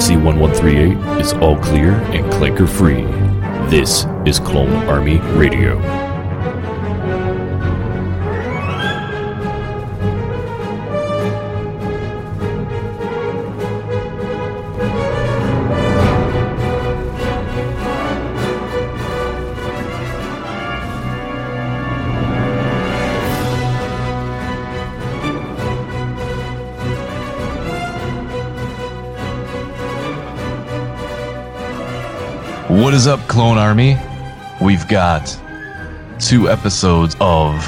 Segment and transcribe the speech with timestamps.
[0.00, 3.02] Frequency 1138 is all clear and clanker free.
[3.68, 6.09] This is Clone Army Radio.
[33.00, 33.96] Is up, Clone Army?
[34.60, 35.34] We've got
[36.18, 37.66] two episodes of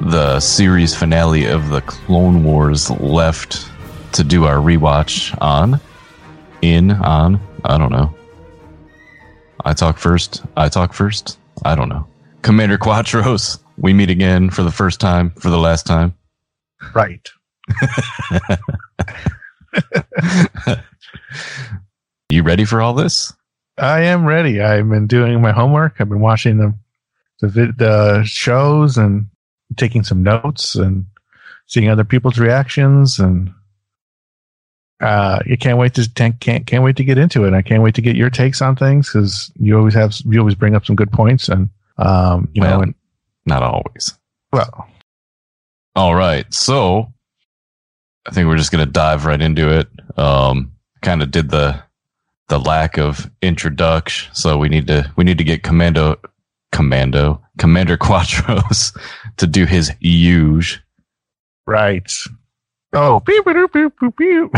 [0.00, 3.68] the series finale of the Clone Wars left
[4.12, 5.80] to do our rewatch on.
[6.62, 8.14] In, on, I don't know.
[9.64, 10.44] I talk first.
[10.56, 11.40] I talk first.
[11.64, 12.06] I don't know.
[12.42, 16.14] Commander Quatros, we meet again for the first time, for the last time.
[16.94, 17.28] Right.
[22.28, 23.32] You ready for all this?
[23.78, 24.60] I am ready.
[24.60, 25.96] I've been doing my homework.
[25.98, 26.74] I've been watching the
[27.40, 29.26] the, vid, the shows and
[29.76, 31.04] taking some notes and
[31.66, 33.52] seeing other people's reactions and
[35.00, 36.08] uh you can't wait to
[36.40, 37.52] can't can't wait to get into it.
[37.52, 40.54] I can't wait to get your takes on things cuz you always have you always
[40.54, 42.94] bring up some good points and um you Well, know and
[43.44, 44.14] Not always.
[44.52, 44.88] well
[45.94, 46.52] All right.
[46.52, 47.12] So
[48.26, 49.88] I think we're just going to dive right into it.
[50.18, 51.80] Um, kind of did the,
[52.48, 54.34] the lack of introduction.
[54.34, 56.16] So we need to, we need to get commando,
[56.72, 58.96] commando, commander Quatros
[59.38, 60.82] to do his huge.
[61.66, 62.10] right.
[62.92, 64.50] Oh, beep, beep, beep, beep, beep.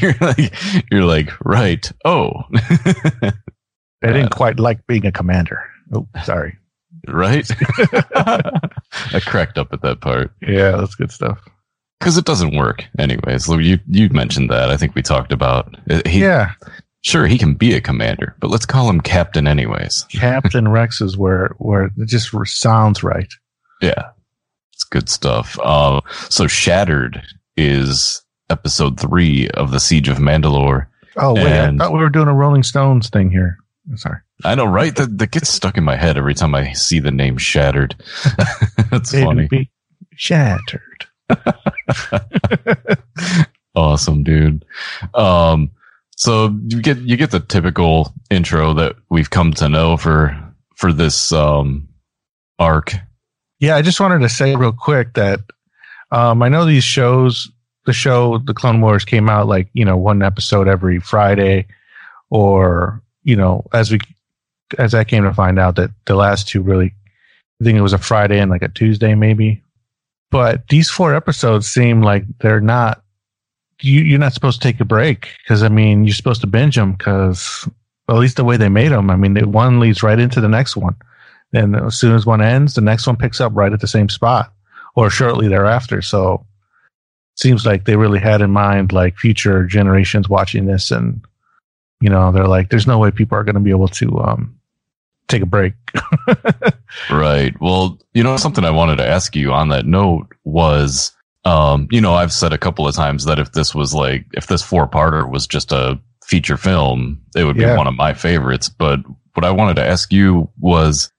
[0.00, 0.52] you're like,
[0.90, 1.92] you're like, right.
[2.04, 3.32] Oh, I
[4.02, 5.62] didn't quite like being a commander.
[5.94, 6.56] Oh, sorry.
[7.06, 7.48] right.
[8.16, 10.32] I cracked up at that part.
[10.40, 11.38] Yeah, that's good stuff.
[12.00, 13.44] Cause it doesn't work anyways.
[13.44, 14.70] So you, you mentioned that.
[14.70, 15.74] I think we talked about.
[16.06, 16.52] He, yeah,
[17.02, 20.04] Sure, he can be a commander, but let's call him captain anyways.
[20.12, 23.32] Captain Rex is where where it just sounds right.
[23.80, 24.10] Yeah,
[24.74, 25.58] it's good stuff.
[25.62, 27.22] Uh, so Shattered
[27.56, 30.86] is episode three of the Siege of Mandalore.
[31.16, 33.56] Oh wait, And- I thought we were doing a Rolling Stones thing here.
[33.88, 34.18] I'm Sorry.
[34.44, 34.94] I know, right?
[34.94, 37.94] That, that gets stuck in my head every time I see the name Shattered.
[38.90, 39.48] That's It'd funny.
[39.48, 39.70] be
[40.16, 41.06] shattered.
[43.74, 44.64] awesome, dude.
[45.14, 45.70] Um,
[46.16, 50.38] so you get you get the typical intro that we've come to know for
[50.76, 51.88] for this um
[52.58, 52.92] arc.
[53.58, 55.40] Yeah, I just wanted to say real quick that
[56.10, 57.50] um, I know these shows,
[57.86, 61.66] the show, the Clone Wars came out like you know one episode every Friday,
[62.30, 63.98] or you know as we
[64.78, 66.94] as I came to find out that the last two really,
[67.60, 69.62] I think it was a Friday and like a Tuesday maybe.
[70.30, 73.02] But these four episodes seem like they're not.
[73.82, 76.76] You, you're not supposed to take a break because I mean you're supposed to binge
[76.76, 77.66] them because
[78.10, 79.08] at least the way they made them.
[79.08, 80.96] I mean, the one leads right into the next one.
[81.52, 84.08] And as soon as one ends, the next one picks up right at the same
[84.08, 84.52] spot
[84.94, 86.02] or shortly thereafter.
[86.02, 86.44] So
[87.36, 91.24] seems like they really had in mind like future generations watching this and
[92.00, 94.58] you know, they're like, there's no way people are going to be able to um,
[95.30, 95.74] take a break.
[97.10, 97.54] Right.
[97.60, 101.12] Well, you know, something I wanted to ask you on that note was,
[101.44, 104.48] um, you know, I've said a couple of times that if this was like, if
[104.48, 107.76] this four parter was just a feature film, it would be Yeah.
[107.76, 108.68] one of my favorites.
[108.68, 109.00] But
[109.34, 111.10] what I wanted to ask you was,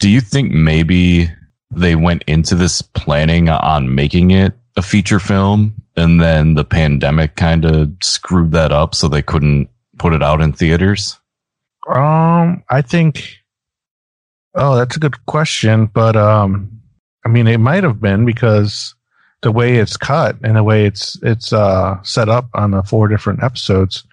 [0.00, 1.30] do you think maybe
[1.70, 7.36] they went into this planning on making it a feature film and then the pandemic
[7.36, 11.18] kind of screwed that up so they couldn't put it out in theaters?
[11.88, 13.36] Um, I think.
[14.54, 16.70] Oh, that's a good question, but um,
[17.24, 18.94] I mean, it might have been because
[19.42, 23.08] the way it's cut and the way it's it's uh set up on the four
[23.08, 24.04] different episodes.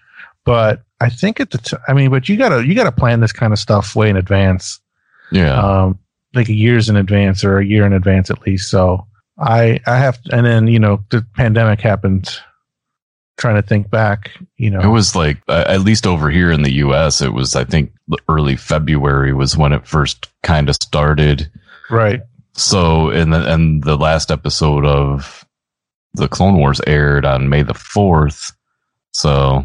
[0.45, 3.34] But I think at the t- I mean, but you gotta you gotta plan this
[3.34, 4.79] kind of stuff way in advance,
[5.31, 5.59] Yeah.
[5.59, 5.99] um,
[6.34, 8.69] like a years in advance or a year in advance at least.
[8.69, 9.05] So
[9.40, 12.29] I I have, and then you know the pandemic happened.
[13.37, 16.63] Trying to think back, you know, It was like, uh, at least over here in
[16.63, 17.91] the US, it was, I think,
[18.29, 21.49] early February was when it first kind of started.
[21.89, 22.21] right.
[22.53, 25.45] So, and the, and the last episode of
[26.15, 28.51] the Clone Wars aired on May the 4th.
[29.11, 29.63] So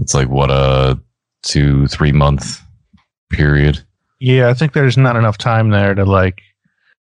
[0.00, 0.98] it's like, what a
[1.42, 2.62] two, three month
[3.30, 3.82] period.
[4.18, 6.42] Yeah, I think there's not enough time there to like.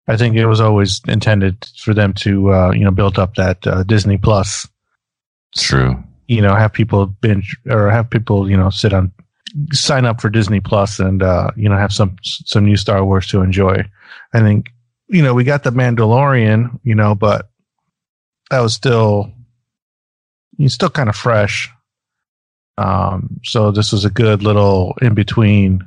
[0.09, 3.67] I think it was always intended for them to, uh, you know, build up that
[3.67, 4.69] uh, Disney Plus.
[5.53, 6.03] It's true.
[6.29, 9.13] You know, have people binge or have people, you know, sit on,
[9.73, 13.27] sign up for Disney Plus and uh, you know have some some new Star Wars
[13.29, 13.85] to enjoy.
[14.33, 14.71] I think
[15.09, 17.51] you know we got the Mandalorian, you know, but
[18.51, 19.33] that was still
[20.59, 21.71] he's still kind of fresh.
[22.79, 25.87] Um, so this was a good little in between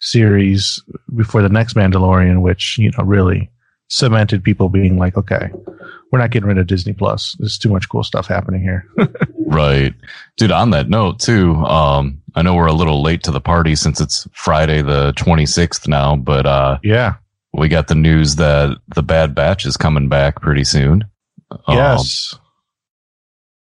[0.00, 0.82] series
[1.14, 3.50] before the next Mandalorian, which you know really
[3.88, 5.50] cemented people being like, okay,
[6.10, 7.36] we're not getting rid of Disney Plus.
[7.38, 8.86] There's too much cool stuff happening here.
[9.46, 9.94] right,
[10.36, 10.52] dude.
[10.52, 14.00] On that note, too, um, I know we're a little late to the party since
[14.00, 17.14] it's Friday the 26th now, but uh, yeah,
[17.52, 21.04] we got the news that the Bad Batch is coming back pretty soon.
[21.68, 22.40] Yes, um,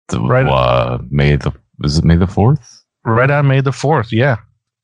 [0.10, 0.48] the, right.
[0.48, 1.52] Uh, May the
[1.84, 2.84] is it May the fourth?
[3.04, 4.12] Right on May the fourth.
[4.14, 4.38] Yeah,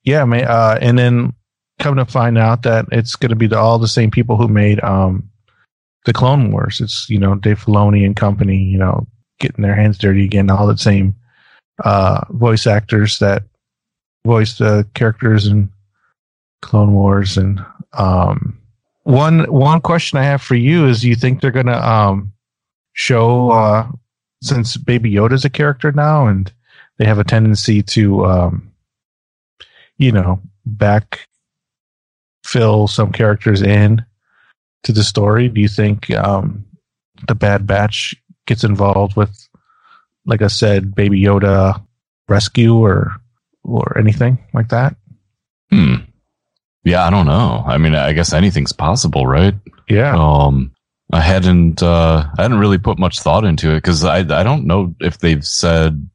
[0.03, 0.25] yeah.
[0.25, 1.33] May uh, and then
[1.79, 4.47] come to find out that it's going to be the, all the same people who
[4.47, 5.29] made um
[6.06, 6.81] the Clone Wars.
[6.81, 8.57] It's you know Dave Filoni and company.
[8.57, 9.07] You know,
[9.39, 10.50] getting their hands dirty again.
[10.50, 11.15] All the same
[11.83, 13.44] uh voice actors that
[14.27, 15.71] voice the characters in
[16.62, 18.57] Clone Wars and um
[19.07, 22.33] one one question I have for you is: Do you think they're gonna um,
[22.91, 23.88] show uh,
[24.41, 26.51] since Baby Yoda's a character now, and
[26.97, 28.71] they have a tendency to, um,
[29.97, 31.29] you know, back
[32.44, 34.03] fill some characters in
[34.83, 35.47] to the story?
[35.47, 36.65] Do you think um,
[37.29, 38.13] the Bad Batch
[38.45, 39.47] gets involved with,
[40.25, 41.81] like I said, Baby Yoda
[42.27, 43.15] rescue or
[43.68, 44.96] or anything like that?
[45.69, 45.96] Hmm.
[46.84, 47.64] Yeah, I don't know.
[47.66, 49.54] I mean, I guess anything's possible, right?
[49.90, 50.16] Yeah.
[50.18, 50.72] Um,
[51.12, 54.66] I hadn't, uh, I hadn't really put much thought into it because I, I don't
[54.66, 56.10] know if they've said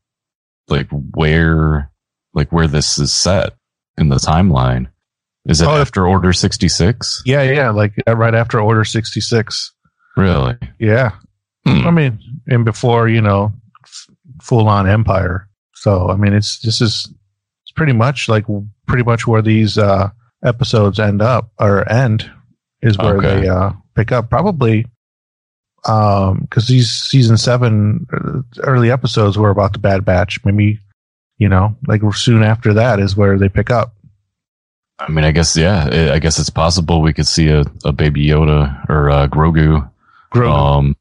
[0.69, 1.91] like where,
[2.35, 3.53] like where this is set
[3.99, 4.89] in the timeline.
[5.45, 7.23] Is it oh, after Order 66?
[7.27, 9.75] Yeah, yeah, like uh, right after Order 66.
[10.17, 10.57] Really?
[10.79, 11.13] Yeah.
[11.67, 11.87] Hmm.
[11.87, 13.53] I mean, and before, you know,
[13.85, 14.07] f-
[14.41, 15.49] full on Empire.
[15.75, 17.13] So, I mean, it's, this is,
[17.73, 18.45] it's pretty much like
[18.87, 20.11] pretty much where these, uh,
[20.45, 22.31] episodes end up or end
[22.81, 23.41] is where okay.
[23.41, 24.31] they uh, pick up.
[24.31, 24.87] Probably
[25.83, 30.45] because um, these season seven uh, early episodes were about the Bad Batch.
[30.45, 30.79] Maybe
[31.39, 33.95] you know, like soon after that is where they pick up.
[34.99, 36.13] I mean, I guess yeah.
[36.13, 39.89] I guess it's possible we could see a, a Baby Yoda or uh, Grogu.
[40.33, 40.55] Grogu.
[40.55, 40.97] Um,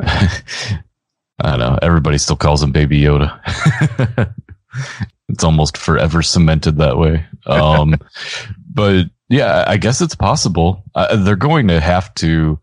[0.00, 1.78] I don't know.
[1.82, 4.34] Everybody still calls him Baby Yoda.
[5.28, 7.24] it's almost forever cemented that way.
[7.46, 7.96] Um,
[8.72, 10.84] but yeah, I guess it's possible.
[10.94, 12.58] Uh, they're going to have to.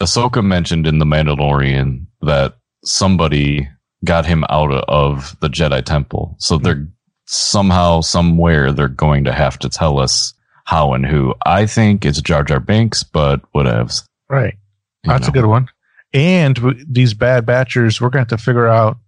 [0.00, 3.68] Ahsoka mentioned in The Mandalorian that somebody
[4.04, 6.36] got him out of the Jedi Temple.
[6.38, 6.86] So they're
[7.26, 10.34] somehow, somewhere, they're going to have to tell us
[10.64, 11.34] how and who.
[11.46, 14.04] I think it's Jar Jar Binks, but whatevs.
[14.28, 14.56] Right.
[15.04, 15.28] That's know.
[15.28, 15.68] a good one.
[16.12, 18.98] And w- these bad batchers, we're going to have to figure out,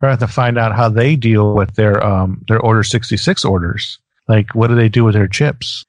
[0.00, 2.82] we're going to have to find out how they deal with their, um, their Order
[2.82, 3.98] 66 orders.
[4.28, 5.84] Like, what do they do with their chips?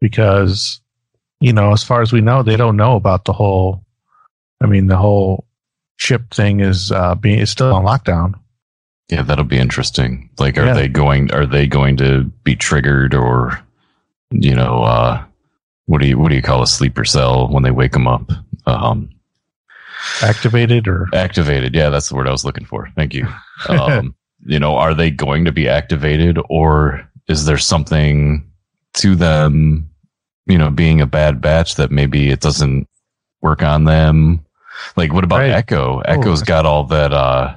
[0.00, 0.80] because
[1.40, 3.84] you know as far as we know they don't know about the whole
[4.62, 5.46] i mean the whole
[5.98, 8.34] chip thing is uh being is still on lockdown
[9.08, 10.74] yeah that'll be interesting like are yeah.
[10.74, 13.60] they going are they going to be triggered or
[14.30, 15.22] you know uh
[15.86, 18.30] what do you what do you call a sleeper cell when they wake them up
[18.66, 19.08] um
[20.22, 23.26] activated or activated yeah that's the word i was looking for thank you
[23.68, 24.14] um
[24.44, 28.46] you know are they going to be activated or is there something
[28.96, 29.88] to them,
[30.46, 32.88] you know, being a bad batch that maybe it doesn't
[33.40, 34.44] work on them.
[34.96, 35.50] Like, what about right.
[35.50, 36.00] Echo?
[36.00, 36.44] Echo's oh.
[36.44, 37.54] got all that, uh,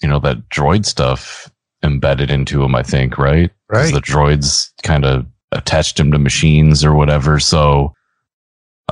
[0.00, 1.50] you know, that droid stuff
[1.82, 3.50] embedded into him, I think, right?
[3.68, 3.92] Right.
[3.92, 7.38] The droids kind of attached him to machines or whatever.
[7.38, 7.94] So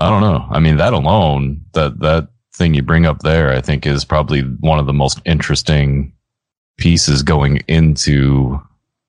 [0.01, 0.47] I don't know.
[0.51, 2.29] I mean, that alone, that, that
[2.61, 6.13] thing you bring up there, I think is probably one of the most interesting
[6.77, 8.61] pieces going into,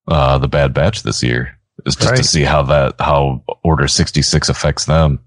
[0.07, 2.17] uh, the Bad Batch this year is just right.
[2.17, 5.19] to see how that how Order sixty six affects them.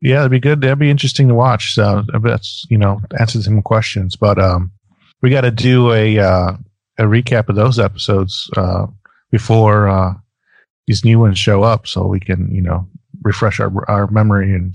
[0.00, 0.60] Yeah, that'd be good.
[0.60, 1.74] That'd be interesting to watch.
[1.74, 4.70] So that's you know answer some questions, but um,
[5.22, 6.52] we got to do a uh,
[6.98, 8.86] a recap of those episodes uh,
[9.30, 10.14] before uh,
[10.86, 12.86] these new ones show up, so we can you know
[13.22, 14.74] refresh our our memory and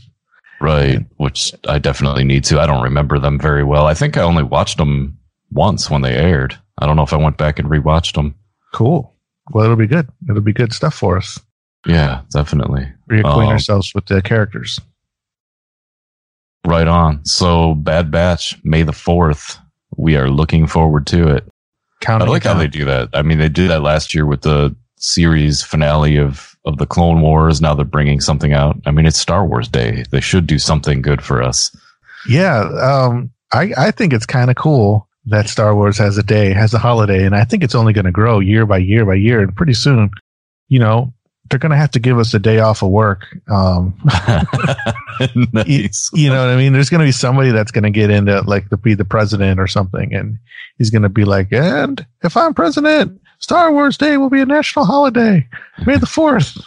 [0.59, 1.05] right.
[1.17, 2.59] Which I definitely need to.
[2.59, 3.87] I don't remember them very well.
[3.87, 5.17] I think I only watched them
[5.51, 6.57] once when they aired.
[6.77, 8.35] I don't know if I went back and rewatched them.
[8.73, 9.15] Cool
[9.51, 10.07] well, it'll be good.
[10.29, 11.39] It'll be good stuff for us.
[11.85, 12.91] Yeah, definitely.
[13.09, 14.79] Reacquaint um, ourselves with the characters.
[16.65, 17.23] Right on.
[17.25, 19.59] So, Bad Batch, May the 4th.
[19.97, 21.47] We are looking forward to it.
[22.01, 23.09] Counting I like how they do that.
[23.13, 27.21] I mean, they did that last year with the series finale of, of the Clone
[27.21, 27.61] Wars.
[27.61, 28.77] Now they're bringing something out.
[28.85, 30.03] I mean, it's Star Wars Day.
[30.11, 31.75] They should do something good for us.
[32.27, 32.61] Yeah.
[32.61, 36.73] Um, I, I think it's kind of cool that Star Wars has a day, has
[36.73, 39.41] a holiday, and I think it's only going to grow year by year by year.
[39.41, 40.11] And pretty soon,
[40.67, 41.13] you know,
[41.49, 43.25] they're going to have to give us a day off of work.
[43.47, 43.99] Um,
[45.53, 46.09] nice.
[46.13, 46.73] you, you know what I mean?
[46.73, 49.59] There's going to be somebody that's going to get into like to be the president
[49.59, 50.37] or something, and
[50.77, 54.45] he's going to be like, "And if I'm president, Star Wars Day will be a
[54.45, 55.47] national holiday,
[55.85, 56.57] May the fourth.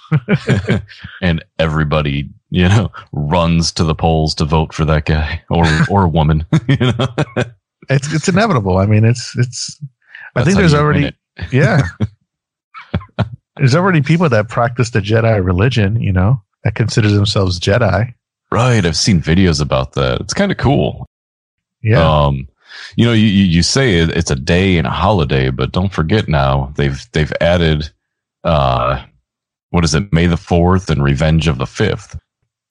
[1.23, 6.05] and everybody, you know, runs to the polls to vote for that guy or or
[6.05, 6.45] a woman.
[6.69, 7.07] you know,
[7.89, 8.79] it's it's inevitable.
[8.79, 9.79] I mean, it's it's.
[10.35, 11.13] I That's think there's already
[11.53, 11.83] yeah.
[13.57, 16.01] there's already people that practice the Jedi religion.
[16.01, 18.15] You know, that considers themselves Jedi.
[18.53, 18.85] right.
[18.85, 20.21] I've seen videos about that.
[20.21, 21.07] It's kind of cool.
[21.83, 22.03] Yeah.
[22.03, 22.49] Um,
[22.97, 26.29] you know, you, you say it, it's a day and a holiday, but don't forget
[26.29, 27.91] now they've they've added,
[28.45, 29.05] uh,
[29.71, 30.13] what is it?
[30.13, 32.19] May the fourth and Revenge of the fifth.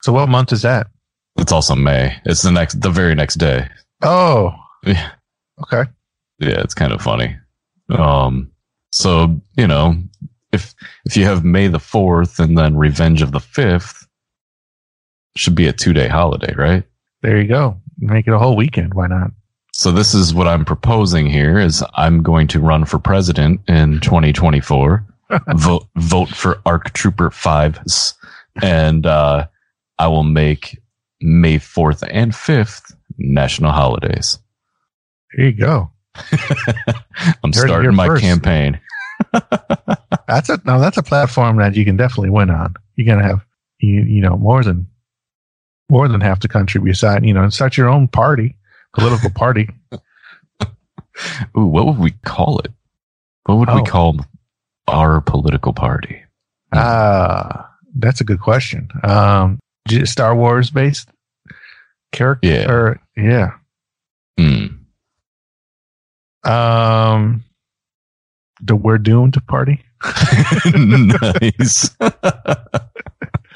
[0.02, 0.88] so what month is that?
[1.36, 2.16] It's also May.
[2.24, 3.68] It's the next, the very next day.
[4.02, 4.52] Oh,
[4.84, 5.10] Yeah,
[5.62, 5.88] okay.
[6.40, 7.36] yeah, it's kind of funny.
[7.90, 8.50] Um,
[8.92, 9.94] so you know,
[10.52, 10.74] if
[11.04, 14.06] if you have May the fourth and then Revenge of the fifth,
[15.36, 16.84] should be a two day holiday, right?
[17.22, 17.80] There you go.
[17.98, 18.94] Make it a whole weekend.
[18.94, 19.30] Why not?
[19.78, 24.00] So this is what I'm proposing here is I'm going to run for president in
[24.00, 25.06] 2024.
[25.54, 28.14] vote vote for ARC Trooper 5s
[28.60, 29.46] and uh,
[30.00, 30.80] I will make
[31.20, 34.40] May 4th and 5th national holidays.
[35.36, 35.92] There you go.
[36.16, 38.22] I'm Heard starting my first.
[38.22, 38.80] campaign.
[40.26, 42.74] That's a now that's a platform that you can definitely win on.
[42.96, 43.46] You're gonna have
[43.78, 44.88] you you know more than
[45.88, 48.56] more than half the country beside you know and start your own party,
[48.98, 49.68] political party.
[51.56, 52.72] Ooh, what would we call it?
[53.46, 53.76] What would Oh.
[53.76, 54.16] we call
[54.86, 56.22] our political party?
[56.74, 58.88] Ah, that's a good question.
[59.02, 59.58] Um,
[60.04, 61.08] Star Wars based
[62.12, 62.46] character.
[62.48, 62.70] Yeah.
[62.70, 63.50] Or, yeah.
[64.38, 64.66] Hmm.
[66.44, 67.44] Um,
[68.60, 69.82] the We're Doomed party.
[70.74, 71.90] nice.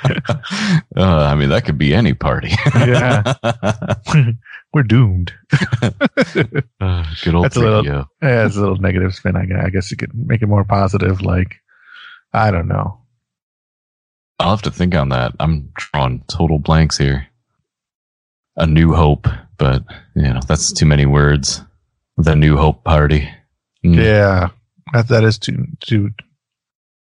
[0.05, 2.51] uh, I mean, that could be any party.
[2.75, 3.35] Yeah.
[4.75, 5.33] We're doomed.
[6.81, 9.37] Uh, good old That's a little- Yeah, it's a little negative spin.
[9.37, 11.21] I guess, I guess you could make it more positive.
[11.23, 11.61] Like,
[12.33, 12.99] I don't know.
[14.41, 15.33] I'll have to think on that.
[15.39, 17.29] I'm drawing total blanks here.
[18.57, 19.29] A new hope,
[19.59, 19.85] but
[20.17, 21.63] you know that's too many words.
[22.17, 23.31] The New Hope Party.
[23.85, 23.95] Mm.
[24.03, 24.49] Yeah,
[24.93, 26.11] that that is to to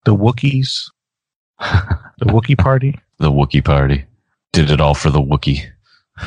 [0.06, 0.84] the Wookiees,
[2.20, 3.00] the Wookiee party.
[3.20, 4.06] The Wookiee Party.
[4.52, 5.66] Did it all for the Wookiee.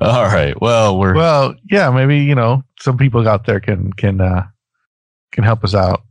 [0.00, 0.60] all right.
[0.60, 4.46] Well, we're well, yeah, maybe you know some people out there can can uh
[5.32, 6.02] can help us out.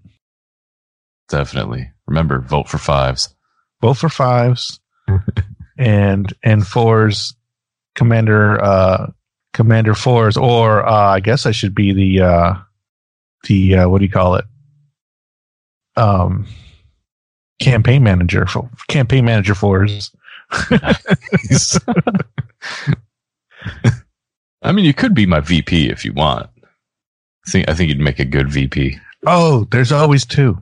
[1.27, 3.33] definitely remember vote for fives.
[3.81, 4.79] Vote for fives,
[5.77, 7.35] and and fours,
[7.95, 9.11] Commander uh
[9.53, 12.53] Commander fours, or uh I guess I should be the uh
[13.47, 14.45] the uh what do you call it?
[15.99, 16.47] Um,
[17.59, 20.11] campaign manager for campaign manager fours.
[24.61, 26.49] I mean, you could be my VP if you want.
[27.47, 28.97] I think I think you'd make a good VP.
[29.25, 30.61] Oh, there's always two.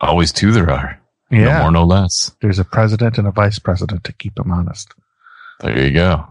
[0.00, 1.00] Always two there are.
[1.30, 1.44] Yeah.
[1.44, 2.32] No more, no less.
[2.40, 4.92] There's a president and a vice president to keep them honest.
[5.60, 6.26] There you go.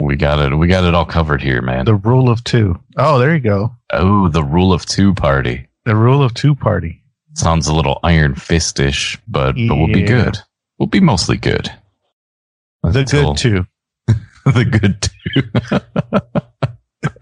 [0.00, 0.54] We got it.
[0.54, 1.84] We got it all covered here, man.
[1.84, 2.78] The rule of two.
[2.96, 3.74] Oh, there you go.
[3.92, 5.68] oh, the rule of two party.
[5.84, 6.97] The rule of two party.
[7.38, 10.38] Sounds a little iron fistish, but but we'll be good.
[10.76, 11.70] We'll be mostly good.
[12.82, 13.66] The Until- good two.
[14.44, 15.08] the good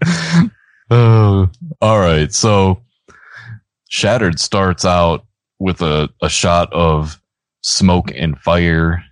[0.09, 0.49] two.
[0.89, 2.33] oh, all right.
[2.33, 2.81] So,
[3.89, 5.23] Shattered starts out
[5.59, 7.21] with a, a shot of
[7.61, 9.03] smoke and fire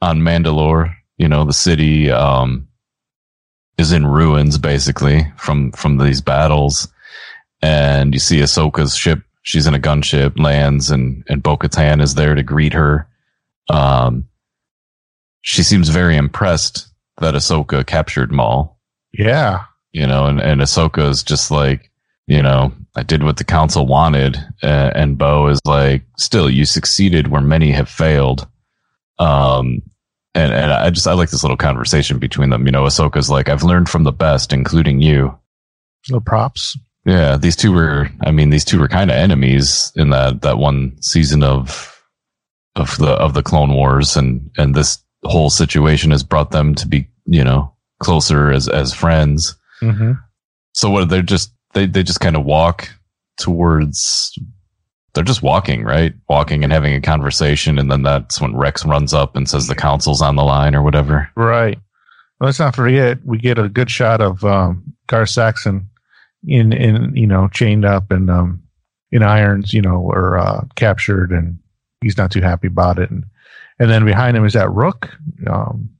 [0.00, 0.94] on Mandalore.
[1.18, 2.68] You know, the city um,
[3.76, 6.88] is in ruins basically from from these battles,
[7.60, 9.20] and you see Ahsoka's ship.
[9.44, 13.06] She's in a gunship, lands, and and Bo-Katan is there to greet her.
[13.70, 14.26] Um,
[15.42, 16.88] she seems very impressed
[17.20, 18.78] that Ahsoka captured Maul,
[19.12, 19.64] Yeah.
[19.92, 21.90] you know, and, and Ahsoka is just like,
[22.26, 24.36] you know, I did what the council wanted.
[24.62, 28.46] Uh, and Bo is like, still, you succeeded where many have failed.
[29.18, 29.82] Um,
[30.34, 32.66] and, and I just, I like this little conversation between them.
[32.66, 35.38] You know, Ahsoka's like, I've learned from the best, including you.
[36.10, 36.76] No props.
[37.04, 37.36] Yeah.
[37.36, 41.00] These two were, I mean, these two were kind of enemies in that, that one
[41.02, 41.90] season of,
[42.76, 44.16] of the, of the Clone Wars.
[44.16, 48.92] And, and this whole situation has brought them to be, you know, closer as, as
[48.92, 49.56] friends.
[49.80, 50.12] Mm-hmm.
[50.72, 52.88] So what they're just they they just kind of walk
[53.36, 54.36] towards
[55.14, 56.12] they're just walking, right?
[56.28, 59.74] Walking and having a conversation and then that's when Rex runs up and says the
[59.74, 61.30] council's on the line or whatever.
[61.36, 61.78] Right.
[62.40, 65.88] Let's not forget we get a good shot of um, Gar Saxon
[66.46, 68.62] in in you know chained up and um
[69.10, 71.56] in irons, you know, or uh, captured, and
[72.00, 73.10] he's not too happy about it.
[73.10, 73.24] And
[73.78, 75.10] and then behind him is that Rook.
[75.46, 75.90] Um,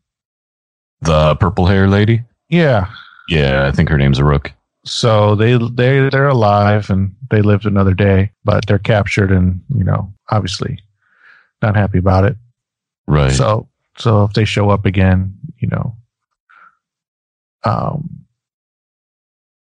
[1.03, 2.23] The purple hair lady.
[2.49, 2.91] yeah.
[3.29, 4.53] Yeah, I think her name's a Rook.
[4.85, 9.83] So they they they're alive and they lived another day, but they're captured and you
[9.85, 10.79] know obviously
[11.63, 12.37] not happy about it.
[13.07, 13.33] Right.
[13.33, 15.97] So so if they show up again, you know,
[17.65, 18.24] um,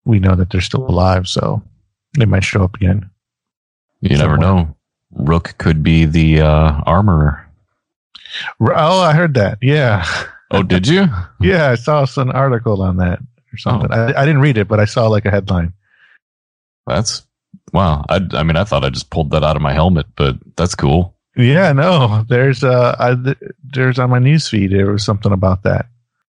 [0.09, 1.61] we know that they're still alive, so
[2.17, 3.09] they might show up again.
[4.01, 4.75] you never know.
[5.11, 7.45] Rook could be the uh, armorer.
[8.59, 9.57] R- Oh, I heard that.
[9.61, 10.05] Yeah,
[10.51, 11.05] Oh, did you?
[11.39, 13.19] yeah, I saw some article on that
[13.53, 13.91] or something.
[13.91, 15.73] I, I didn't read it, but I saw like a headline.
[16.87, 17.23] That's
[17.73, 18.03] wow.
[18.09, 20.75] I, I mean, I thought I just pulled that out of my helmet, but that's
[20.75, 21.15] cool.
[21.35, 25.87] Yeah, no, there's uh, I, th- there's on my newsfeed there was something about that,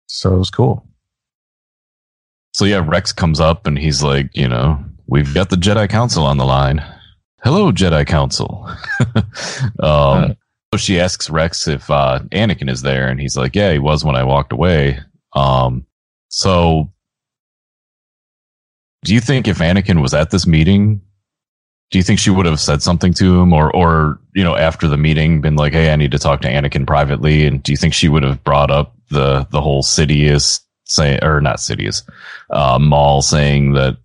[0.08, 0.86] so it was cool.
[2.54, 6.26] So yeah, Rex comes up and he's like, you know, we've got the Jedi Council
[6.26, 6.84] on the line.
[7.44, 8.70] Hello, Jedi Council.
[9.80, 10.36] um,
[10.74, 14.04] so she asks Rex if uh, Anakin is there, and he's like, yeah, he was
[14.04, 15.00] when I walked away.
[15.34, 15.86] Um,
[16.28, 16.92] so
[19.04, 21.02] do you think if Anakin was at this meeting,
[21.92, 24.88] do you think she would have said something to him, or, or you know, after
[24.88, 27.48] the meeting, been like, "Hey, I need to talk to Anakin privately"?
[27.48, 31.40] And do you think she would have brought up the the whole Sidious say, or
[31.42, 32.04] not Sidious,
[32.50, 33.98] uh, Maul saying that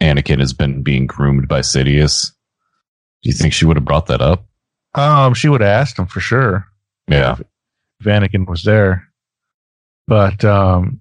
[0.00, 2.32] Anakin has been being groomed by Sidious?
[3.22, 4.46] Do you think she would have brought that up?
[4.94, 6.66] Um, she would have asked him for sure.
[7.08, 7.36] Yeah,
[8.00, 9.08] if Anakin was there.
[10.06, 11.00] But um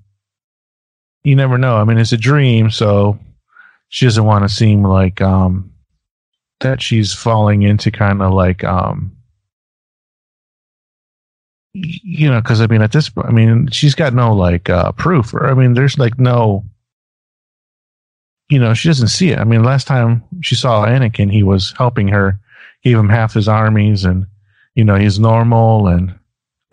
[1.23, 1.75] you never know.
[1.75, 3.19] I mean, it's a dream, so
[3.89, 5.71] she doesn't want to seem like um
[6.61, 9.16] that she's falling into kind of like um
[11.83, 14.91] you know, because I mean, at this, point, I mean, she's got no like uh
[14.93, 16.65] proof, or I mean, there's like no,
[18.49, 19.39] you know, she doesn't see it.
[19.39, 22.39] I mean, last time she saw Anakin, he was helping her,
[22.83, 24.25] gave him half his armies, and
[24.75, 26.13] you know, he's normal and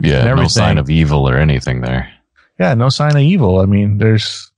[0.01, 2.11] yeah, And no sign of evil or anything there.
[2.59, 3.59] yeah, no sign of evil.
[3.59, 4.51] I mean, there's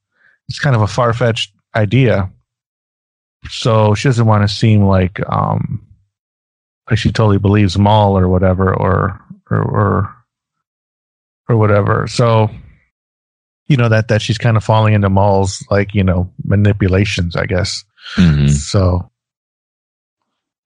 [0.50, 2.32] it's kind of a far fetched idea.
[3.50, 5.86] So she doesn't want to seem like um
[6.90, 10.16] like she totally believes Maul or whatever or or or
[11.50, 12.08] or whatever.
[12.08, 12.50] So
[13.68, 17.46] you know that that she's kind of falling into Maul's like, you know, manipulations, I
[17.46, 17.84] guess.
[18.16, 18.50] Mhm.
[18.50, 19.10] So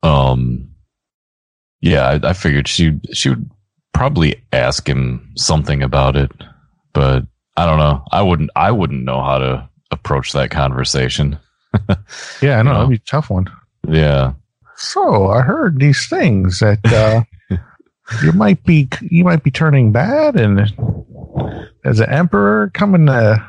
[0.04, 0.70] Um,
[1.82, 3.50] yeah, I, I figured she she would
[3.94, 6.32] probably ask him something about it,
[6.94, 7.24] but
[7.58, 8.04] I don't know.
[8.12, 8.50] I wouldn't.
[8.56, 11.38] I wouldn't know how to approach that conversation.
[12.42, 12.78] yeah, I know No.
[12.80, 13.48] it'd be a tough one.
[13.88, 14.34] Yeah,
[14.76, 17.24] So I heard these things that uh,
[18.24, 20.74] you might be you might be turning bad, and
[21.84, 23.46] as an emperor coming to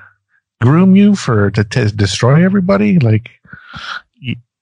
[0.61, 2.99] groom you for to, destroy everybody.
[2.99, 3.31] Like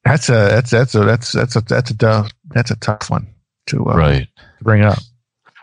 [0.04, 3.26] that's a that's that's a that's that's a that's a tough that's a tough one
[3.66, 4.98] to uh, right, to bring up.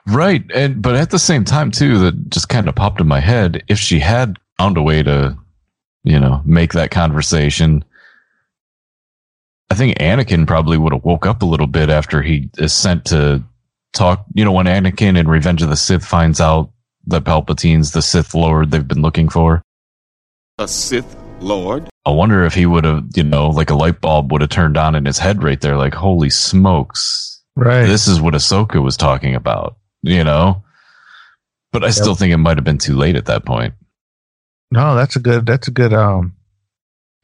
[0.07, 0.43] right.
[0.53, 3.63] And but at the same time too, that just kind of popped in my head.
[3.67, 5.37] If she had found a way to,
[6.03, 7.83] you know, make that conversation.
[9.69, 13.05] I think Anakin probably would have woke up a little bit after he is sent
[13.05, 13.43] to
[13.97, 14.25] talk.
[14.33, 16.71] You know, when Anakin in Revenge of the Sith finds out
[17.07, 19.61] that Palpatine's the Sith Lord they've been looking for.
[20.59, 21.89] a Sith Lord.
[22.05, 24.77] I wonder if he would have, you know, like a light bulb would have turned
[24.77, 27.85] on in his head right there, like, holy smokes, Right.
[27.85, 30.63] this is what Ahsoka was talking about, you know?
[31.73, 33.73] But I still think it might have been too late at that point.
[34.71, 36.33] no, that's a good that's a good um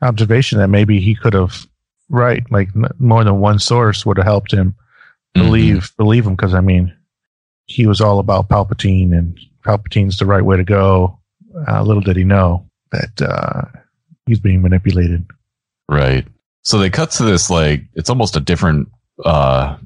[0.02, 1.66] observation that maybe he could have
[2.10, 4.76] right like more than one source would have helped him
[5.36, 5.46] Mm-hmm.
[5.46, 6.96] believe believe him because I mean
[7.66, 11.20] he was all about Palpatine and Palpatine's the right way to go.
[11.68, 13.64] Uh, little did he know that uh,
[14.26, 15.26] he's being manipulated.
[15.90, 16.28] Right.
[16.64, 18.90] So they cut to this like it's almost a different
[19.26, 19.78] uh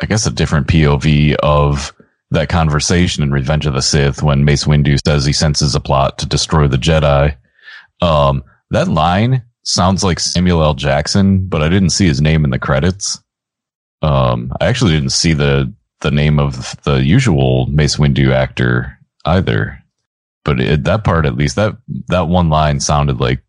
[0.00, 1.92] I guess a different POV of
[2.30, 6.18] that conversation in Revenge of the Sith when Mace Windu says he senses a plot
[6.18, 7.36] to destroy the Jedi.
[8.00, 10.74] Um that line sounds like Samuel L.
[10.74, 13.20] Jackson, but I didn't see his name in the credits.
[14.04, 19.78] Um I actually didn't see the the name of the usual Mace Windu actor either.
[20.44, 21.76] But it, that part at least that
[22.08, 23.42] that one line sounded like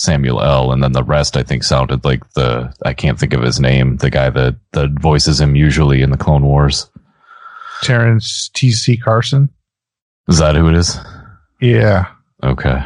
[0.00, 0.72] Samuel L.
[0.72, 3.98] And then the rest, I think, sounded like the I can't think of his name,
[3.98, 6.90] the guy that that voices him usually in the Clone Wars.
[7.82, 8.96] Terrence T.C.
[8.96, 9.48] Carson.
[10.28, 10.98] Is that who it is?
[11.60, 12.06] Yeah,
[12.42, 12.80] Okay.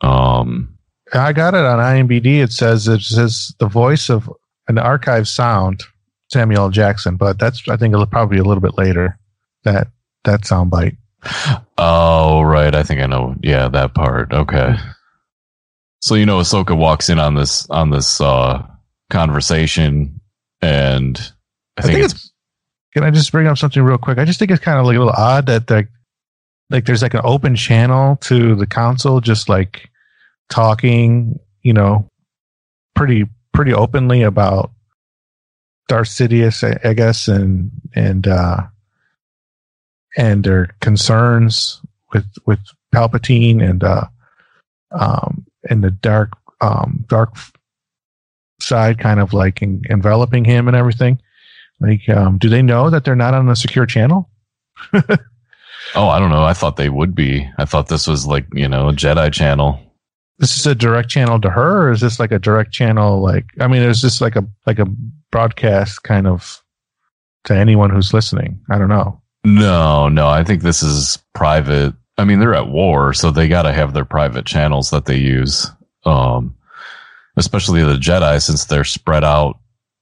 [0.00, 0.76] Um.
[1.12, 2.40] I got it on IMBD.
[2.42, 4.30] It says it says the voice of
[4.78, 5.82] an archive sound,
[6.30, 6.70] Samuel L.
[6.70, 9.18] Jackson, but that's I think it'll probably be a little bit later
[9.64, 9.88] that
[10.24, 10.96] that sound bite.
[11.76, 12.74] Oh, right.
[12.74, 13.34] I think I know.
[13.42, 14.32] Yeah, that part.
[14.32, 14.76] Okay.
[16.00, 18.66] So you know, Ahsoka walks in on this on this uh
[19.10, 20.20] conversation,
[20.62, 21.18] and
[21.76, 22.32] I I think, think it's, it's.
[22.94, 24.18] Can I just bring up something real quick?
[24.18, 25.88] I just think it's kind of like a little odd that like,
[26.70, 29.90] like there's like an open channel to the council, just like
[30.48, 32.08] talking, you know,
[32.94, 33.24] pretty
[33.60, 34.70] pretty openly about
[35.86, 38.62] Darth Sidious, I, guess, and and uh,
[40.16, 41.82] and their concerns
[42.14, 42.58] with with
[42.90, 44.06] Palpatine and uh,
[44.92, 46.30] um, and the dark
[46.62, 47.36] um, dark
[48.62, 51.20] side, kind of like en- enveloping him and everything.
[51.80, 54.30] Like, um, do they know that they're not on a secure channel?
[54.94, 56.44] oh, I don't know.
[56.44, 57.46] I thought they would be.
[57.58, 59.89] I thought this was like you know a Jedi channel.
[60.40, 63.20] This is a direct channel to her, or is this like a direct channel?
[63.20, 64.86] Like, I mean, is this like a like a
[65.30, 66.62] broadcast kind of
[67.44, 68.58] to anyone who's listening?
[68.70, 69.20] I don't know.
[69.44, 70.28] No, no.
[70.28, 71.94] I think this is private.
[72.16, 75.16] I mean, they're at war, so they got to have their private channels that they
[75.16, 75.70] use.
[76.04, 76.56] Um,
[77.36, 79.58] especially the Jedi, since they're spread out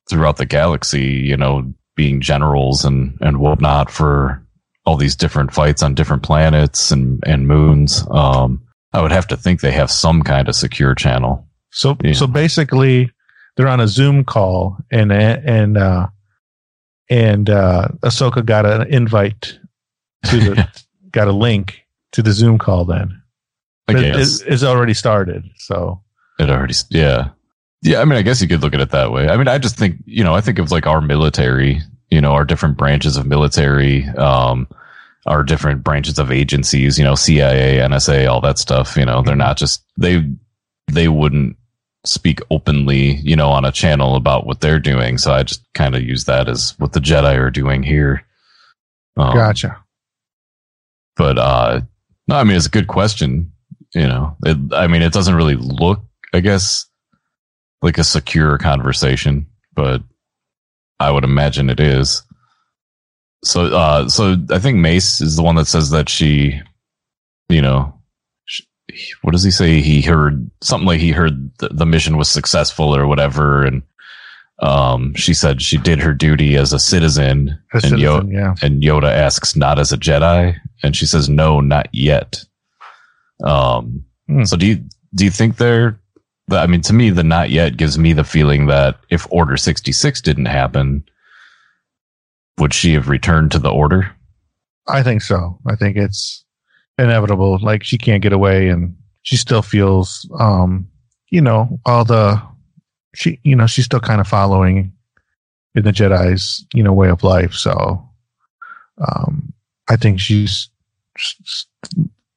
[0.08, 1.04] throughout the galaxy.
[1.04, 4.40] You know, being generals and and whatnot for
[4.86, 8.06] all these different fights on different planets and and moons.
[8.10, 11.46] Um, I would have to think they have some kind of secure channel.
[11.70, 12.12] So, Yeah.
[12.14, 13.10] so basically,
[13.56, 16.06] they're on a Zoom call, and and uh,
[17.10, 19.58] and uh, Ahsoka got an invite
[20.26, 20.68] to the
[21.10, 21.80] got a link
[22.12, 22.84] to the Zoom call.
[22.84, 23.20] Then
[23.88, 25.44] I It- it's already started.
[25.56, 26.00] So
[26.38, 27.28] It already, yeah,
[27.82, 28.00] yeah.
[28.00, 29.28] I mean, I guess you could look at it that way.
[29.28, 32.32] I mean, I just think you know, I think of like our military, you know,
[32.32, 34.66] our different branches of military, um,
[35.28, 38.96] our different branches of agencies, you know, CIA, NSA, all that stuff.
[38.96, 40.24] You know, they're not just they
[40.90, 41.56] they wouldn't
[42.04, 45.18] speak openly, you know, on a channel about what they're doing.
[45.18, 48.24] So I just kind of use that as what the Jedi are doing here.
[49.16, 49.76] Um, gotcha.
[51.16, 51.80] but uh
[52.28, 53.50] no i mean it's a good question
[53.92, 56.00] you know it, i mean it doesn't really look
[56.32, 56.86] i guess
[57.82, 60.04] like a secure conversation but
[61.00, 62.22] i would imagine it is
[63.44, 66.60] so uh so i think mace is the one that says that she
[67.48, 67.92] you know
[68.46, 68.62] sh
[69.22, 72.94] what does he say he heard something like he heard the, the mission was successful
[72.94, 73.82] or whatever and
[74.60, 78.54] um she said she did her duty as a citizen A and citizen, yeah.
[78.60, 82.44] and Yoda asks, "Not as a Jedi," and she says, "No, not yet."
[83.44, 84.04] Um.
[84.26, 84.42] Hmm.
[84.42, 86.00] So do you do you think they're?
[86.50, 89.92] I mean, to me, the "not yet" gives me the feeling that if Order sixty
[89.92, 91.04] six didn't happen,
[92.58, 94.10] would she have returned to the Order?
[94.86, 95.58] I think so.
[95.66, 96.44] I think it's
[96.98, 97.58] inevitable.
[97.60, 100.88] Like she can't get away, and she still feels, um,
[101.28, 102.42] you know, all the
[103.14, 104.92] she, you know, she's still kind of following
[105.74, 107.52] in the Jedi's, you know, way of life.
[107.54, 108.08] So,
[108.98, 109.52] um,
[109.88, 110.68] I think she's,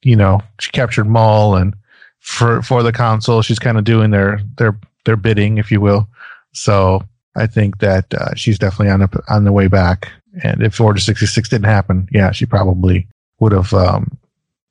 [0.03, 1.75] you know, she captured Maul, and
[2.19, 6.07] for for the council, she's kind of doing their their their bidding, if you will.
[6.53, 7.03] So
[7.35, 10.11] I think that uh, she's definitely on the on the way back.
[10.43, 13.07] And if Order sixty six didn't happen, yeah, she probably
[13.39, 14.17] would have, um,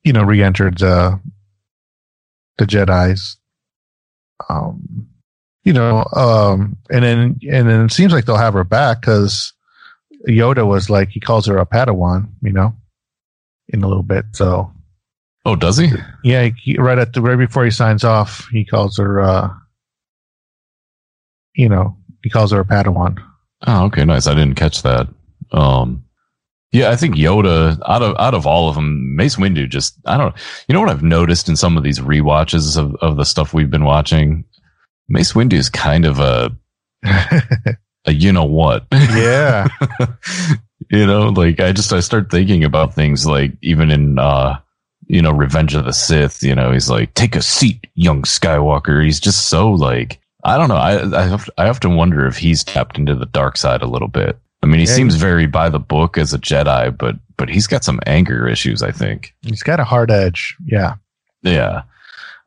[0.03, 1.19] you know, re-entered the
[2.57, 3.37] the Jedi's.
[4.49, 5.07] Um,
[5.63, 9.53] you know, um, and then and then it seems like they'll have her back because
[10.27, 12.75] Yoda was like he calls her a Padawan, you know,
[13.69, 14.25] in a little bit.
[14.33, 14.71] So
[15.45, 15.89] Oh, does he?
[16.23, 19.49] yeah, he, right at the right before he signs off, he calls her, uh,
[21.55, 23.17] you know, he calls her a Padawan.
[23.67, 24.27] Oh, okay, nice.
[24.27, 25.07] I didn't catch that.
[25.51, 26.03] Um,
[26.71, 30.17] yeah, I think Yoda out of out of all of them, Mace Windu just I
[30.17, 30.33] don't.
[30.33, 30.41] Know.
[30.67, 33.69] You know what I've noticed in some of these rewatches of of the stuff we've
[33.69, 34.45] been watching,
[35.09, 36.49] Mace Windu is kind of a
[38.05, 38.85] a you know what.
[38.91, 39.67] yeah,
[40.89, 44.57] you know, like I just I start thinking about things like even in uh
[45.07, 49.03] you know Revenge of the Sith, you know, he's like take a seat, young Skywalker.
[49.03, 50.75] He's just so like I don't know.
[50.75, 54.37] I I, often wonder if he's tapped into the dark side a little bit.
[54.63, 57.67] I mean, he Yeah, seems very by the book as a Jedi, but but he's
[57.67, 59.33] got some anger issues, I think.
[59.41, 60.55] he's got a hard edge.
[60.65, 60.95] Yeah,
[61.43, 61.83] Yeah.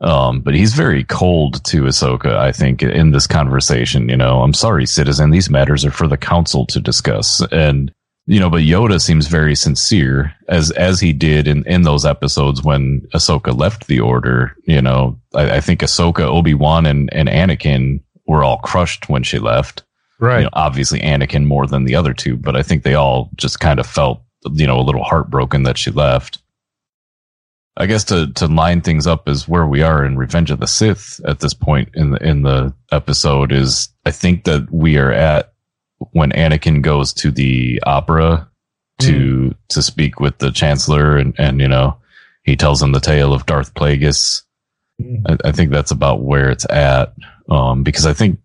[0.01, 4.09] Um, but he's very cold to Ahsoka, I think, in this conversation.
[4.09, 5.31] You know, I'm sorry, citizen.
[5.31, 7.41] These matters are for the council to discuss.
[7.53, 7.93] And,
[8.27, 12.63] you know, but Yoda seems very sincere as, as he did in, in those episodes
[12.63, 14.57] when Ahsoka left the order.
[14.65, 19.39] You know, I, I think Ahsoka, Obi-Wan and, and Anakin were all crushed when she
[19.39, 19.83] left.
[20.19, 20.39] right.
[20.39, 23.61] You know, obviously Anakin more than the other two, but I think they all just
[23.61, 26.39] kind of felt, you know, a little heartbroken that she left.
[27.77, 30.67] I guess to to line things up is where we are in Revenge of the
[30.69, 35.11] Sith at this point in the in the episode is I think that we are
[35.11, 35.54] at
[36.12, 38.49] when Anakin goes to the opera
[39.01, 41.97] to to speak with the chancellor and and you know
[42.45, 44.43] he tells him the tale of Darth Plagueis
[45.27, 47.12] I, I think that's about where it's at.
[47.51, 48.38] Um, because I think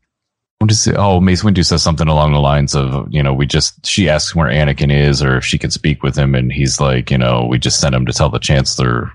[0.60, 0.96] What is it?
[0.98, 4.36] Oh, Mace Windu says something along the lines of, you know, we just, she asks
[4.36, 6.36] where Anakin is or if she can speak with him.
[6.36, 9.12] And he's like, you know, we just sent him to tell the Chancellor,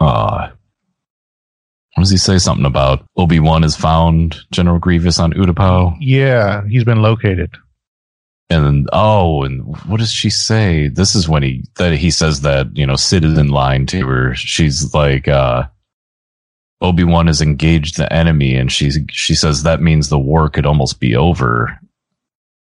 [0.00, 0.48] uh,
[1.94, 2.38] what does he say?
[2.38, 5.94] Something about Obi Wan has found General Grievous on Utapau.
[6.00, 7.54] Yeah, he's been located.
[8.52, 10.88] And oh, and what does she say?
[10.88, 14.06] This is when he that he says that you know Sid is in line to
[14.06, 14.34] her.
[14.34, 15.64] She's like, uh,
[16.80, 20.66] Obi Wan has engaged the enemy, and she's she says that means the war could
[20.66, 21.78] almost be over.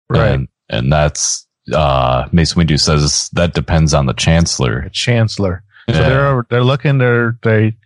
[0.08, 0.32] Right.
[0.32, 4.82] And, and that's uh, Mace Windu says that depends on the Chancellor.
[4.84, 5.62] The Chancellor.
[5.88, 6.08] So Yeah.
[6.08, 7.76] they're they're looking they're they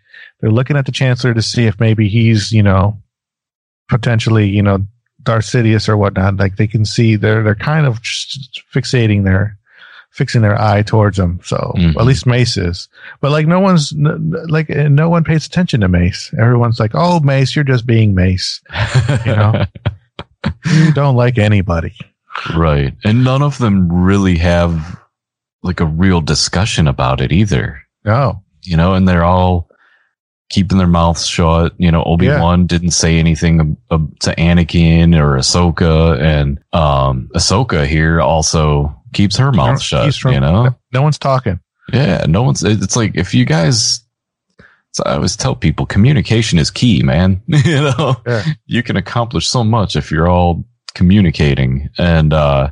[0.41, 3.01] they're looking at the Chancellor to see if maybe he's you know
[3.89, 4.87] potentially you know
[5.25, 6.37] Darth Sidious or whatnot.
[6.37, 8.01] Like they can see they're they're kind of
[8.73, 9.59] fixating their
[10.11, 11.41] fixing their eye towards him.
[11.43, 11.97] So Mhm.
[11.97, 12.89] at least Mace is,
[13.21, 16.33] but like no one's like no one pays attention to Mace.
[16.39, 18.61] Everyone's like, oh Mace, you're just being Mace.
[19.27, 19.65] You know?
[20.67, 21.95] You don't like anybody.
[22.55, 22.95] right.
[23.03, 25.01] And none of them really have
[25.63, 27.81] like a real discussion about it either.
[28.05, 28.43] No.
[28.63, 29.69] you know, and they're all
[30.55, 31.73] keeping their mouths shut.
[31.79, 38.21] You know, Obi Wan didn't say anything to Anakin or Ahsoka, and um, Ahsoka here
[38.21, 40.15] also keeps her mouth shut.
[40.15, 41.59] From- you know, No one's talking.
[41.93, 42.63] yeah, no one's.
[42.63, 44.01] It's like if you guys.
[44.93, 47.43] So I always tell people communication is key, man.
[47.49, 48.45] you know, Yeah.
[48.67, 50.65] you can accomplish so much if you're all
[50.95, 52.71] communicating, and uh,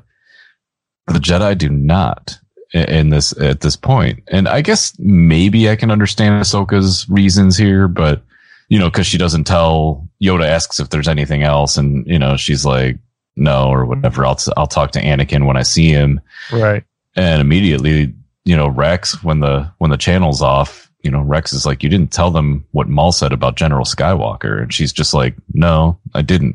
[1.08, 2.38] the Jedi do not
[2.72, 4.22] in this at this point.
[4.28, 8.22] And I guess maybe I can understand Ahsoka's reasons here, but
[8.68, 12.36] you know, because she doesn't tell Yoda asks if there's anything else, and you know,
[12.36, 12.96] she's like,
[13.36, 14.24] no or whatever.
[14.24, 16.82] I'll I'll talk to Anakin when I see him, Right.
[17.16, 20.90] and immediately, you know, Rex when the when the channel's off.
[21.02, 24.62] You know, Rex is like, you didn't tell them what Maul said about General Skywalker.
[24.62, 26.54] And she's just like, no, I didn't.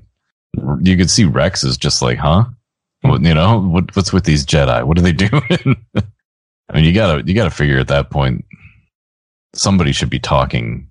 [0.81, 2.45] You could see Rex is just like, huh?
[3.01, 4.83] What, you know, what, what's with these Jedi?
[4.83, 5.75] What are they doing?
[6.69, 8.45] I mean, you gotta, you gotta figure at that point,
[9.53, 10.89] somebody should be talking,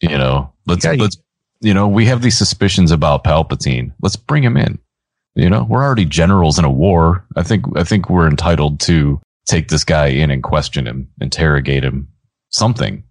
[0.00, 1.16] you know, let's, Yeah, let's,
[1.60, 3.92] you know, we have these suspicions about Palpatine.
[4.00, 4.78] Let's bring him in.
[5.34, 7.24] You know, we're already generals in a war.
[7.36, 11.84] I think, I think we're entitled to take this guy in and question him, interrogate
[11.84, 12.08] him,
[12.50, 13.04] something.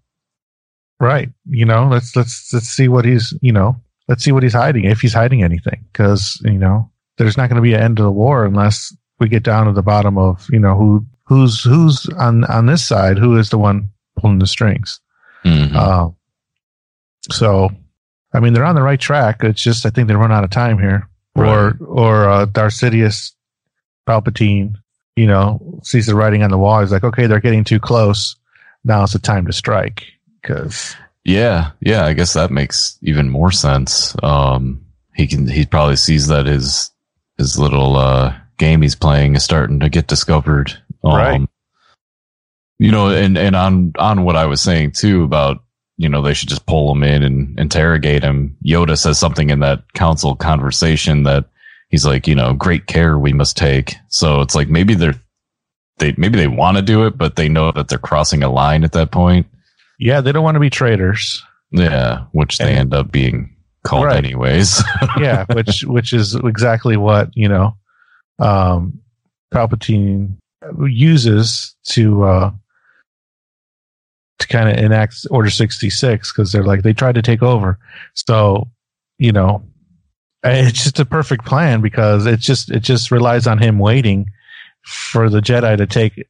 [0.99, 1.29] Right.
[1.45, 4.83] You know, let's let's let's see what he's you know let's see what he's hiding
[4.85, 8.03] if he's hiding anything because you know there's not going to be an end to
[8.03, 12.07] the war unless we get down to the bottom of you know who who's who's
[12.17, 14.99] on on this side who is the one pulling the strings.
[15.45, 15.75] Mhm.
[15.75, 16.09] Uh,
[17.31, 17.69] so,
[18.33, 19.43] I mean, they're on the right track.
[19.43, 23.33] It's just I think they run out of time here, or or uh, Darth Sidious,
[24.07, 24.75] Palpatine,
[25.15, 26.79] you know, sees the writing on the wall.
[26.81, 28.35] He's like, okay, they're getting too close.
[28.83, 30.05] Now it's the time to strike
[30.41, 34.15] because Yeah, yeah, I guess that makes even more sense.
[34.23, 36.91] Um, he can he probably sees that his
[37.39, 40.71] his little uh, game he's playing is starting to get discovered.
[41.03, 41.41] Um, Right.
[42.77, 45.63] You know, and and on on what I was saying too about
[45.97, 48.55] you know they should just pull him in and interrogate him.
[48.65, 51.45] Yoda says something in that council conversation that
[51.89, 53.95] he's like, you know, great care we must take.
[54.07, 55.19] So it's like maybe they're
[55.97, 58.85] they maybe they want to do it, but they know that they're crossing a line
[58.85, 59.45] at that point.
[59.99, 61.43] yeah, they don't want to be traitors.
[61.71, 64.17] Yeah, which they And- end up being called Right.
[64.17, 64.83] anyways.
[65.19, 67.75] yeah, which which is exactly what you know,
[68.39, 68.99] um,
[69.53, 70.37] Palpatine
[70.79, 72.51] uses to uh,
[74.39, 77.77] to kind of enact Order sixty six because they're like they tried to take over,
[78.13, 78.67] so
[79.17, 79.63] you know,
[80.43, 84.29] it's just a perfect plan because it just it just relies on him waiting
[84.85, 86.25] for the Jedi to take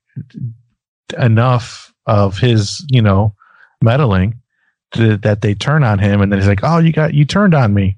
[1.17, 3.33] enough of his you know
[3.81, 4.39] meddling
[4.91, 7.53] to, that they turn on him and then he's like oh you got you turned
[7.53, 7.95] on me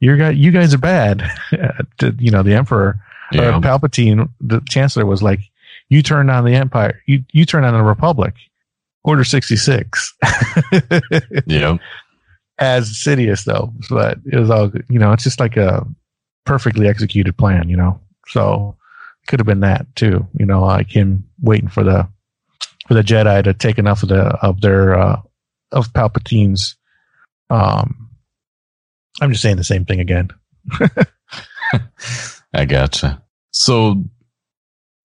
[0.00, 1.22] you got you guys are bad
[1.98, 3.00] to, you know the emperor
[3.30, 3.56] yeah.
[3.56, 5.40] or palpatine the chancellor was like
[5.88, 8.34] you turned on the empire you you turned on the republic
[9.04, 10.14] order 66
[11.46, 11.76] yeah.
[12.58, 15.86] as Sidious though but it was all you know it's just like a
[16.44, 18.76] perfectly executed plan you know so
[19.28, 22.08] could have been that too you know like him waiting for the
[22.88, 25.20] for the jedi to take enough of the of their uh
[25.72, 26.76] of palpatine's
[27.50, 28.08] um
[29.20, 30.30] i'm just saying the same thing again
[32.54, 33.22] I gotcha.
[33.52, 34.04] So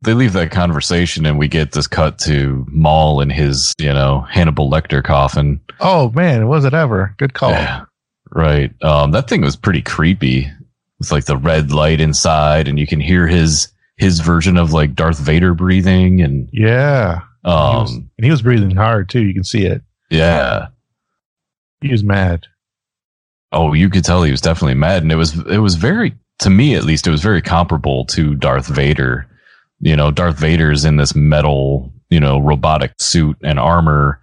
[0.02, 4.22] they leave that conversation and we get this cut to Maul in his, you know,
[4.30, 5.62] Hannibal Lecter coffin.
[5.80, 7.86] oh man was it ever good call Yeah.
[8.30, 8.72] Right.
[8.84, 10.52] Um, that thing was pretty creepy
[11.00, 14.94] with like the red light inside and you can hear his, his version of like
[14.96, 19.34] Darth Vader breathing and, yeah he was, um, and he was breathing hard too you
[19.34, 20.68] can see it yeah.
[21.82, 22.48] he was mad
[23.52, 26.50] Oh, you could tell he was definitely mad, and it was it was very to
[26.50, 29.28] me at least it was very comparable to Darth Vader.
[29.80, 34.20] You know, Darth Vader's in this metal, you know, robotic suit and armor,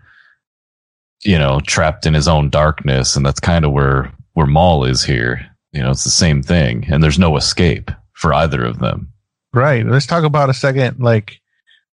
[1.22, 5.02] you know, trapped in his own darkness, and that's kind of where where Maul is
[5.02, 5.46] here.
[5.72, 9.10] You know, it's the same thing, and there's no escape for either of them.
[9.54, 9.86] Right.
[9.86, 11.00] Let's talk about a second.
[11.00, 11.40] Like,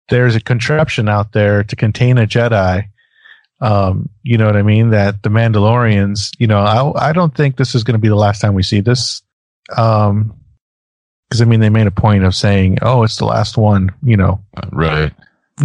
[0.09, 2.89] there's a contraption out there to contain a Jedi.
[3.61, 4.91] Um, you know what I mean?
[4.91, 8.15] That the Mandalorians, you know, I, I don't think this is going to be the
[8.15, 9.23] last time we see this.
[9.77, 10.35] Um,
[11.29, 14.17] because I mean, they made a point of saying, "Oh, it's the last one," you
[14.17, 14.41] know.
[14.71, 15.13] Right.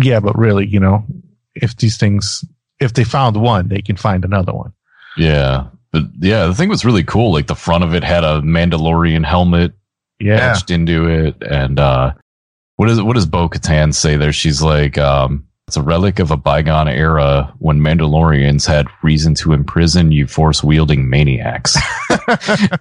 [0.01, 1.05] Yeah, but really, you know,
[1.53, 2.43] if these things,
[2.79, 4.73] if they found one, they can find another one.
[5.17, 5.67] Yeah.
[5.91, 7.33] But yeah, the thing was really cool.
[7.33, 9.73] Like the front of it had a Mandalorian helmet
[10.19, 11.35] Yeah, etched into it.
[11.41, 12.13] And uh
[12.77, 14.31] what is what does Bo Katan say there?
[14.31, 19.53] She's like, um, it's a relic of a bygone era when Mandalorians had reason to
[19.53, 21.77] imprison you force wielding maniacs.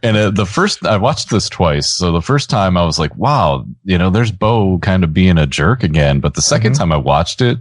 [0.03, 1.89] and uh, the first I watched this twice.
[1.89, 5.39] So the first time I was like, wow, you know, there's Bo kind of being
[5.39, 6.19] a jerk again.
[6.19, 6.79] But the 2nd Mhm.
[6.79, 7.59] time I watched it,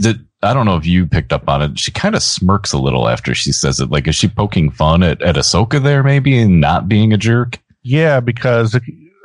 [0.00, 1.78] did I don't know if you picked up on it.
[1.78, 3.92] She kind of smirks a little after she says it.
[3.92, 7.60] Like, is she poking fun at, at Ahsoka there, maybe, and not being a jerk?
[7.84, 8.76] yeah, because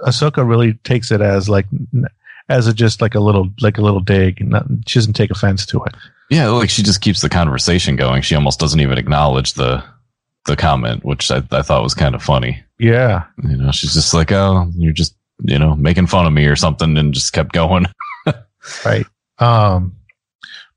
[0.06, 1.66] Ahsoka really takes it as like
[2.50, 5.32] as a just like a little like a little dig, and not, she doesn't take
[5.32, 5.96] offense to it.
[6.30, 8.22] Yeah, like she just keeps the conversation going.
[8.22, 9.84] She almost doesn't even acknowledge the
[10.46, 12.64] the comment, which I, I thought was kind of funny.
[12.80, 16.46] Yeah, You know, she's just like, "Oh, you're just you know making fun of me
[16.46, 17.86] or something," and just kept going.
[18.86, 19.06] right.
[19.38, 19.96] Um,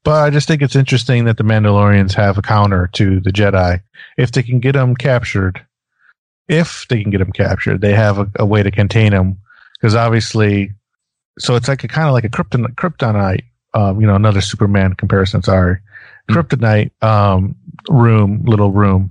[0.05, 3.81] but I just think it's interesting that the Mandalorians have a counter to the Jedi.
[4.17, 5.65] If they can get them captured,
[6.49, 9.39] if they can get them captured, they have a, a way to contain them.
[9.75, 10.73] Because obviously,
[11.39, 13.43] so it's like a kind of like a krypton, kryptonite.
[13.75, 15.43] Um, you know, another Superman comparison.
[15.43, 15.79] Sorry,
[16.31, 16.35] Mm.
[16.37, 17.57] kryptonite um,
[17.89, 19.11] room, little room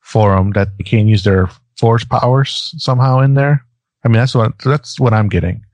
[0.00, 1.48] for them that they can use their
[1.78, 3.64] force powers somehow in there.
[4.04, 5.64] I mean, that's what that's what I'm getting.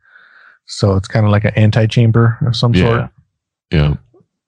[0.67, 3.11] So it's kind of like an antechamber of some sort,
[3.73, 3.95] yeah.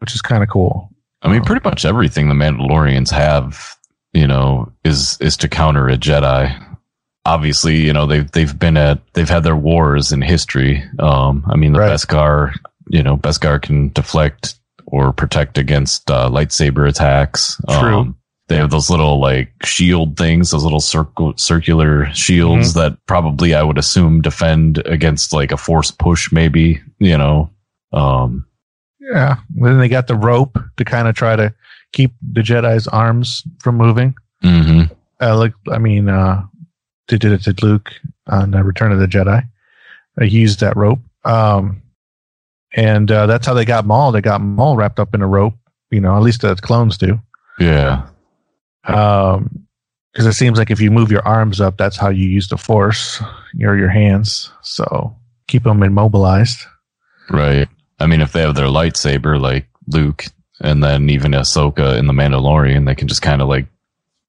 [0.00, 0.90] which is kind of cool.
[1.22, 3.74] I mean, Um, pretty much everything the Mandalorians have,
[4.12, 6.54] you know, is is to counter a Jedi.
[7.26, 10.82] Obviously, you know they've they've been at they've had their wars in history.
[10.98, 11.92] Um, I mean, the Right.
[11.92, 12.54] Beskar,
[12.88, 14.54] you know, Beskar can deflect
[14.86, 17.60] or protect against uh, lightsaber attacks.
[17.68, 17.98] True.
[17.98, 18.16] Um,
[18.48, 22.80] they have those little like shield things, those little circle circular shields Mm-hmm.
[22.80, 26.80] that probably I would assume defend against like a force push, maybe.
[26.98, 27.50] You know,
[27.92, 28.46] um,
[28.98, 29.36] Yeah.
[29.54, 31.54] Then they got the rope to kind of try to
[31.92, 34.14] keep the Jedi's arms from moving.
[34.42, 34.90] mhm.
[35.20, 36.42] Uh, like, I mean, uh,
[37.10, 37.92] they did it to Luke
[38.26, 39.46] on Return of the Jedi.
[40.16, 41.00] They used that rope.
[41.24, 41.82] Um,
[42.74, 44.12] and uh, that's how they got Maul.
[44.12, 45.54] They got Maul wrapped up in a rope.
[45.90, 47.20] You know, at least the clones do.
[47.58, 48.06] yeah.
[48.84, 49.66] Um,
[50.12, 52.56] because it seems like if you move your arms up, that's how you use the
[52.56, 53.22] Force,
[53.62, 54.50] or your hands.
[54.62, 56.58] So keep them immobilized.
[57.30, 57.68] Right.
[58.00, 60.24] I mean, if they have their lightsaber like Luke
[60.60, 63.66] and then even Ahsoka in the Mandalorian, they can just kind of like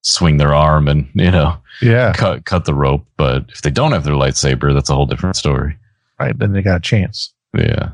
[0.03, 2.13] swing their arm and, you know, Yeah.
[2.13, 3.05] cut cut the rope.
[3.17, 5.77] But if they don't have their lightsaber, that's a whole different story.
[6.19, 6.37] Right.
[6.37, 7.33] Then they got a chance.
[7.57, 7.89] Yeah.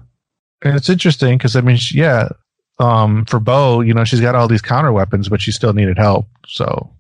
[0.63, 2.29] And it's interesting because I mean, she, yeah,
[2.79, 5.97] um, for Bo, you know, she's got all these counter weapons, but she still needed
[5.97, 6.27] help.
[6.47, 6.91] So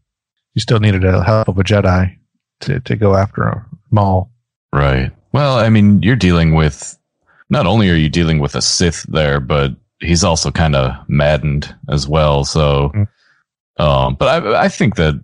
[0.53, 2.15] she still needed the help of a Jedi
[2.61, 4.31] to, to go after a Maul.
[4.73, 5.11] Right.
[5.33, 6.97] Well, I mean, you're dealing with
[7.49, 11.73] not only are you dealing with a Sith there, but he's also kind of maddened
[11.89, 12.43] as well.
[12.43, 13.07] So, Mm.
[13.77, 15.21] Um, but I, I think that,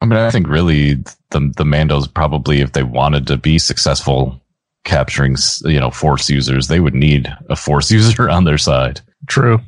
[0.00, 0.94] I mean, I think really
[1.30, 4.40] the the Mandos probably, if they wanted to be successful
[4.84, 9.00] capturing, you know, Force users, they would need a Force user on their side.
[9.28, 9.60] True.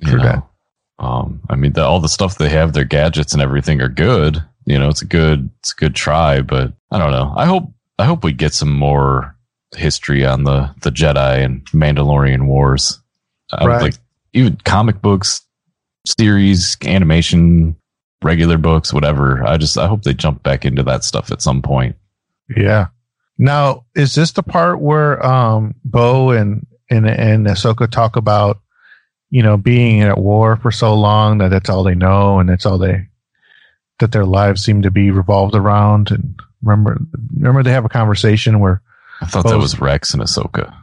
[0.00, 0.46] you True know?
[1.00, 4.42] Um, I mean, the, all the stuff they have, their gadgets and everything are good.
[4.66, 7.32] You know, it's a good, it's a good try, but I don't know.
[7.36, 9.34] I hope, I hope we get some more
[9.76, 13.00] history on the the Jedi and Mandalorian wars.
[13.52, 13.82] I Right.
[13.82, 13.94] like
[14.32, 15.42] even comic books,
[16.06, 17.76] series, animation,
[18.22, 19.44] regular books, whatever.
[19.44, 21.96] I just, I hope they jump back into that stuff at some point.
[22.54, 22.88] Yeah.
[23.38, 28.60] Now, is this the part where um, Bo and and and Ahsoka talk about,
[29.30, 32.66] you know, being at war for so long that that's all they know and that's
[32.66, 33.06] all they
[34.00, 36.10] that their lives seem to be revolved around?
[36.10, 36.98] And remember,
[37.34, 38.82] remember they have a conversation where
[39.22, 39.58] I thought that Oh.
[39.58, 40.74] was Rex and Ahsoka.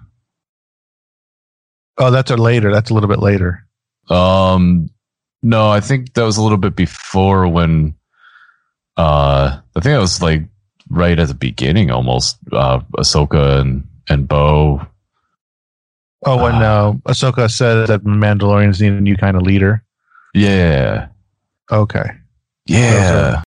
[1.98, 3.66] oh, that's a later, that's a little bit later.
[4.10, 4.90] Um,
[5.44, 7.96] no, I think that was a little bit before when,
[8.98, 10.44] uh, I think it was like
[10.90, 14.86] right at the beginning almost, uh, Ahsoka and, and Bo.
[16.26, 19.84] Oh, when uh, Ahsoka said that Mandalorians need a new kind of leader.
[20.34, 21.08] Yeah.
[21.72, 22.10] Okay.
[22.66, 23.42] Yeah.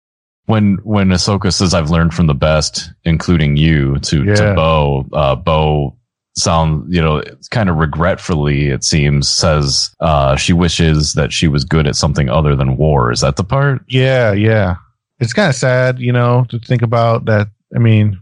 [0.46, 4.34] when when Ahsoka says I've learned from the best, including you, to Yeah.
[4.34, 5.96] to Bo, uh, Bo
[6.40, 11.64] sound you know kind of regretfully it seems says uh, she wishes that she was
[11.64, 13.12] good at something other than war.
[13.12, 13.82] Is that the part?
[13.88, 14.76] Yeah, yeah.
[15.18, 17.48] It's kind of sad, you know, to think about that.
[17.74, 18.18] I mean,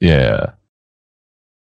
[0.00, 0.52] Yeah,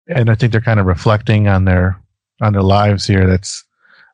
[0.09, 2.01] and I think they're kind of reflecting on their
[2.41, 3.26] on their lives here.
[3.26, 3.64] That's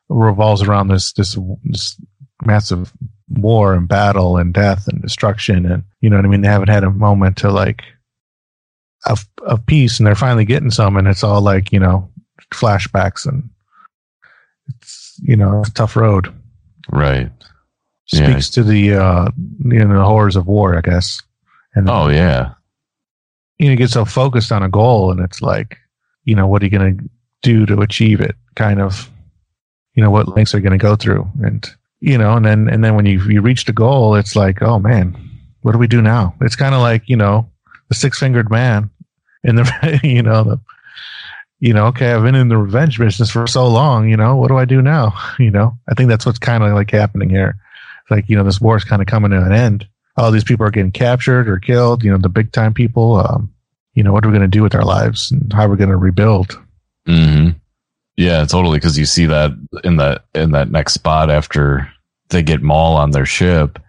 [0.09, 1.99] revolves around this this this
[2.45, 2.93] massive
[3.29, 6.41] war and battle and death and destruction and you know what I mean.
[6.41, 7.81] They haven't had a moment to like
[9.09, 12.09] of of peace, and they're finally getting some, and it's all like you know
[12.51, 13.49] flashbacks and
[14.67, 16.33] it's you know it's a tough road.
[16.91, 17.31] right.
[18.13, 18.29] Yeah.
[18.29, 19.29] Speaks to the uh
[19.63, 21.21] you know the horrors of war, I guess.
[21.73, 22.53] And Oh yeah,
[23.57, 25.77] you know, you get so focused on a goal and it's like,
[26.23, 27.09] you know, what are you going to
[27.41, 28.35] do to achieve it?
[28.55, 29.09] Kind of,
[29.93, 31.29] you know, what lengths are going to go through?
[31.43, 31.65] And,
[31.99, 34.79] you know, and then, and then when you, you reach the goal, it's like, oh
[34.79, 35.17] man,
[35.61, 36.35] what do we do now?
[36.41, 37.49] It's kind of like, you know,
[37.89, 38.89] the six fingered man
[39.45, 40.59] in the, you know, the,
[41.59, 44.49] you know, okay, I've been in the revenge business for so long, you know, what
[44.49, 45.13] do I do now?
[45.39, 47.57] You know, I think that's what's kind of like happening here.
[48.01, 49.87] It's like, you know, this war is kind of coming to an end.
[50.17, 53.17] All these people are getting captured or killed, you know, the big time people.
[53.17, 53.51] Um,
[53.93, 55.77] you know, what are we going to do with our lives and how we're we
[55.77, 56.59] going to rebuild?
[57.05, 57.49] hmm
[58.15, 58.77] Yeah, totally.
[58.77, 59.51] Because you see that
[59.83, 61.89] in that in that next spot after
[62.29, 63.79] they get Maul on their ship.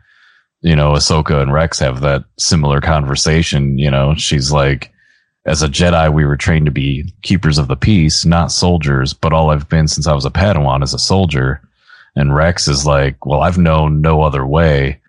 [0.63, 3.79] You know, Ahsoka and Rex have that similar conversation.
[3.79, 4.93] You know, she's like,
[5.47, 9.13] "As a Jedi, we were trained to be keepers of the peace, not soldiers.
[9.13, 11.61] But all I've been since I was a Padawan is a soldier."
[12.15, 15.01] And Rex is like, "Well, I've known no other way."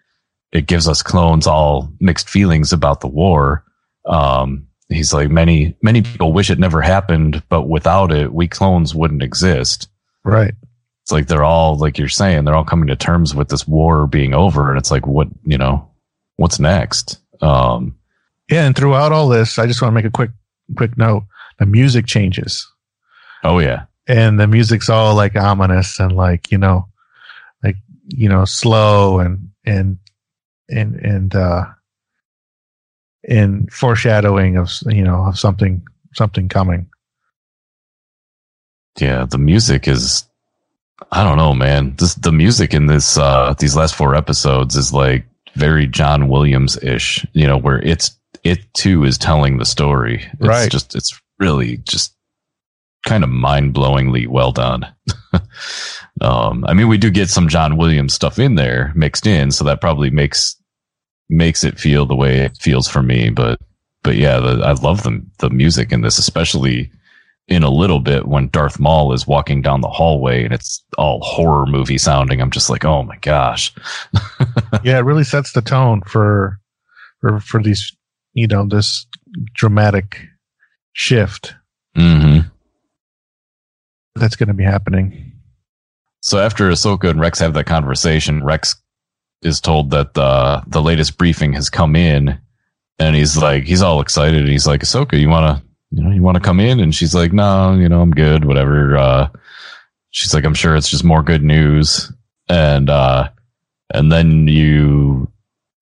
[0.51, 3.63] It gives us clones all mixed feelings about the war.
[4.05, 8.95] Um, he's like many many people wish it never happened but without it we clones
[8.95, 9.89] wouldn't exist
[10.23, 10.53] Right.
[11.03, 14.07] it's like they're all like you're saying they're all coming to terms with this war
[14.07, 15.89] being over and it's like what you know
[16.37, 17.96] what's next um
[18.49, 18.65] Yeah.
[18.65, 20.31] And throughout all this, I just want to make a quick,
[20.75, 21.23] quick note.
[21.59, 22.67] The music changes
[23.43, 26.87] oh yeah and the music's all like ominous and like, you know,
[27.63, 27.75] like,
[28.07, 29.97] you know, slow and, and,
[30.69, 31.65] and, and, uh,
[33.27, 36.87] and foreshadowing of, you know, of something, something coming.
[38.99, 40.23] yeah the music is
[41.11, 44.91] i don't know man this the music in this uh these last four episodes is
[44.91, 50.23] like very john williams ish you know where it's it too is telling the story
[50.33, 50.71] it's Right.
[50.71, 52.15] just it's really just
[53.05, 54.85] kind of mind-blowingly well done
[56.21, 59.63] um i mean we do get some john williams stuff in there mixed in so
[59.63, 60.55] that probably makes
[61.29, 63.59] makes it feel the way it feels for me but
[64.03, 66.91] but yeah the, i love the the music in this especially
[67.49, 71.21] in a little bit when Darth Maul is walking down the hallway and it's all
[71.21, 72.41] horror movie sounding.
[72.41, 73.73] I'm just like, oh my gosh.
[74.83, 76.59] yeah, it really sets the tone for,
[77.21, 77.95] for, for these,
[78.37, 79.07] you know, this
[79.53, 80.19] dramatic
[80.93, 81.55] shift
[81.95, 82.39] hmm
[84.15, 85.31] that's going to be happening.
[86.21, 88.75] So after Ahsoka and Rex have that conversation, Rex
[89.41, 92.39] is told that the the latest briefing has come in,
[92.99, 94.41] and he's like, he's all excited.
[94.41, 96.79] And he's like, Ahsoka, you want to, you know, you want to come in?
[96.79, 98.97] And she's like, no, you know, I'm good, whatever.
[98.97, 99.29] Uh,
[100.09, 102.11] she's like, I'm sure it's just more good news.
[102.49, 103.29] And uh,
[103.93, 105.31] and then you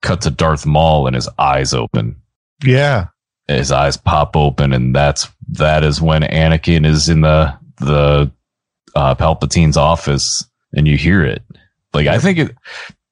[0.02, 2.16] cut to Darth Maul and his eyes open.
[2.64, 3.08] Yeah.
[3.48, 8.32] his eyes pop open and that's that is when Anakin is in the the
[8.96, 11.44] uh, Palpatine's office and you hear it.
[11.94, 12.56] Like I think it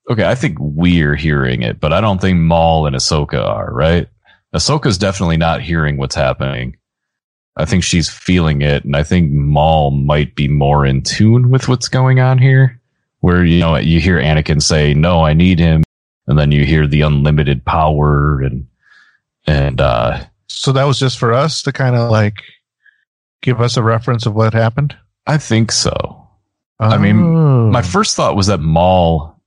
[0.10, 4.08] okay, I think we're hearing it, but I don't think Maul and Ahsoka are, right?
[4.54, 6.78] Ahsoka's definitely not hearing what's happening.
[7.56, 11.68] I think she's feeling it, and I think Maul might be more in tune with
[11.68, 12.80] what's going on here.
[13.20, 15.84] Where you know you hear Anakin say, "No, I need him,"
[16.28, 18.66] and then you hear the unlimited power and
[19.46, 22.42] and uh So that was just for us to kind of like
[23.42, 24.96] give us a reference of what happened.
[25.28, 26.20] I think so.
[26.80, 27.70] I mean, Oh.
[27.70, 29.40] My first thought was that Maul.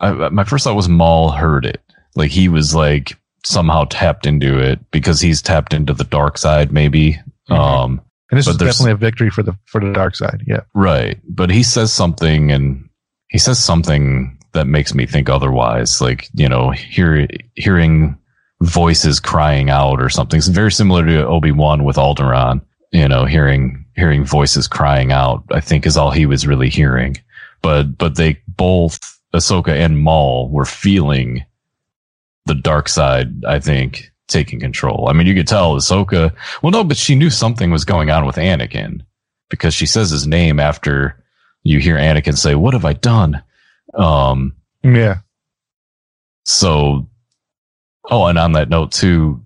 [0.00, 1.80] I, my first thought was Maul heard it.
[2.16, 6.72] Like he was like somehow tapped into it because he's tapped into the dark side,
[6.72, 7.20] maybe.
[7.50, 7.56] Mhm.
[7.58, 8.00] Um,
[8.30, 10.42] and this is definitely a victory for the for the dark side.
[10.46, 10.60] Yeah.
[10.74, 11.18] right.
[11.28, 12.88] But he says something, and
[13.28, 16.00] he says something that makes me think otherwise.
[16.00, 18.16] Like you know, hear hearing
[18.62, 20.38] voices crying out or something.
[20.38, 22.60] It's very similar to Obi Wan with Alderaan.
[22.92, 25.44] You know, hearing hearing voices crying out.
[25.52, 27.16] I think is all he was really hearing.
[27.62, 28.98] But but they both
[29.34, 31.44] Ahsoka and Maul were feeling
[32.46, 33.44] the dark side.
[33.44, 35.08] I think taking control.
[35.08, 36.32] I mean, you could tell Ahsoka.
[36.62, 39.02] Well, no, but she knew something was going on with Anakin
[39.48, 41.16] because she says his name after
[41.62, 43.42] you hear Anakin say, "What have I done?"
[43.94, 45.18] Um, Yeah.
[46.44, 47.06] so,
[48.10, 49.42] oh, and on that note too,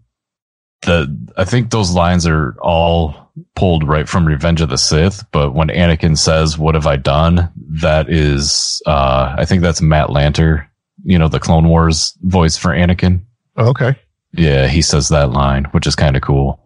[0.83, 5.25] the I think those lines are all pulled right from Revenge of the Sith.
[5.33, 7.51] But when Anakin says, "What have I done?"
[7.81, 10.67] That is, uh, I think that's Matt Lanter,
[11.05, 13.23] you know, the Clone Wars voice for Anakin.
[13.57, 13.97] Okay.
[14.33, 16.61] Yeah, he says that line, which is kind of cool.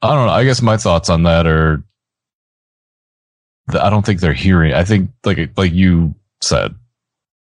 [0.00, 0.32] I don't know.
[0.32, 1.82] I guess my thoughts on that are
[3.68, 4.74] I don't think they're hearing.
[4.74, 6.74] I think like like you said,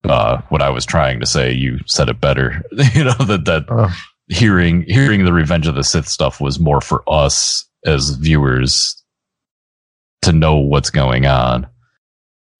[0.09, 2.63] uh, what I was trying to say, you said it better.
[2.93, 3.93] you know that that Oh,
[4.27, 9.01] hearing hearing the Revenge of the Sith stuff was more for us as viewers
[10.23, 11.67] to know what's going on.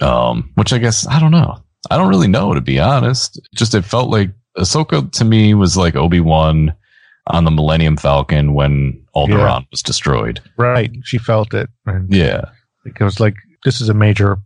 [0.01, 1.63] Um, which I guess I don't know.
[1.89, 3.39] I don't really know to be honest.
[3.55, 6.73] Just it felt like Ahsoka to me was like Obi Wan
[7.27, 9.65] on the Millennium Falcon when Alderaan Yeah.
[9.71, 10.41] was destroyed.
[10.57, 10.91] right.
[11.03, 11.69] She felt it.
[11.85, 12.41] And Yeah,
[12.85, 14.37] it was like, this is a major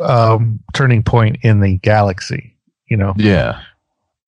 [0.00, 2.56] um, turning point in the galaxy,
[2.88, 3.60] you know, yeah,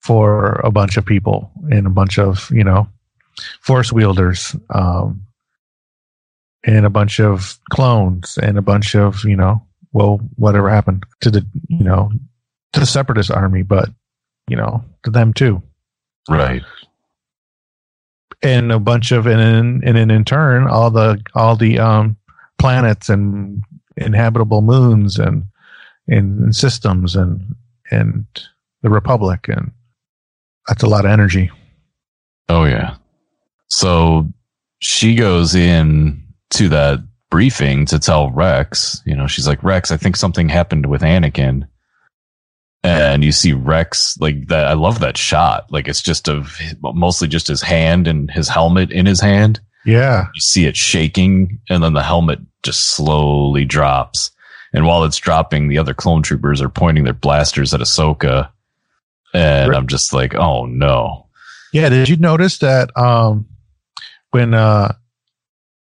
[0.01, 2.89] for a bunch of people and a bunch of, you know,
[3.61, 5.23] force wielders, um,
[6.65, 9.63] and a bunch of clones and a bunch of, you know,
[9.93, 12.11] well, whatever happened to the, you know,
[12.73, 13.89] to the separatist army, but,
[14.49, 15.63] you know, to them too.
[16.29, 16.63] right.
[18.43, 22.17] and a bunch of and in, and in, in turn all the all the um
[22.59, 23.63] planets and
[23.97, 25.45] inhabitable moons and
[26.09, 27.55] and, and systems and
[27.91, 28.27] and
[28.83, 29.73] the republic and
[30.67, 31.51] that's a lot of energy
[32.49, 32.97] Oh yeah.
[33.69, 34.27] So
[34.79, 37.01] she goes in to that
[37.31, 41.69] briefing to tell Rex, you know, she's like, Rex, I think something happened with Anakin.
[42.83, 44.67] And you see Rex like that.
[44.67, 45.71] I love that shot.
[45.71, 49.61] Like it's just of mostly just his hand and his helmet in his hand.
[49.85, 54.31] yeah You see it shaking and then the helmet just slowly drops.
[54.73, 58.51] And while it's dropping, the other clone troopers are pointing their blasters at Ahsoka.
[59.35, 61.27] And I'm just like, oh no.
[61.73, 63.47] yeah did you notice that um
[64.31, 64.93] when uh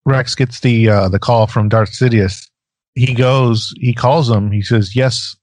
[0.06, 2.50] rex gets the uh the call from darth sidious
[2.96, 5.36] he goes he calls him he says yes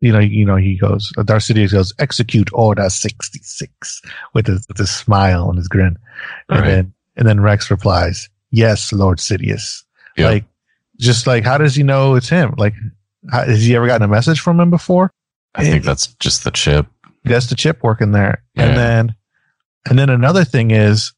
[0.00, 4.00] you know you know he goes uh, darth sidious goes execute order 66
[4.32, 5.98] with his, with his smile and his grin
[6.48, 6.64] and Right.
[6.66, 9.82] then and then rex replies yes lord sidious
[10.16, 10.30] Yep.
[10.30, 10.44] like
[10.98, 12.74] just like how does he know it's him like
[13.30, 15.10] how, has he ever gotten a message from him before
[15.54, 16.86] I think that's just the chip.
[17.24, 18.42] that's the chip working there.
[18.54, 18.64] Yeah.
[18.64, 19.14] And then,
[19.88, 21.12] and then another thing is,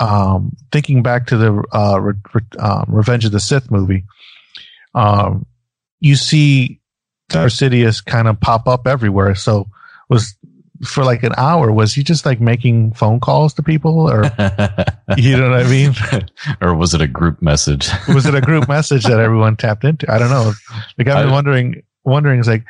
[0.00, 4.04] um, thinking back to the uh, Re- Re- um, Revenge of the Sith movie,
[4.94, 5.46] um,
[6.00, 6.80] you see
[7.28, 9.34] Darth Sidious kind of pop up everywhere.
[9.34, 9.68] So
[10.08, 10.36] was
[10.82, 14.24] for like an hour, was he just like making phone calls to people, or
[15.16, 15.94] you know what I mean?
[16.60, 17.88] or was it a group message?
[18.08, 20.10] was it a group message that everyone tapped into?
[20.12, 20.52] I don't know.
[20.98, 22.64] Like I've been I- wondering, wondering is like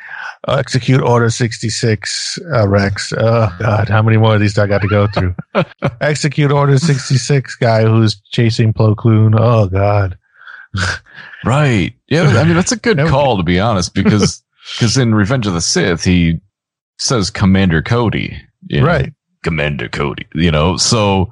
[0.47, 3.11] uh, execute order 66 uh, Rex.
[3.17, 5.35] Oh God, how many more of these do I got to go through?
[6.01, 9.33] execute order 66 guy who's chasing Plo Koon.
[9.37, 10.17] Oh God.
[11.43, 11.93] right.
[12.07, 12.23] Yeah.
[12.23, 14.43] I mean, that's a good call to be honest, because
[14.75, 16.39] because in Revenge of the Sith he
[16.97, 18.37] says Commander Cody.
[18.67, 19.13] you know, Right.
[19.43, 20.25] Commander Cody.
[20.33, 21.31] You know, so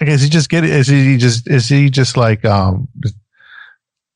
[0.00, 3.16] Like, is he just get Is he just, is he just like, um, just-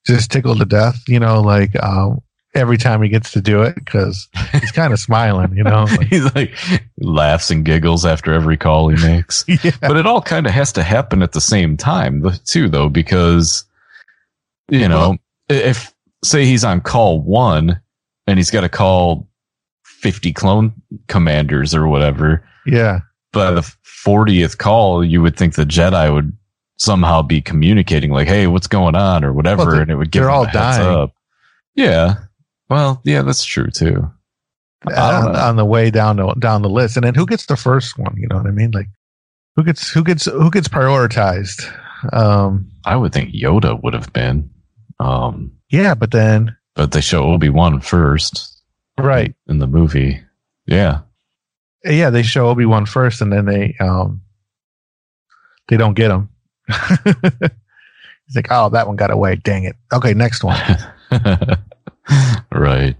[0.07, 2.23] just tickled to death, you know, like, um,
[2.55, 5.85] every time he gets to do it because he's kind of smiling, you know.
[5.85, 6.55] Like, he's like
[6.99, 9.45] laughs and giggles after every call he makes.
[9.63, 12.89] yeah, but it all kind of has to happen at the same time too though
[12.89, 13.65] because
[14.71, 15.19] you know
[15.51, 15.95] if
[16.25, 17.79] say he's on call one
[18.27, 19.28] and he's got to call
[19.99, 20.73] 50 clone
[21.09, 23.01] commanders or whatever yeah,
[23.33, 23.61] by the
[24.05, 26.37] 40th call you would think the jedi would
[26.77, 30.23] somehow be communicating like hey what's going on or whatever Well, and it would give
[30.23, 30.87] they're all dying.
[30.87, 31.13] up
[31.75, 32.15] yeah
[32.71, 34.11] well yeah that's true too
[34.87, 36.97] on, on the way down the down the list.
[36.97, 38.15] And then who gets the first one?
[38.17, 38.71] You know what I mean?
[38.71, 38.87] Like
[39.57, 41.69] who gets who gets who gets prioritized?
[42.13, 44.49] Um, i would think yoda would have been
[45.01, 48.58] um yeah, but then but they show obi-wan first
[48.99, 50.21] right, in the movie.
[50.67, 51.01] Yeah.
[51.85, 54.21] yeah, they show Obi Wan first, and then they um
[55.69, 56.29] they don't get him.
[58.27, 59.37] He's like, oh, that one got away.
[59.37, 59.77] Dang it.
[59.93, 60.61] Okay, next one.
[62.53, 62.95] right.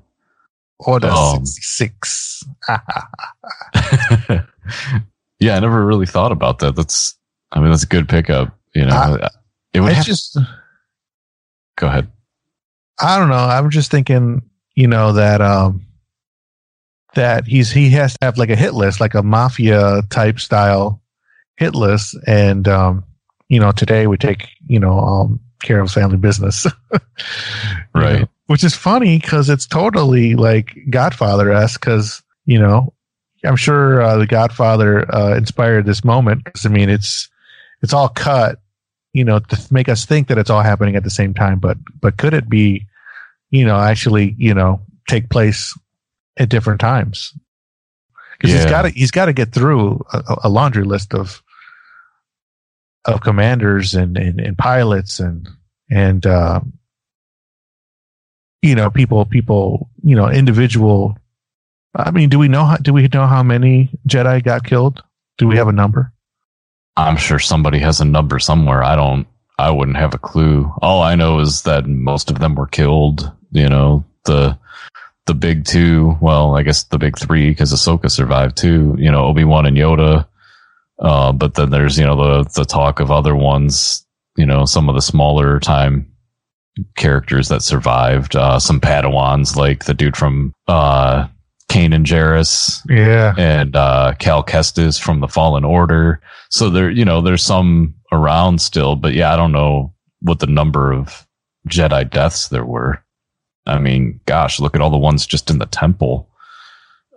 [0.81, 2.45] Order Um, sixty six.
[5.41, 6.77] yeah, I never really thought about that.
[6.77, 7.15] That's,
[7.53, 8.57] I mean, that's a good pickup.
[8.75, 9.29] You know, Uh,
[9.73, 10.05] it would have.
[10.07, 10.39] just
[11.77, 12.09] go ahead.
[13.01, 13.35] I don't know.
[13.37, 14.43] I'm just thinking,
[14.75, 15.87] you know, that um
[17.15, 21.01] that he's he has to have like a hit list, like a mafia type style
[21.57, 22.17] hit list.
[22.27, 23.05] And um,
[23.49, 26.67] you know, today we take, you know, um care of family business.
[27.95, 28.21] Right.
[28.21, 32.95] know, which is funny because it's totally like Godfather esque because You know,
[33.45, 37.29] I'm sure uh, the Godfather uh, inspired this moment because I mean it's
[37.83, 38.61] it's all cut,
[39.13, 41.59] you know, to make us think that it's all happening at the same time.
[41.59, 42.87] But but could it be,
[43.51, 45.77] you know, actually, you know, take place
[46.39, 47.35] at different times?
[48.39, 51.43] Because he's got to he's got to get through a, a laundry list of
[53.05, 55.49] of commanders and and, and pilots and
[55.91, 56.61] and uh,
[58.63, 61.19] you know people people you know individual
[61.95, 65.03] I mean, do we know how, do we know how many Jedi got killed?
[65.37, 66.13] Do we have a number?
[66.97, 68.83] I'm sure somebody has a number somewhere.
[68.83, 69.27] I don't.
[69.59, 70.73] I wouldn't have a clue.
[70.81, 73.33] All I know is that most of them were killed.
[73.51, 74.59] You know the
[75.29, 76.17] the big two.
[76.21, 78.97] Well, I guess the big three because Ahsoka survived too.
[78.99, 80.27] You know Obi Wan and Yoda.
[80.99, 84.05] Uh, but then there's you know the the talk of other ones.
[84.37, 86.11] You know some of the smaller time
[86.97, 88.35] characters that survived.
[88.35, 91.29] Uh, some Padawans like the dude from uh,
[91.71, 96.21] Kanan Jarrus Yeah, and uh, Cal Kestis from the Fallen Order.
[96.51, 100.47] So there, you know, there's some around still, but yeah, I don't know what the
[100.47, 101.27] number of
[101.69, 103.03] Jedi deaths there were.
[103.69, 106.29] I mean, gosh, look at all the ones just in the temple.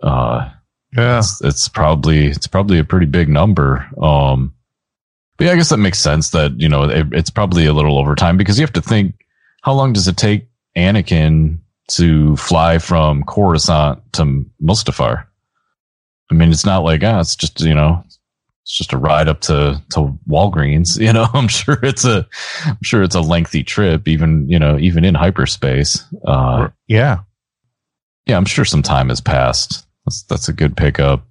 [0.02, 0.50] Uh,
[0.96, 3.88] yeah, it's, it's probably it's probably a pretty big number.
[4.00, 4.54] Um,
[5.36, 6.30] but yeah, I guess that makes sense.
[6.30, 9.14] That you know, it, it's probably a little over time because you have to think
[9.62, 15.26] how long does it take Anakin to fly from Coruscant to Mustafar?
[16.30, 18.04] I mean, it's not like ah, it's just you know,
[18.62, 20.98] it's just a ride up to to Walgreens.
[21.02, 22.26] You know, I'm sure it's a,
[22.64, 26.04] I'm sure it's a lengthy trip, even you know, even in hyperspace.
[26.26, 27.20] Uh, yeah.
[28.26, 29.86] yeah, I'm sure some time has passed.
[30.06, 31.26] That's that's a good pickup.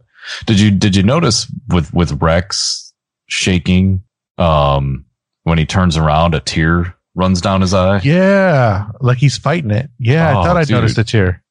[0.46, 2.94] Did you did you notice with with Rex
[3.28, 4.04] shaking
[4.38, 5.06] um
[5.44, 8.02] when he turns around a tear runs down his eye?
[8.04, 9.90] Yeah, like he's fighting it.
[10.00, 11.44] Yeah, Oh, I thought I noticed a tear.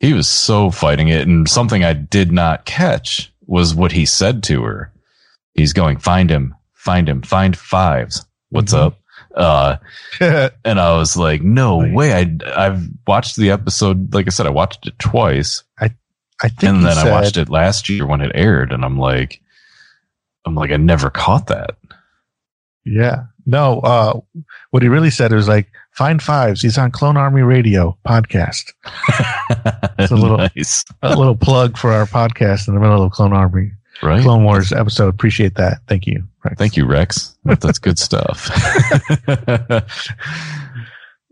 [0.00, 4.42] He was so fighting it and something I did not catch was what he said
[4.44, 4.92] to her.
[5.58, 8.24] He's going, "Find him, find him, find fives.
[8.50, 8.78] What's Mhm.
[8.86, 8.98] up?"
[9.34, 9.76] Uh
[10.64, 11.92] and I was like, "No Wait.
[11.94, 12.12] way.
[12.14, 15.90] I I've watched the episode like I said I watched it twice I
[16.42, 18.96] I think and then said, I watched it last year when it aired, and I'm
[18.98, 19.40] like,
[20.46, 21.76] I'm like, I never caught that.
[22.84, 23.24] Yeah.
[23.44, 24.20] No, uh,
[24.70, 26.60] what he really said was like, find fives.
[26.62, 28.72] He's on Clone Army Radio podcast.
[29.98, 33.32] It's a little- nice, A little plug for our podcast in the middle of Clone
[33.32, 33.72] Army,
[34.02, 34.22] right?
[34.22, 35.08] Clone Wars episode.
[35.08, 35.78] Appreciate that.
[35.86, 36.26] Thank you.
[36.44, 36.56] Rex.
[36.58, 37.36] Thank you, Rex.
[37.44, 38.50] That's good stuff,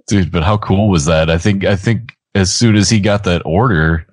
[0.07, 0.33] dude.
[0.33, 1.31] But how cool was that?
[1.31, 4.07] I think, I think as soon as he got that order,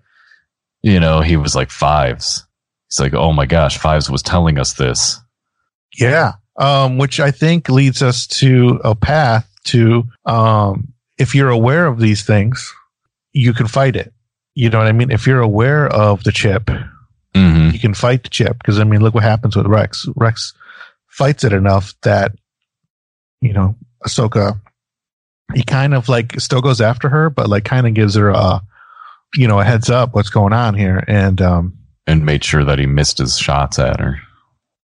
[0.82, 2.46] you know, he was like fives.
[2.90, 5.20] He's like, oh my gosh, fives was telling us this.
[5.98, 6.34] Yeah.
[6.58, 12.00] Um, which I think leads us to a path to, um, if you're aware of
[12.00, 12.72] these things,
[13.32, 14.14] you can fight it.
[14.56, 15.10] You know what I mean?
[15.10, 16.70] If you're aware of the chip,
[17.36, 18.58] hmm you can fight the chip.
[18.58, 20.06] Because I mean, look what happens with Rex.
[20.16, 20.54] Rex
[21.08, 22.34] fights it enough that
[23.42, 23.76] you know
[24.06, 24.60] Ahsoka.
[25.54, 28.62] He kind of like still goes after her, but like kind of gives her a
[29.36, 31.04] you know a heads up what's going on here.
[31.08, 31.78] And um,
[32.08, 34.20] And made sure that he missed his shots at her.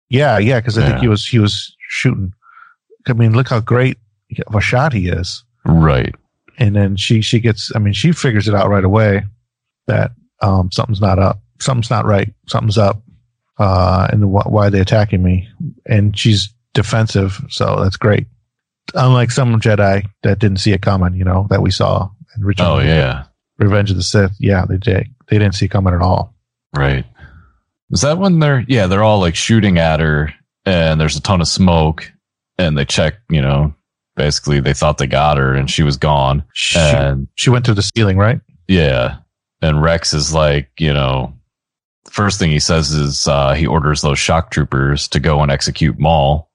[0.09, 2.33] yeah, yeah, because I think he was he was shooting.
[3.09, 3.99] I mean, look how great
[4.47, 5.45] of a shot he is.
[5.65, 6.15] Right.
[6.59, 7.71] And then she she gets.
[7.77, 9.25] I mean, she figures it out right away
[9.87, 13.03] that um, something's not up, something's not right, something's up,
[13.59, 15.49] uh, and wh- why are they attacking me?
[15.87, 18.27] And she's defensive, so that's great.
[18.95, 22.67] Unlike some Jedi that didn't see it coming, you know, that we saw in Return
[22.67, 23.25] Oh yeah.
[23.59, 24.33] Revenge of the Sith.
[24.39, 25.09] Yeah, they did.
[25.29, 26.35] They didn't see it coming at all.
[26.77, 27.05] Right.
[27.91, 30.33] Is that when they're yeah, they're all like shooting at her
[30.65, 32.13] and there's a ton of smoke
[32.59, 33.75] and they check, you know,
[34.15, 36.45] basically they thought they got her and she was gone.
[36.53, 38.41] She, And she went through the ceiling, right?
[38.69, 39.19] yeah.
[39.63, 41.33] And Rex is like, you know,
[42.17, 45.99] first thing he says is uh he orders those shock troopers to go and execute
[45.99, 46.51] Maul.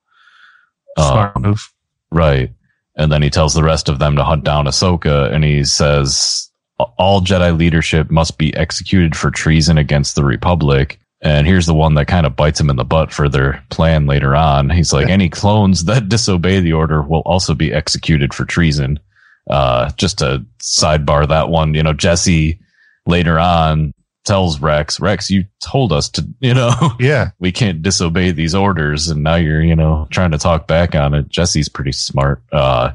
[0.97, 1.73] Uh, Smart move.
[2.11, 2.51] Right.
[2.95, 6.49] And then he tells the rest of them to hunt down Ahsoka and he says
[6.97, 10.99] all Jedi leadership must be executed for treason against the Republic.
[11.21, 14.07] And here's the one that kind of bites him in the butt for their plan
[14.07, 14.71] later on.
[14.71, 18.99] He's like, any clones that disobey the order will also be executed for treason.
[19.47, 22.59] Uh, just to sidebar that one, you know, Jesse
[23.05, 23.93] later on
[24.23, 29.07] tells Rex, Rex, you told us to, you know, Yeah, we can't disobey these orders
[29.09, 31.29] and now you're you know trying to talk back on it.
[31.29, 32.91] Jesse's pretty smart uh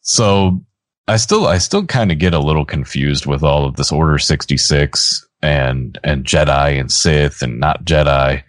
[0.00, 0.60] so
[1.06, 4.18] i still i still kind of get a little confused with all of this order
[4.18, 8.42] 66 and and jedi and sith and not jedi.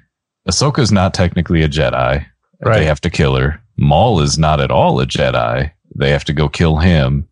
[0.48, 2.26] Ahsoka's not technically a jedi.
[2.66, 2.80] Right.
[2.80, 3.62] they have to kill her.
[3.78, 5.72] Maul is not at all a jedi.
[5.96, 7.28] They have to go kill him.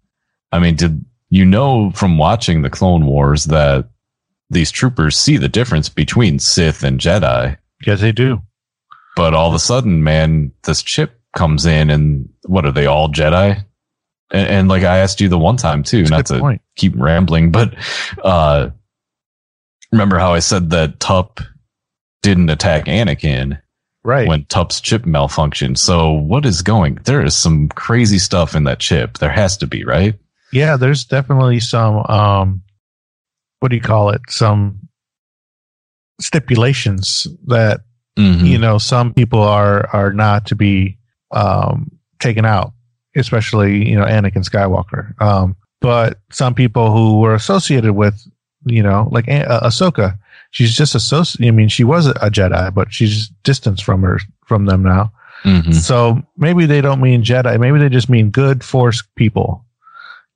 [0.52, 3.88] I mean did you know from watching the clone wars that
[4.52, 7.58] these troopers see the difference between Sith and Jedi.
[7.86, 8.42] Yes, they do.
[9.16, 13.10] But all of a sudden, man, this chip comes in, and what are they all
[13.10, 13.64] Jedi?
[14.32, 16.62] And, and like I asked you the one time too, That's not to point.
[16.76, 17.74] keep rambling, but
[18.24, 18.70] uh,
[19.92, 21.40] remember how I said that Tup
[22.22, 23.60] didn't attack Anakin
[24.04, 24.28] Right.
[24.28, 25.78] when Tup's chip malfunctioned?
[25.78, 26.96] So what is going?
[27.04, 29.18] There is some crazy stuff in that chip.
[29.20, 30.16] There has to be, right?
[30.54, 32.62] yeah, there's definitely some um
[33.62, 34.22] what do you call it?
[34.28, 34.80] Some
[36.20, 37.82] stipulations that
[38.18, 38.46] Mhm.
[38.46, 40.98] you know some people are are not to be
[41.32, 41.90] um
[42.20, 42.74] taken out
[43.16, 48.22] especially you know anakin skywalker um but some people who were associated with
[48.66, 50.18] you know like A- uh, ahsoka
[50.52, 54.66] she's just associated i mean she was a jedi but she's distanced from her from
[54.66, 55.12] them now
[55.46, 55.74] Mhm.
[55.74, 59.66] so maybe they don't mean jedi maybe they just mean good force people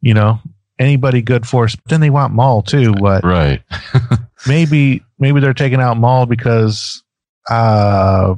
[0.02, 0.40] you know
[0.80, 3.24] anybody good force but then they want maul too What?
[3.24, 3.62] Right.
[4.48, 7.04] maybe maybe they're taking out Maul because
[7.50, 8.36] uh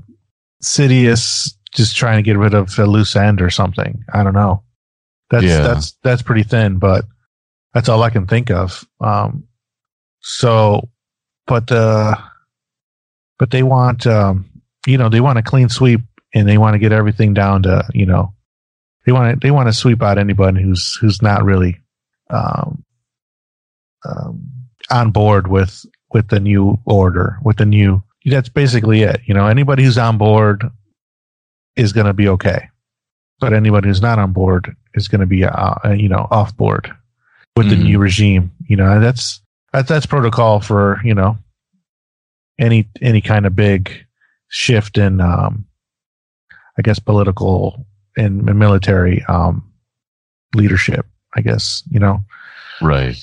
[0.64, 4.04] Sidious just trying to get rid of a loose end or something.
[4.12, 4.64] I don't know.
[5.30, 5.62] That's Yeah.
[5.62, 7.06] that's that's pretty thin, but
[7.74, 8.86] that's all I can think of.
[9.02, 9.44] Um
[10.22, 10.90] so
[11.46, 12.16] but uh
[13.40, 14.46] but they want um
[14.86, 16.02] you know, they want a clean sweep
[16.34, 18.34] and they want to get everything down to, you know,
[19.06, 21.78] they want to they want to sweep out anybody who's who's not really
[22.30, 22.84] um
[24.06, 24.52] um
[24.90, 29.22] on board with with the new order with the new that's basically it.
[29.26, 30.64] You know anybody who's on board
[31.76, 32.68] is going to be okay.
[33.40, 36.92] But anybody who's not on board is going to be uh, you know off board
[37.56, 37.84] with the Mhm.
[37.84, 38.52] new regime.
[38.68, 41.38] You know that's that's that's protocol for you know
[42.60, 43.92] any any kind of big
[44.50, 45.66] shift in um
[46.78, 47.86] i guess political
[48.18, 49.72] and military um
[50.56, 51.06] leadership
[51.38, 52.20] i guess you know
[52.82, 53.16] Right.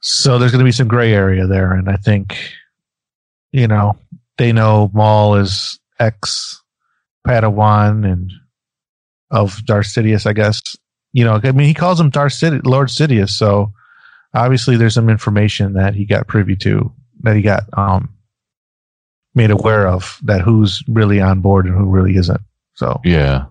[0.00, 2.34] so there's going to be some gray area there, and I think,
[3.52, 3.94] you know,
[4.38, 6.62] they know Maul is ex
[7.26, 8.32] Padawan and
[9.30, 10.62] of Darth Sidious, I guess.
[11.12, 13.70] You know, I mean, he calls him Darth Sid- Lord Sidious, so
[14.32, 18.14] obviously there's some information that he got privy to, that he got um
[19.34, 22.40] made aware of, that who's really on board and who really isn't.
[22.76, 23.44] So Yeah.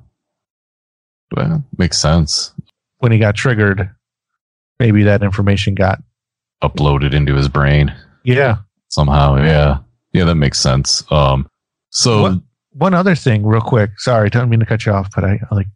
[1.37, 2.51] Well, makes sense.
[2.97, 3.89] when he got triggered,
[4.81, 5.99] maybe that information got
[6.63, 7.91] Uploaded into his brain
[8.23, 8.57] yeah.
[8.89, 9.35] somehow.
[9.37, 9.79] Yeah.
[10.13, 11.03] Yeah, that makes sense.
[11.11, 11.47] Um,
[11.89, 12.41] so, What-
[12.73, 13.91] one other thing, real quick.
[13.99, 15.67] Sorry, don't mean to cut you off, but I like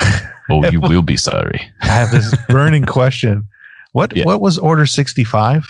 [0.50, 1.60] oh, you will be sorry.
[1.82, 3.46] I have this burning question.
[3.92, 4.24] What Yeah.
[4.24, 5.66] what was Order sixty five?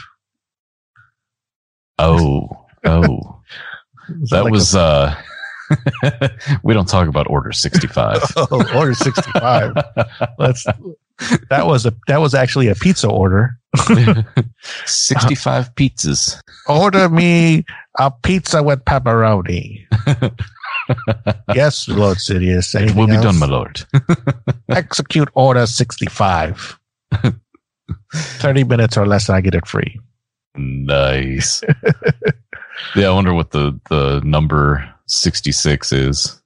[1.98, 2.48] Oh,
[2.84, 3.40] oh,
[4.30, 5.14] that was, uh,
[6.62, 8.18] we don't talk about Order 65.
[8.36, 9.74] oh, Order sixty five.
[10.38, 10.66] Let's
[11.50, 13.58] that was a that was actually a pizza order.
[14.86, 16.40] 65 pizzas.
[16.68, 17.64] Order me
[17.98, 19.84] a pizza with pepperoni.
[21.54, 22.74] yes, Lord Sidious.
[22.80, 23.24] It will be else?
[23.24, 23.84] done, my lord.
[24.68, 26.78] Execute Order sixty five.
[28.12, 29.98] Thirty minutes or less, and I get it free.
[30.56, 31.62] nice.
[32.96, 36.42] yeah, I wonder what the, the number 66 is.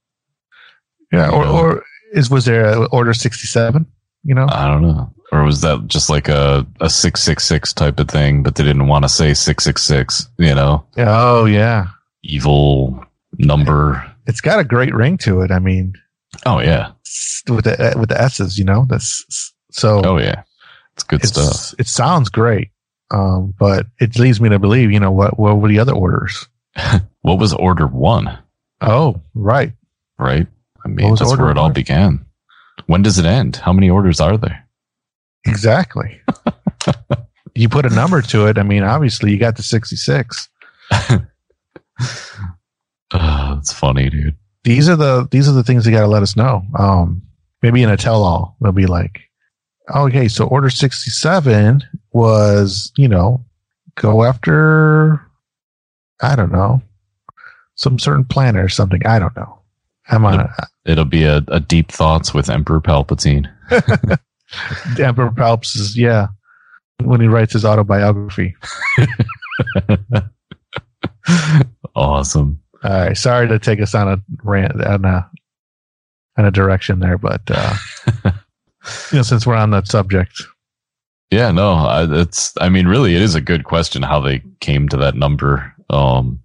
[1.12, 1.52] Yeah, or know.
[1.52, 3.86] or is was there a Order sixty seven?
[4.24, 5.12] You know, I don't know.
[5.32, 9.04] Or was that just like a, a 666 type of thing, but they didn't want
[9.04, 11.88] to say 666, you know, oh yeah,
[12.22, 13.04] evil
[13.38, 14.04] number.
[14.26, 15.50] it's got a great ring to it.
[15.50, 15.92] I mean,
[16.46, 16.92] Oh, yeah.
[17.48, 20.42] with the with the S's, you know, that's so Oh, yeah.
[20.94, 21.78] It's good it's, stuff.
[21.78, 22.70] it sounds great.
[23.10, 26.48] Um, but it leads me to believe, you know, what what were the other orders?
[27.22, 28.38] What was order one,
[28.80, 29.72] Oh, right.
[30.18, 30.46] right?
[30.84, 31.72] I mean, that's order where it all one?
[31.74, 32.24] began.
[32.86, 33.56] When does it end?
[33.56, 34.66] How many orders are there?
[35.46, 36.20] Exactly.
[37.54, 38.58] you put a number to it.
[38.58, 40.48] I mean, obviously, you got the sixty-six.
[40.90, 41.18] Uh,
[43.10, 44.36] that's funny, dude.
[44.64, 46.62] These are the these are the things you got to let us know.
[46.78, 47.22] Um,
[47.62, 49.20] maybe in a tell-all, they'll be like,
[49.94, 53.44] "Okay, so Order sixty-seven was, you know,
[53.96, 55.20] go after,
[56.20, 56.82] I don't know,
[57.74, 59.04] some certain planet or something.
[59.06, 59.60] I don't know.
[60.10, 60.54] I'm on a,
[60.84, 63.46] It'll be a, a deep thoughts with Emperor Palpatine.
[64.98, 66.28] Emperor Palps is yeah
[67.02, 68.56] when he writes his autobiography.
[71.94, 72.60] awesome.
[72.84, 75.28] All right, sorry to take us on a rant on a
[76.36, 77.74] on a direction there, but uh,
[78.24, 80.42] you know, since we're on that subject,
[81.30, 82.52] Yeah, no, I, it's.
[82.60, 85.74] I mean, really, it is a good question how they came to that number.
[85.90, 86.40] Um,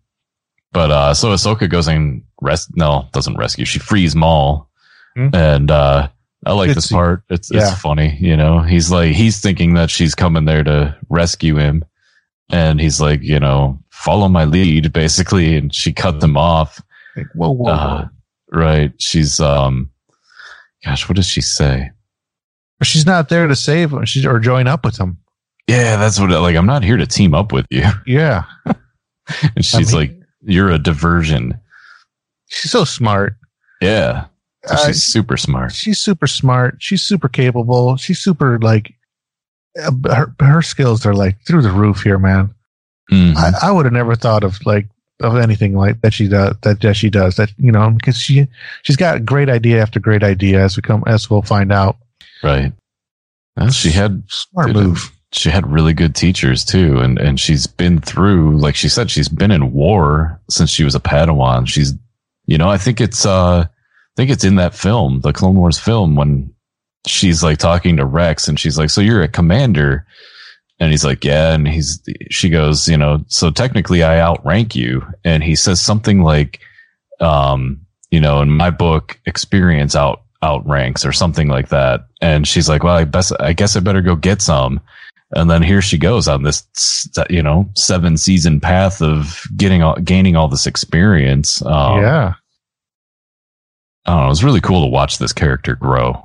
[0.74, 2.70] but uh, so Ahsoka goes and rest.
[2.76, 3.66] No, doesn't rescue.
[3.66, 4.70] She frees Maul,
[5.16, 5.30] Hmm.
[5.34, 6.10] and uh,
[6.46, 7.24] I like this part.
[7.30, 7.72] It's yeah.
[7.72, 8.60] it's funny, you know.
[8.62, 11.86] He's like he's thinking that she's coming there to rescue him,
[12.52, 16.82] and he's like, you know, follow my lead, basically, and she cut them off.
[17.16, 17.72] Like, whoa, whoa, whoa.
[17.74, 18.08] Uh,
[18.52, 18.92] right.
[19.00, 19.92] She's um,
[20.84, 21.92] gosh, what does she say?
[22.80, 24.04] But she's not there to save him.
[24.06, 25.18] She's or join up with him.
[25.68, 26.30] Yeah, that's what.
[26.32, 27.84] Like, I'm not here to team up with you.
[28.06, 28.44] Yeah,
[29.56, 31.60] And she's mean- like, you're a diversion.
[32.50, 33.36] she's so smart.
[33.82, 34.26] Yeah,
[34.66, 35.74] So Uh, she's super smart.
[35.74, 36.78] she's super smart.
[36.80, 37.98] She's super capable.
[37.98, 38.94] She's super like
[39.82, 42.54] uh, her her skills are like through the roof here, man.
[43.12, 43.36] Mhm.
[43.36, 44.88] I, I would have never thought of like
[45.22, 48.48] of anything like that she does that, that she does that you know because she
[48.84, 51.98] she's got great idea after great idea as we come as we'll find out.
[52.44, 52.72] right.
[53.58, 55.12] Well, she had Smart move.
[55.34, 59.30] She had really good teachers too and and she's been through like she said she's
[59.30, 61.68] been in war since she was a padawan.
[61.68, 61.94] She's
[62.46, 65.80] you know i think it's uh i think it's in that film the clone wars
[65.80, 66.54] film when
[67.08, 70.06] she's like talking to rex and she's like so you're a commander?
[70.80, 71.54] And he's like yeah.
[71.54, 75.06] And he's she goes you know so technically i outrank you.
[75.24, 76.60] And he says something like
[77.20, 77.80] um
[78.12, 82.06] you know in my book experience out outranks or something like that.
[82.22, 84.80] And she's like well i best i guess i better go get some
[85.36, 86.64] and then here she goes on this
[87.30, 91.62] you know seven season path of getting all, gaining all this experience.
[91.66, 92.34] Um, yeah,
[94.06, 94.26] i don't know.
[94.26, 96.24] It was really cool to watch this character grow.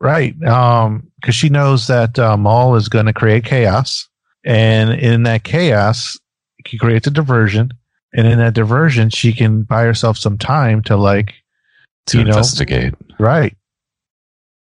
[0.00, 0.40] Right.
[0.44, 4.08] Um, because she knows that uh, Maul is going to create chaos,
[4.44, 6.18] and in that chaos,
[6.66, 7.70] he creates a diversion,
[8.12, 11.32] and in that diversion, she can buy herself some time to like
[12.08, 12.30] to You know?
[12.30, 12.94] investigate.
[13.18, 13.56] Right,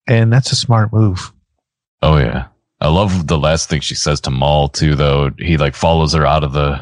[0.06, 1.32] and that's a smart move.
[2.02, 2.48] oh yeah
[2.84, 6.26] i love the last thing she says to maul too though he like follows her
[6.26, 6.80] out of the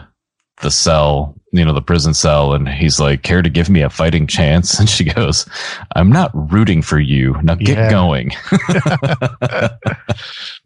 [0.60, 3.90] the cell you know the prison cell and he's like care to give me a
[3.90, 5.46] fighting chance and she goes
[5.96, 7.90] i'm not rooting for you now get Yeah.
[7.90, 8.30] going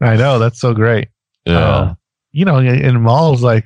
[0.00, 1.08] I know that's so great.
[1.44, 1.98] yeah Um,
[2.32, 3.64] you know, and Maul's like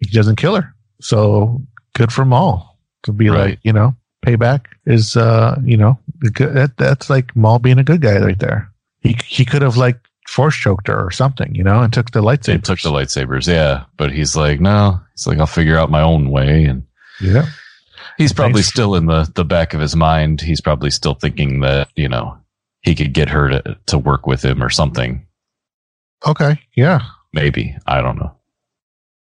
[0.00, 1.60] he doesn't kill her, so
[1.94, 3.50] good for Maul to be Right.
[3.50, 3.94] like you know
[4.24, 5.98] payback is uh you know
[6.32, 8.70] good, that that's like Maul being a good guy right there.
[9.00, 9.98] He he could have like
[10.28, 12.44] force choked her or something, you know, and took the lightsaber.
[12.46, 13.84] They took the lightsabers, yeah.
[13.96, 15.00] But he's like, no.
[15.14, 16.64] He's like, I'll figure out my own way.
[16.64, 16.84] And
[17.20, 17.46] yeah,
[18.18, 18.68] he's probably Thanks.
[18.68, 20.40] still in the, the back of his mind.
[20.40, 22.36] He's probably still thinking that, you know,
[22.82, 25.26] he could get her to, to work with him or something.
[26.26, 27.00] okay, yeah,
[27.32, 27.76] Maybe.
[27.86, 28.32] I don't know.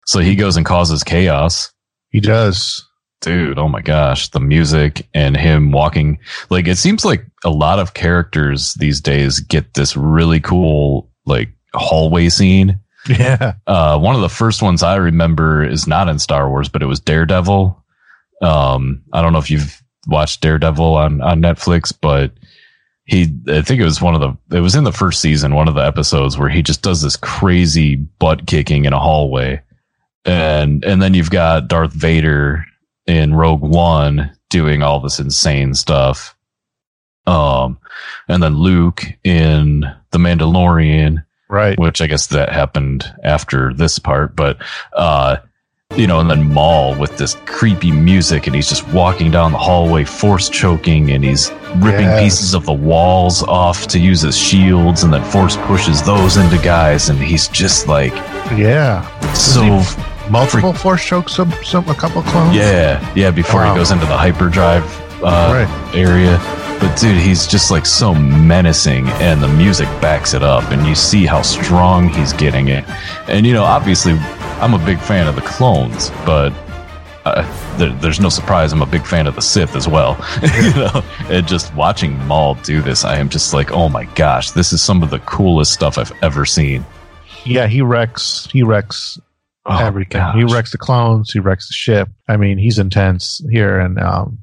[0.06, 1.74] So he goes and causes chaos.
[2.12, 2.85] he does.
[3.26, 4.30] Dude, oh my gosh.
[4.30, 6.20] The music and him walking.
[6.50, 11.50] Like, it seems like a lot of characters these days get this really cool, like,
[11.74, 16.50] hallway scene Yeah, Uh, one of the first ones I remember is not in Star
[16.50, 17.84] Wars, but it was Daredevil.
[18.42, 22.32] Um, I don't know if you've watched Daredevil on, on Netflix, but
[23.06, 25.68] he, I think it was one of the, it was in the first season, one
[25.68, 29.62] of the episodes where he just does this crazy butt kicking in a hallway.
[30.26, 32.66] And, and then you've got Darth Vader
[33.08, 36.36] in Rogue One doing all this insane stuff.
[37.28, 37.80] Um,
[38.28, 39.82] and then Luke in
[40.12, 41.78] The Mandalorian right.
[41.80, 44.58] which I guess that happened after this part, but
[44.93, 45.38] uh
[45.95, 49.58] you know, and then Maul with this creepy music and he's just walking down the
[49.60, 52.24] hallway force choking and he's ripping Yes.
[52.24, 56.58] pieces of the walls off to use as shields and then force pushes those into
[56.58, 58.14] guys and he's just like
[58.58, 59.03] Yeah,
[59.34, 59.62] so
[60.30, 61.34] multiple force chokes.
[61.34, 62.56] Some some a couple clones.
[62.56, 63.74] yeah, yeah, before Wow.
[63.74, 64.84] he goes into the hyperdrive
[65.24, 65.96] uh right.
[65.96, 66.38] area.
[66.80, 70.94] But dude, he's just like so menacing, and the music backs it up, and you
[70.94, 72.84] see how strong he's getting it.
[73.30, 74.14] And you know, obviously,
[74.60, 76.52] I'm a big fan of the clones, but
[77.24, 77.44] uh,
[77.78, 80.18] there, there's no surprise I'm a big fan of the Sith as well.
[80.62, 84.52] you know, and just watching Maul do this, I am just like, oh my gosh,
[84.52, 86.86] this is some of the coolest stuff I've ever seen.
[87.46, 88.48] Yeah, he wrecks.
[88.52, 89.20] He wrecks
[89.66, 90.22] Oh, everything.
[90.22, 90.36] gosh.
[90.36, 91.32] He wrecks the clones.
[91.32, 92.09] He wrecks the ship.
[92.28, 94.38] I mean, he's intense here, and um,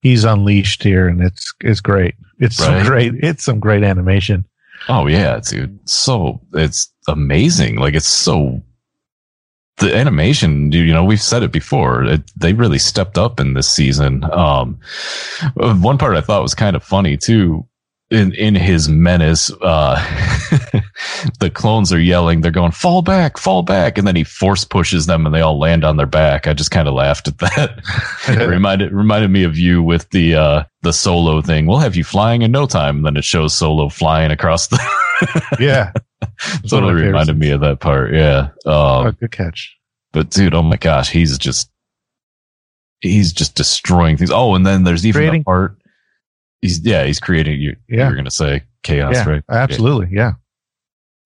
[0.00, 2.14] he's unleashed here, and it's it's great.
[2.38, 3.14] It's some great.
[3.22, 4.46] It's some great animation.
[4.88, 5.78] Oh yeah, dude.
[5.88, 7.76] So it's amazing.
[7.76, 8.62] Like it's so
[9.78, 12.04] the animation, you know, we've said it before.
[12.04, 14.24] It, they really stepped up in this season.
[14.32, 14.78] Um,
[15.54, 17.66] one part I thought was kind of funny too.
[18.08, 19.96] In in his menace, uh,
[21.40, 22.40] the clones are yelling.
[22.40, 25.58] They're going, "Fall back, fall back!" And then he force pushes them, and they all
[25.58, 26.46] land on their back.
[26.46, 27.80] I just kind of laughed at that.
[28.28, 31.66] it reminded reminded me of you with the uh, the solo thing.
[31.66, 32.98] We'll have you flying in no time.
[32.98, 34.78] And then it shows solo flying across the.
[35.58, 35.90] yeah,
[36.68, 38.14] totally reminded me of that part.
[38.14, 38.50] Yeah.
[38.66, 39.76] Um, Oh, good catch.
[40.12, 41.70] but dude, oh my gosh, he's just
[43.00, 44.30] he's just destroying things.
[44.30, 45.76] Oh, and then there's even Creating- the part.
[46.66, 47.60] He's yeah, he's creating.
[47.60, 48.08] You, Yeah.
[48.08, 49.42] You're gonna say chaos, yeah, right?
[49.48, 50.08] absolutely.
[50.10, 50.32] Yeah,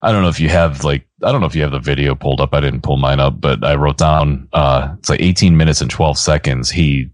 [0.03, 2.14] I don't know if you have like I don't know if you have the video
[2.14, 2.55] pulled up.
[2.55, 5.91] I didn't pull mine up, but I wrote down uh it's like 18 minutes and
[5.91, 6.70] 12 seconds.
[6.70, 7.11] He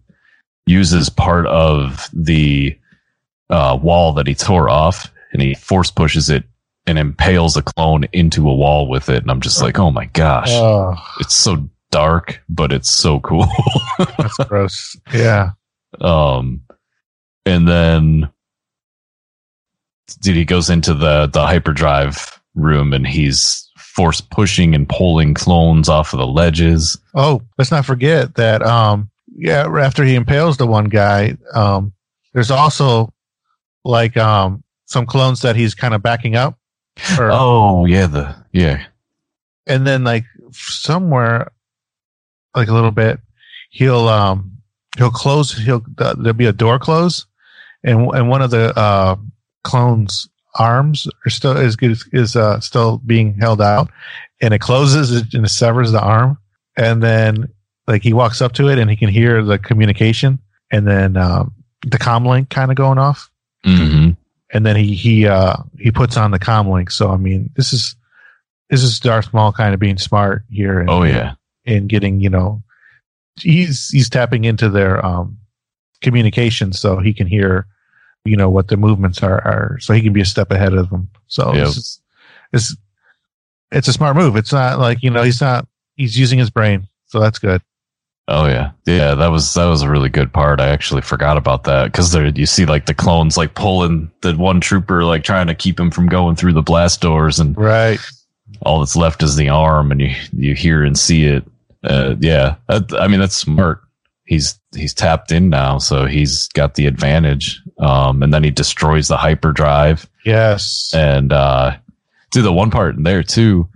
[0.67, 2.77] uses part of the
[3.51, 6.45] uh wall that he tore off and he force pushes it
[6.87, 9.23] and impales a clone into a wall with it.
[9.23, 10.51] And I'm just like, oh my gosh.
[10.51, 13.47] Oh, It's so dark, but it's so cool.
[14.19, 14.97] that's gross.
[15.13, 15.51] Yeah.
[16.01, 16.61] Um,
[17.47, 18.29] and then,
[20.21, 25.89] dude, he goes into the the hyperdrive room and he's force pushing and pulling clones
[25.89, 26.99] off of the ledges.
[27.15, 28.63] Oh, let's not forget that.
[28.63, 31.93] Um, yeah, after he impales the one guy, um,
[32.35, 33.13] there's also
[33.85, 36.59] like um some clones that he's kind of backing up,
[37.19, 38.85] or, Oh yeah, the yeah,
[39.67, 41.53] and then like somewhere,
[42.55, 43.21] like a little bit,
[43.71, 44.59] he'll um
[44.97, 45.57] he'll close.
[45.57, 47.27] He'll uh, there'll be a door close,
[47.85, 49.17] and and one of the uh
[49.65, 51.77] clones arms are still is
[52.13, 53.91] is, uh, still being held out,
[54.41, 56.39] and it closes and it severs the arm,
[56.77, 57.49] and then
[57.87, 60.39] like he walks up to it and he can hear the communication,
[60.71, 63.31] and then um, the comm link kind of going off,
[63.65, 64.11] hmm
[64.53, 66.91] and then he he uh he puts on the comm link.
[66.91, 67.97] So I mean, this is
[68.71, 70.81] this is Darth Maul kind of being smart here.
[70.81, 71.35] And, oh yeah,
[71.67, 72.63] and getting you know
[73.41, 75.39] he's he's tapping into their um
[76.03, 77.67] communication so he can hear
[78.25, 80.91] you know what the movements are are so he can be a step ahead of
[80.91, 81.09] them.
[81.29, 81.67] So Yep.
[81.69, 82.01] is,
[82.53, 82.77] it's
[83.73, 84.37] it's a smart move.
[84.37, 85.67] It's not like you know he's not
[85.97, 86.87] he's using his brain.
[87.07, 87.63] So that's good.
[88.29, 89.15] Oh yeah, yeah.
[89.15, 90.61] That was that was a really good part.
[90.61, 94.35] I actually forgot about that because there you see like the clones like pulling the
[94.35, 98.01] one trooper like trying to keep him from going through the blast doors and right.
[98.63, 101.45] all that's left is the arm and you you hear and see it.
[101.85, 103.86] Uh, yeah that, i mean that's smart
[104.27, 107.63] he's he's tapped in now so he's got the advantage.
[107.79, 110.09] Um and then he destroys the hyperdrive.
[110.25, 110.93] Yes.
[110.95, 111.77] And uh
[112.31, 113.69] do the one part in there too.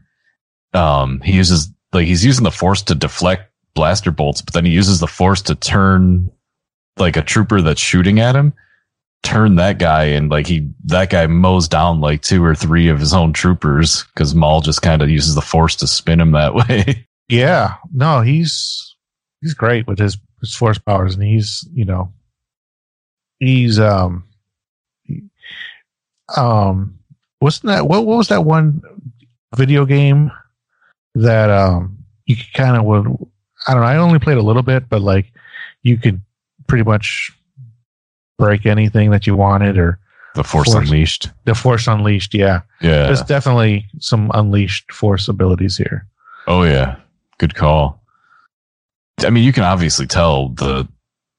[0.75, 4.73] Um he uses like he's using the force to deflect blaster bolts but then he
[4.73, 6.31] uses the force to turn
[6.99, 8.53] like a trooper that's shooting at him
[9.23, 12.99] turn that guy and like he that guy mows down like two or three of
[12.99, 16.55] his own troopers because Maul just kind of uses the force to spin him that
[16.69, 17.07] way.
[17.29, 17.75] yeah.
[17.93, 18.97] No he's
[19.41, 22.13] he's great with his his force powers and he's you know
[23.39, 24.25] he's um
[25.05, 25.23] he-
[26.37, 26.99] um
[27.41, 28.83] wasn't that what, what was that one
[29.57, 30.31] video game
[31.15, 33.07] that um you kind of would
[33.67, 35.33] i don't know i only played a little bit but like
[35.83, 36.21] you could
[36.69, 37.33] pretty much
[38.39, 39.99] break anything that you wanted or
[40.37, 40.85] the force, Force.
[40.89, 41.31] unleashed.
[41.45, 43.07] the force unleashed yeah Yeah.
[43.07, 46.07] there's definitely some unleashed force abilities here
[46.47, 46.97] oh yeah.
[47.39, 48.00] Good call.
[49.19, 50.89] I mean, you can obviously tell the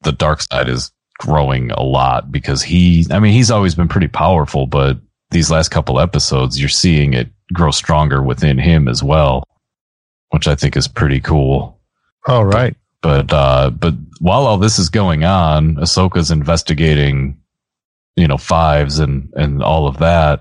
[0.04, 3.06] the dark side is growing a lot because he.
[3.12, 4.98] I mean, he's always been pretty powerful, but
[5.32, 9.44] these last couple episodes, you're seeing it grow stronger within him as well,
[10.30, 11.80] which I think is pretty cool.
[12.28, 17.38] all right but uh but while all this is going on ahsoka's investigating
[18.16, 20.40] you know fives and and all of that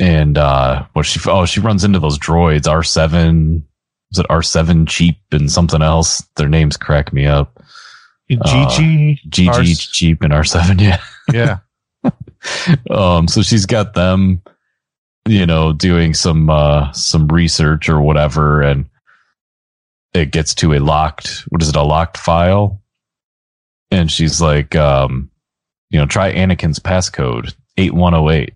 [0.00, 3.62] and uh what she oh she runs into those droids r7
[4.12, 6.22] is it r7 cheap and something else?
[6.36, 7.62] Their names crack me up.
[8.30, 11.00] Gg gg Rs- cheap and r7 yeah.
[11.32, 11.58] Yeah.
[12.90, 14.42] Um so she's got them
[15.28, 18.86] you know doing some uh some research or whatever and
[20.12, 22.82] it gets to a locked what is it a locked file?
[23.92, 25.30] And she's like um
[25.90, 28.54] you know try anakin's passcode 8108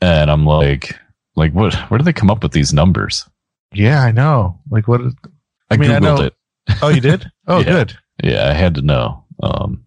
[0.00, 0.94] and i'm like
[1.36, 3.28] like what where do they come up with these numbers
[3.72, 4.60] Yeah, I know.
[4.70, 5.00] Like what?
[5.02, 5.14] Is,
[5.70, 6.34] i, I mean, I googled know- it
[6.82, 7.30] oh, you did?
[7.46, 7.64] Oh, Yeah.
[7.64, 7.98] good.
[8.22, 9.84] yeah i had to know um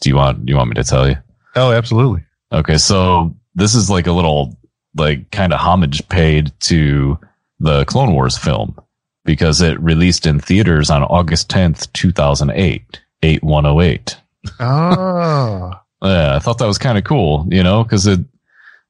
[0.00, 1.16] do you want do you want me to tell you
[1.58, 2.22] Oh, absolutely.
[2.52, 4.58] Okay, so this is like a little
[4.94, 7.18] like kind of homage paid to
[7.60, 8.76] the Clone Wars film
[9.24, 14.18] because it released in theaters on August 10th, 2008, 8108.
[14.60, 15.72] Oh,
[16.02, 18.20] Yeah, I thought that was kind of cool, you know, cuz it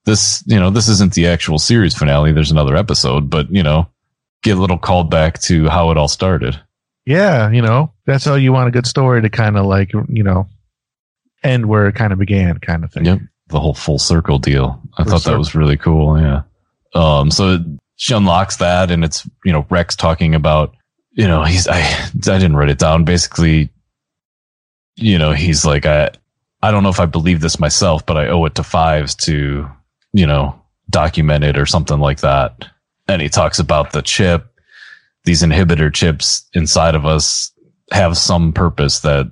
[0.06, 3.86] this, you know, this isn't the actual series finale, there's another episode, but you know,
[4.46, 6.60] get a little called back to how it all started.
[7.04, 7.50] yeah.
[7.50, 10.48] You know, that's how you want a good story to kind of like you know
[11.42, 13.04] end where it kind of began, kind of thing.
[13.04, 13.20] Yep.
[13.48, 14.80] The whole full circle deal.
[14.98, 16.20] I Full thought that was really cool.
[16.20, 16.42] Yeah.
[16.94, 17.58] Um, so
[17.96, 20.74] she unlocks that and it's, you know, Rex talking about,
[21.12, 23.04] you know, he's, I, I didn't write it down.
[23.04, 23.70] Basically,
[24.96, 26.10] you know, he's like, I,
[26.62, 29.70] I don't know if I believe this myself, but I owe it to fives to,
[30.12, 32.66] you know, document it or something like that.
[33.08, 34.46] And he talks about the chip,
[35.24, 37.52] these inhibitor chips inside of us
[37.92, 39.30] have some purpose that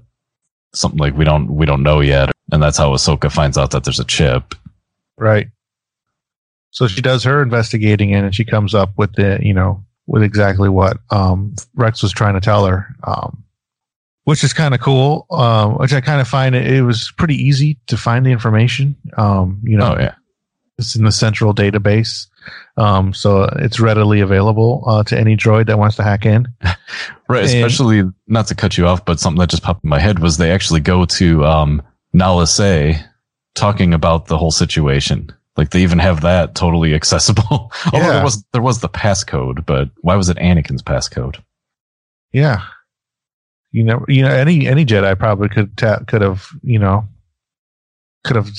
[0.72, 3.84] something like we don't, we don't know yet and that's how Ahsoka finds out that
[3.84, 4.54] there's a chip.
[5.16, 5.48] Right.
[6.70, 10.22] So she does her investigating in and she comes up with the, you know, with
[10.22, 13.42] exactly what um, Rex was trying to tell her, um,
[14.24, 15.26] which is kind of cool.
[15.30, 18.96] Um, which I kind of find it, it was pretty easy to find the information.
[19.16, 20.14] Um, you know, Oh yeah.
[20.78, 22.26] It's in the central database.
[22.76, 26.48] Um, so it's readily available uh, to any droid that wants to hack in.
[27.28, 27.44] Right.
[27.44, 30.18] And- Especially not to cut you off, but something that just popped in my head
[30.18, 31.80] was they actually go to um
[32.12, 33.00] Nala Se
[33.54, 35.30] talking about the whole situation.
[35.56, 37.72] Like they even have that totally accessible.
[37.92, 38.12] Although Yeah.
[38.12, 41.40] there was there was the passcode, but why was it Anakin's passcode?
[42.32, 42.62] Yeah.
[43.72, 47.08] You know, you know, any any Jedi probably could ta- could have, you know,
[48.24, 48.50] could have.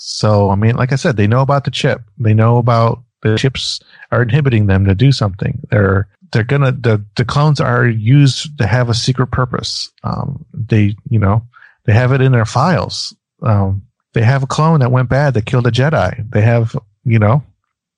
[0.00, 2.02] So I mean, like I said, they know about the chip.
[2.18, 3.80] They know about the chips
[4.10, 5.60] are inhibiting them to do something.
[5.70, 9.90] They're they're gonna the the clones are used to have a secret purpose.
[10.04, 11.42] Um, they you know
[11.84, 13.14] they have it in their files.
[13.42, 13.82] Um,
[14.12, 16.30] they have a clone that went bad that killed a Jedi.
[16.30, 17.42] They have you know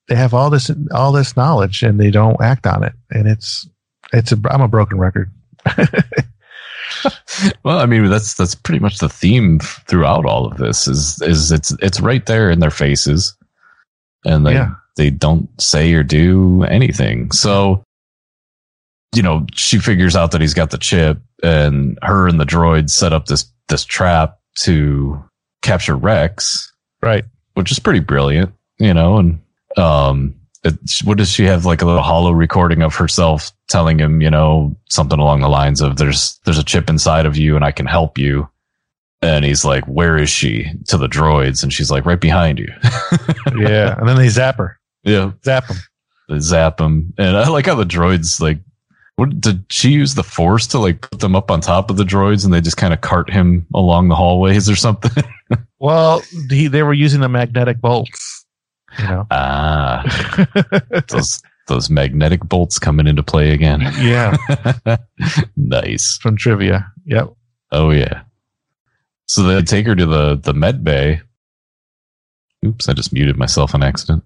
[0.08, 2.94] they have all this all this knowledge and they don't act on it.
[3.10, 3.68] And it's
[4.12, 5.30] it's a I'm a broken record.
[7.64, 11.50] Well, I mean that's that's pretty much the theme throughout all of this is is
[11.52, 13.36] it's it's right there in their faces,
[14.24, 14.74] and they Yeah.
[14.96, 17.30] they don't say or do anything.
[17.32, 17.82] So,
[19.14, 22.90] you know, she figures out that he's got the chip, and her and the droid
[22.90, 25.22] set up this this trap to
[25.62, 27.24] capture Rex, Right.
[27.54, 29.18] which is pretty brilliant, you know.
[29.18, 29.40] And
[29.76, 30.34] um,
[30.64, 34.30] it, what does she have like a little holo recording of herself telling him, you
[34.30, 37.72] know, something along the lines of "There's there's a chip inside of you, and I
[37.72, 38.48] can help you."
[39.22, 42.68] And he's like, "Where is she?" To the droids, and she's like, "Right behind you."
[43.56, 43.96] Yeah.
[43.98, 44.78] and then they zap her.
[45.04, 45.76] yeah, Zap them.
[46.28, 48.58] they zap him, and I like how the droids like.
[49.16, 52.02] What did she use the force to like put them up on top of the
[52.04, 55.10] droids, and they just kind of cart him along the hallways or something?
[55.80, 58.41] Well, he, they were using the magnetic bolts.
[58.98, 59.26] You know.
[59.30, 60.02] ah,
[61.08, 63.80] those those magnetic bolts coming into play again.
[64.00, 64.36] yeah.
[65.56, 66.18] nice.
[66.18, 66.92] From trivia.
[67.06, 67.32] Yep.
[67.70, 68.22] Oh yeah.
[69.26, 71.22] So they take her to the the med bay.
[72.64, 74.24] Oops, I just muted myself on accident.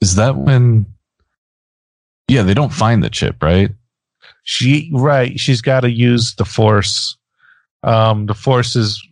[0.00, 0.86] Is that when?
[2.28, 3.70] Yeah, they don't find the chip, right?
[4.44, 5.38] She right.
[5.38, 7.16] She's got to use the force.
[7.82, 9.06] Um, the force is.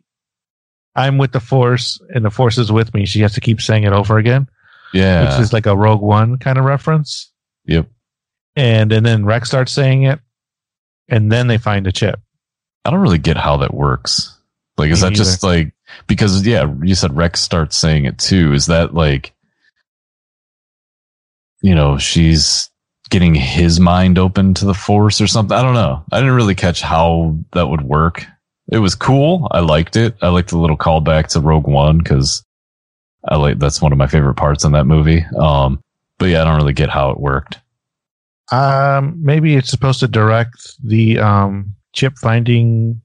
[0.94, 3.06] I'm with the force, and the force is with me.
[3.06, 4.46] She has to keep saying it over again,
[4.93, 5.30] Yeah.
[5.30, 7.30] which is like a Rogue One kind of reference.
[7.64, 7.88] yep.
[8.55, 10.20] And and then Rex starts saying it,
[11.09, 12.20] and then they find a chip.
[12.84, 14.38] I don't really get how that works.
[14.76, 15.72] Like, is Me that just like
[16.07, 18.53] because yeah, you said Rex starts saying it too.
[18.53, 19.32] Is that like,
[21.62, 22.68] you know, she's
[23.11, 25.57] getting his mind open to the Force or something?
[25.57, 26.05] I don't know.
[26.11, 28.26] I didn't really catch how that would work.
[28.70, 29.49] It was cool.
[29.51, 30.16] I liked it.
[30.22, 32.45] I liked the little callback to Rogue One because
[33.28, 35.24] I like that's one of my favorite parts in that movie.
[35.38, 35.82] Um,
[36.18, 37.58] but yeah, I don't really get how it worked.
[38.50, 43.00] Um, maybe it's supposed to direct the um, chip finding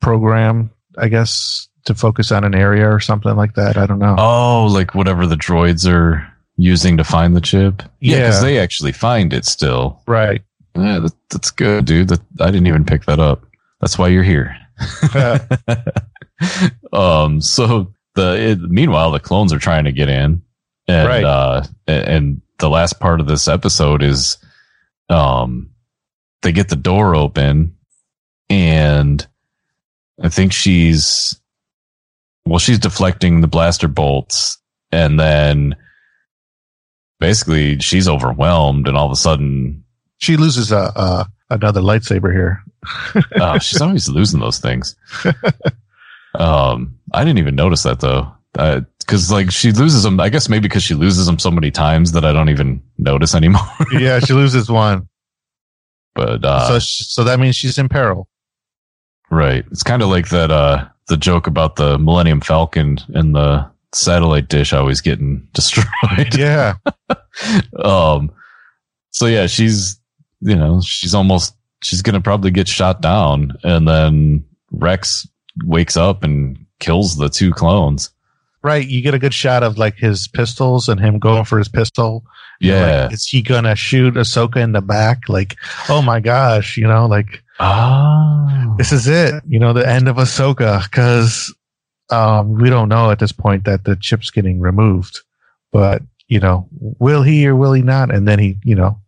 [0.00, 3.76] program, I guess, to focus on an area or something like that.
[3.76, 4.16] I don't know.
[4.18, 7.82] Oh, like whatever the droids are using to find the chip.
[8.00, 8.48] Yeah, because Yeah.
[8.48, 10.02] they actually find it still.
[10.06, 10.42] Right.
[10.76, 12.08] Yeah, that, that's good, dude.
[12.08, 13.44] That I didn't even pick that up.
[13.80, 14.56] That's why you're here.
[16.92, 17.40] um.
[17.40, 20.42] So the it, meanwhile, the clones are trying to get in,
[20.88, 21.24] and Right.
[21.24, 24.36] uh, and, and the last part of this episode is,
[25.08, 25.70] um,
[26.42, 27.76] they get the door open,
[28.50, 29.26] and
[30.22, 31.38] I think she's,
[32.46, 34.58] well, she's deflecting the blaster bolts,
[34.90, 35.74] and then
[37.20, 39.84] basically she's overwhelmed, and all of a sudden
[40.18, 42.62] She loses a, a another lightsaber here.
[43.40, 44.96] oh, she's always losing those things.
[46.38, 50.18] um, I didn't even notice that though, because like she loses them.
[50.20, 53.34] I guess maybe because she loses them so many times that I don't even notice
[53.40, 53.60] anymore.
[53.92, 55.08] yeah, she loses one.
[56.14, 58.28] but uh, so so that means she's in peril.
[59.30, 60.50] right, it's kind of like that.
[60.50, 66.34] Uh, the joke about the Millennium Falcon and the satellite dish always getting destroyed.
[66.38, 66.74] Yeah.
[67.82, 68.30] um,
[69.10, 69.98] so yeah, she's
[70.40, 75.26] you know she's almost she's gonna probably get shot down, and then Rex
[75.64, 78.10] wakes up and kills the two clones.
[78.62, 78.86] Right.
[78.86, 82.24] You get a good shot of like his pistols and him going for his pistol.
[82.60, 83.04] Yeah.
[83.04, 85.28] Like, is he gonna shoot Ahsoka in the back?
[85.28, 85.56] Like,
[85.88, 88.74] oh my gosh, you know, like Ah.
[88.78, 89.42] this is it.
[89.48, 91.52] You know, the end of Ahsoka because
[92.10, 95.18] um, we don't know at this point that the chip's getting removed.
[95.72, 96.68] But you know,
[97.00, 98.14] will he or will he not?
[98.14, 99.00] And then he, you know,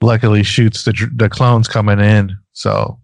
[0.00, 2.36] luckily shoots the the clones coming in.
[2.54, 2.98] So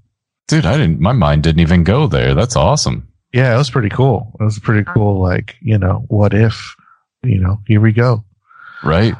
[0.49, 1.01] Dude, I didn't.
[1.01, 2.35] My mind didn't even go there.
[2.35, 3.09] That's awesome.
[3.33, 4.37] yeah, it was pretty cool.
[4.39, 5.21] It was pretty cool.
[5.21, 6.75] Like you know, what if?
[7.23, 8.25] You know, here we go.
[8.83, 9.15] Right.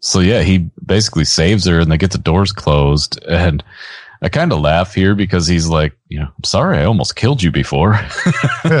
[0.00, 3.22] So yeah, he basically saves her and they get the doors closed.
[3.28, 3.62] And
[4.22, 7.42] I kind of laugh here because he's like, you know, I'm sorry, I almost killed
[7.42, 8.00] you before.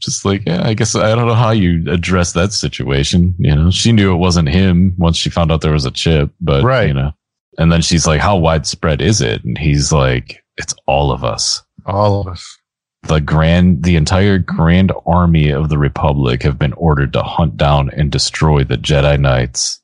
[0.00, 3.34] Just like, yeah, I guess I don't know how you address that situation.
[3.38, 6.30] You know, she knew it wasn't him once she found out there was a chip,
[6.40, 6.88] but Right.
[6.88, 7.12] you know,
[7.58, 9.44] and then she's like, how widespread is it?
[9.44, 12.58] And he's like, it's all of us All of us.
[13.04, 17.90] the grand the entire grand army of the republic have been ordered to hunt down
[17.90, 19.80] and destroy the jedi knights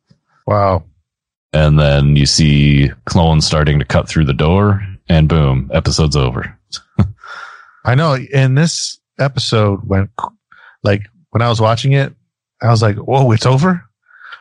[0.47, 0.85] Wow.
[1.53, 6.55] and then you see clones starting to cut through the door and boom episode's over
[7.85, 8.19] I know.
[8.35, 10.11] And this episode went
[10.82, 12.12] like when I was watching it,
[12.61, 13.82] I was like, "Whoa, it's over!"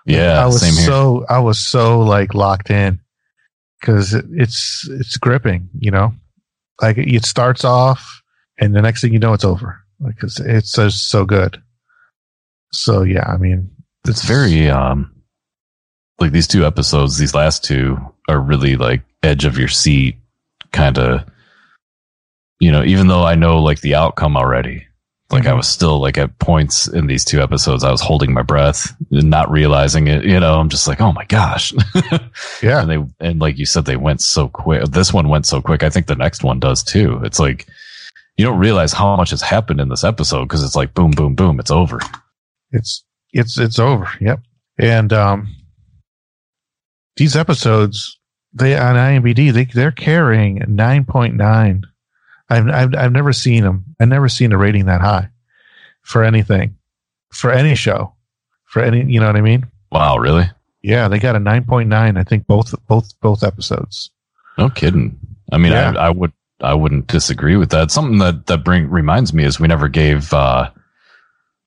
[0.05, 2.99] yeah I was so I was so like locked in
[3.79, 5.69] because it, it's it's gripping.
[5.79, 6.13] You know,
[6.81, 8.21] like it starts off,
[8.59, 9.79] and the next thing you know, it's over.
[9.99, 11.61] Like it's it's so good.
[12.71, 13.71] So yeah, I mean,
[14.07, 15.11] it's very um
[16.19, 17.97] like these two episodes these last two
[18.27, 20.17] are really like edge of your seat
[20.71, 21.23] kind of
[22.59, 24.86] you know even though i know like the outcome already
[25.31, 25.57] like i Mhm.
[25.57, 29.29] was still like at points in these two episodes i was holding my breath and
[29.29, 31.73] not realizing it you know i'm just like oh my gosh
[32.63, 35.61] yeah, and they and like you said they went so quick this one went so
[35.61, 37.67] quick i think the next one does too it's like
[38.37, 41.35] you don't realize how much has happened in this episode because it's like boom boom
[41.35, 41.99] boom it's over
[42.71, 44.07] it's it's it's over.
[44.21, 44.39] Yep.
[44.79, 45.47] And um,
[47.17, 48.17] these episodes,
[48.53, 51.83] they on IMDb, they they're carrying nine point nine.
[52.49, 53.85] I've, I've I've never seen them.
[53.99, 55.29] I've never seen a rating that high
[56.01, 56.77] for anything,
[57.31, 58.13] for any show,
[58.65, 59.03] for any.
[59.11, 59.67] You know what I mean?
[59.89, 60.49] wow really
[60.81, 62.17] Yeah, they got a nine point nine.
[62.17, 64.11] I think both both both episodes.
[64.57, 65.17] No kidding.
[65.51, 65.93] I mean, Yeah.
[65.97, 67.91] I, I would, I wouldn't disagree with that.
[67.91, 70.69] Something that that bring reminds me is we never gave uh,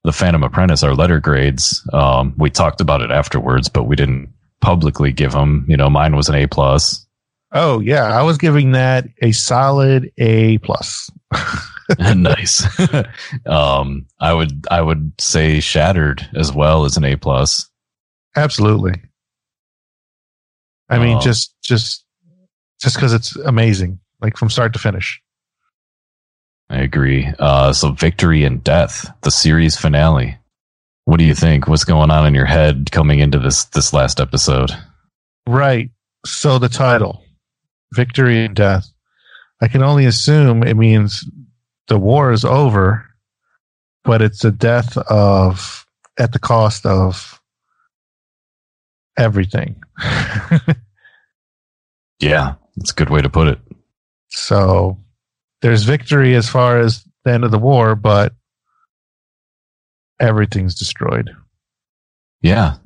[0.04, 1.86] the Phantom Apprentice our letter grades.
[1.92, 5.64] Um, we talked about it afterwards, but we didn't publicly give them.
[5.68, 7.06] You know, mine was an A plus.
[7.52, 11.10] Oh yeah, I was giving that a solid A plus.
[11.98, 12.64] nice.
[13.46, 17.68] um, I would, I would say Shattered as well as an A plus.
[18.36, 18.94] Absolutely.
[20.88, 21.20] I mean, Oh.
[21.20, 22.04] just just
[22.80, 25.20] just because it's amazing, like from start to finish.
[26.68, 27.28] I agree.
[27.38, 30.38] Uh, so Victory and Death, the series finale.
[31.04, 31.66] What do you think?
[31.66, 34.70] What's going on in your head coming into this this last episode?
[35.48, 35.90] Right.
[36.26, 37.24] So the title,
[37.92, 38.88] Victory and Death.
[39.60, 41.24] I can only assume it means
[41.88, 43.04] the war is over,
[44.04, 45.86] but it's a death of
[46.18, 47.40] at the cost of
[49.18, 49.82] everything.
[52.20, 53.58] Yeah, that's a good way to put it.
[54.28, 54.98] so
[55.62, 58.34] there's victory as far as the end of the war, but
[60.20, 61.30] everything's destroyed.
[62.42, 62.76] Yeah.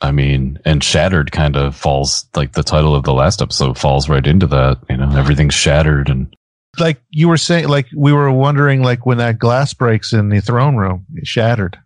[0.00, 4.08] I mean, and Shattered kind of falls like the title of the last episode falls
[4.08, 4.78] right into that.
[4.90, 6.34] You know, everything's shattered and
[6.78, 10.40] Like you were saying, like we were wondering, like when that glass breaks in the
[10.40, 11.78] throne room, it shattered.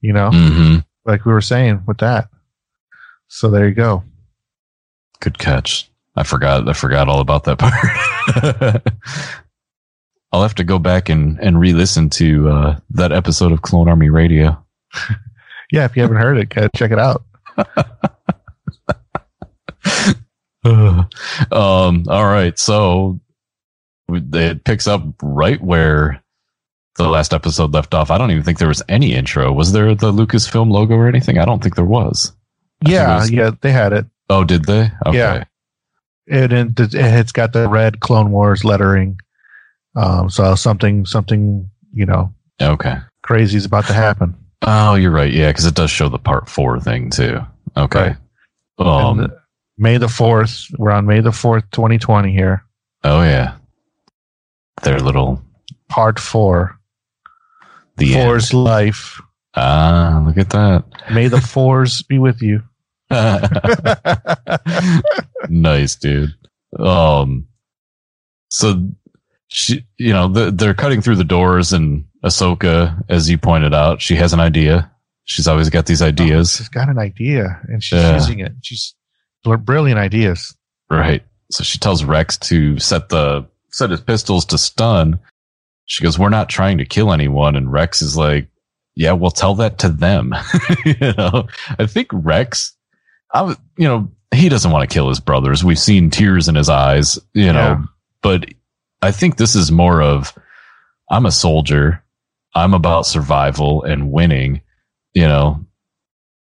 [0.00, 0.84] You know, Mhm.
[1.06, 2.28] like we were saying with that.
[3.28, 4.02] So there you go.
[5.20, 5.90] good catch.
[6.16, 7.58] I forgot I forgot all about that
[8.82, 8.82] part.
[10.32, 14.10] I'll have to go back and, and re-listen to uh, that episode of Clone Army
[14.10, 14.62] Radio.
[15.70, 17.26] Yeah, if you haven't heard it, go check it out.
[20.64, 23.20] um, all right, so
[24.10, 26.22] it picks up right where
[26.96, 28.10] the last episode left off.
[28.10, 29.52] I don't even think there was any intro.
[29.52, 31.38] Was there the Lucasfilm logo or anything?
[31.38, 32.32] I don't think there was.
[32.86, 34.06] I Yeah, was- yeah, they had it.
[34.30, 34.90] Oh, did they?
[35.06, 35.16] Okay.
[35.16, 35.44] Yeah.
[36.26, 39.18] It, and it, it's got the red Clone Wars lettering.
[39.96, 42.96] Um, so something, something, you know, Okay.
[43.22, 44.36] crazy is about to happen.
[44.62, 45.32] Oh, you're right.
[45.32, 47.40] Yeah, because it does show the part four thing too.
[47.76, 48.16] Okay.
[48.78, 49.20] Um.
[49.20, 49.34] And, uh,
[49.80, 50.74] May the 4th.
[50.76, 52.64] We're on May the 4th, 2020 here.
[53.04, 53.54] oh yeah.
[54.82, 55.40] Their little
[55.88, 56.76] Part four.
[57.96, 58.52] the end.
[58.52, 59.20] Life.
[59.54, 60.84] Ah, look at that.
[61.12, 62.62] May the fours be with you.
[65.48, 66.34] nice, dude.
[66.78, 67.46] Um,
[68.50, 68.88] so
[69.48, 74.00] she, you know, the, they're cutting through the doors, and Ahsoka, as you pointed out,
[74.00, 74.90] she has an idea.
[75.24, 78.14] She's always got these oh, ideas, She's got an idea and she's Yeah.
[78.14, 78.52] using it.
[78.62, 78.94] She's
[79.44, 80.56] br- brilliant ideas.
[80.90, 81.22] right?
[81.50, 85.18] So she tells Rex to set the set his pistols to stun.
[85.86, 88.48] She goes, "We're not trying to kill anyone," and Rex is like,
[88.94, 90.34] "Yeah, we'll tell that to them."
[90.86, 91.46] you know,
[91.78, 92.74] I think Rex,
[93.32, 95.62] I you know, he doesn't want to kill his brothers.
[95.64, 97.82] We've seen tears in his eyes, you know, Yeah.
[98.22, 98.46] but
[99.02, 100.32] I think this is more of,
[101.10, 102.02] I'm a soldier.
[102.54, 104.60] I'm about survival and winning.
[105.14, 105.64] you know,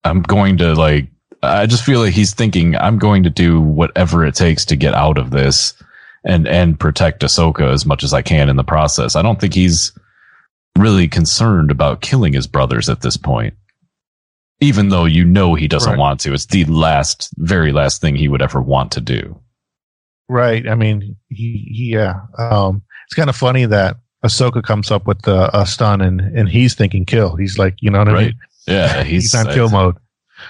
[0.04, 1.08] I'm going to like,
[1.44, 4.94] I just feel like he's thinking I'm going to do whatever it takes to get
[4.94, 5.74] out of this
[6.24, 9.16] and, and protect Ahsoka as much as I can in the process.
[9.16, 9.92] I don't think he's
[10.78, 13.56] really concerned about killing his brothers at this point.
[14.60, 16.00] Even though you know he doesn't Right.
[16.00, 16.34] want to.
[16.34, 19.40] It's the last, very last thing he would ever want to do.
[20.32, 20.66] Right.
[20.66, 22.22] I mean, he, he yeah.
[22.38, 26.48] Um, it's kind of funny that Ahsoka comes up with the a stun and and
[26.48, 27.36] he's thinking kill.
[27.36, 28.40] He's like, you know what I mean?
[28.66, 29.04] Yeah.
[29.04, 29.98] He's, He's, on kill mode.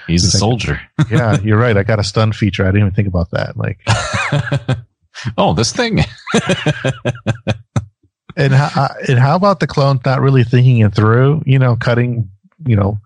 [0.06, 0.80] he's a He's like- soldier.
[1.10, 1.76] Yeah, you're right.
[1.76, 2.62] I got a stun feature.
[2.62, 3.56] I didn't even think about that.
[3.56, 3.80] Like,
[5.36, 5.98] oh, this thing.
[8.36, 11.42] and how, and how about the clone not really thinking it through?
[11.44, 12.30] You know, cutting,
[12.66, 12.98] you know,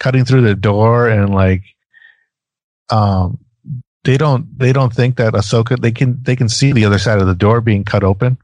[0.00, 1.62] cutting through the door and like,
[2.88, 3.38] um,
[4.04, 7.20] they don't they don't think that Ahsoka they can they can see the other side
[7.20, 8.36] of the door being cut open.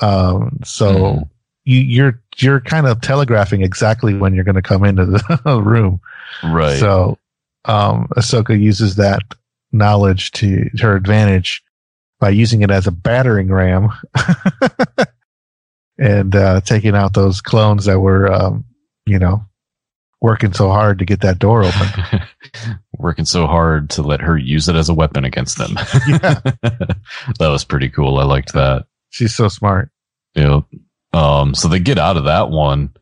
[0.00, 1.28] Um, so Mhm.
[1.64, 6.00] you you're you're kind of telegraphing exactly when you're going to come into the room.
[6.42, 6.78] right.
[6.80, 7.16] So,
[7.64, 9.22] um, Ahsoka uses that
[9.70, 11.62] knowledge to her advantage
[12.18, 13.90] by using it as a battering ram
[15.98, 18.64] and uh, taking out those clones that were, um,
[19.06, 19.44] you know,
[20.24, 22.22] working so hard to get that door open.
[22.98, 25.72] Working so hard to let her use it as a weapon against them.
[26.08, 26.40] Yeah.
[27.38, 28.16] that was pretty cool.
[28.16, 28.86] I liked that.
[29.10, 29.90] She's so smart.
[30.34, 30.66] You know,
[31.12, 32.94] um, so they get out of that one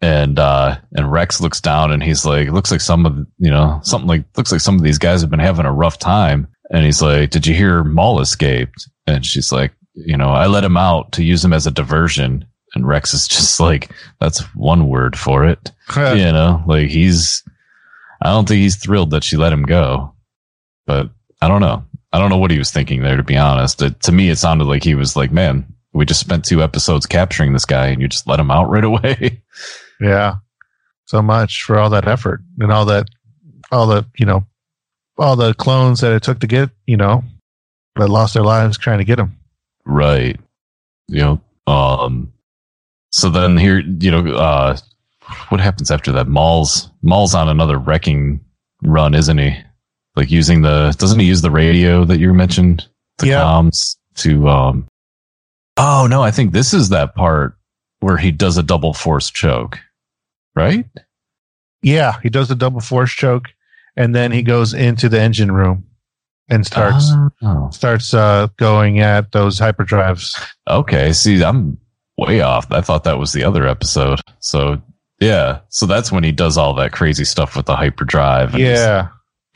[0.00, 3.78] and, uh, and Rex looks down and he's like, looks like some of, you know,
[3.84, 6.48] something like, looks like some of these guys have been having a rough time.
[6.72, 8.88] And he's like, did you hear Maul escaped?
[9.06, 12.44] And she's like, you know, I let him out to use him as a diversion.
[12.74, 13.90] And Rex is just like,
[14.20, 15.70] that's one word for it.
[15.96, 17.42] you know, like he's,
[18.22, 20.14] I don't think he's thrilled that she let him go,
[20.86, 21.10] but
[21.42, 21.84] I don't know.
[22.12, 23.80] I don't know what he was thinking there, to be honest.
[23.82, 27.06] It, to me, it sounded like he was like, man, we just spent two episodes
[27.06, 29.42] capturing this guy and you just let him out right away.
[30.00, 30.36] Yeah.
[31.06, 33.08] So much for all that effort and all that,
[33.72, 34.44] all the, you know,
[35.18, 37.22] all the clones that it took to get, you know,
[37.96, 39.36] that lost their lives trying to get him.
[39.84, 40.38] right.
[41.08, 42.32] You know, um,
[43.10, 44.76] so then here, you know, uh,
[45.48, 46.28] what happens after that?
[46.28, 48.40] Maul's, Maul's on another wrecking
[48.82, 49.56] run, isn't he?
[50.16, 52.86] Like using the, doesn't he use the radio that you mentioned?
[53.18, 54.88] The comms to, um,
[55.76, 57.56] oh no, I think this is that part
[58.00, 59.78] where he does a double force choke,
[60.56, 60.86] right?
[61.82, 62.18] Yeah.
[62.22, 63.48] He does a double force choke
[63.96, 65.84] and then he goes into the engine room
[66.48, 67.10] and starts,
[67.42, 67.70] Oh.
[67.70, 70.34] starts, uh, going at those hyperdrives.
[70.68, 71.12] Okay.
[71.12, 71.78] See, I'm
[72.20, 72.70] way off.
[72.70, 74.20] I thought that was the other episode.
[74.38, 74.80] So
[75.20, 75.60] yeah.
[75.68, 78.54] So that's when he does all that crazy stuff with the hyperdrive.
[78.54, 79.08] and Yeah.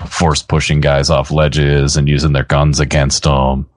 [0.06, 3.68] Force pushing guys off ledges and using their guns against them.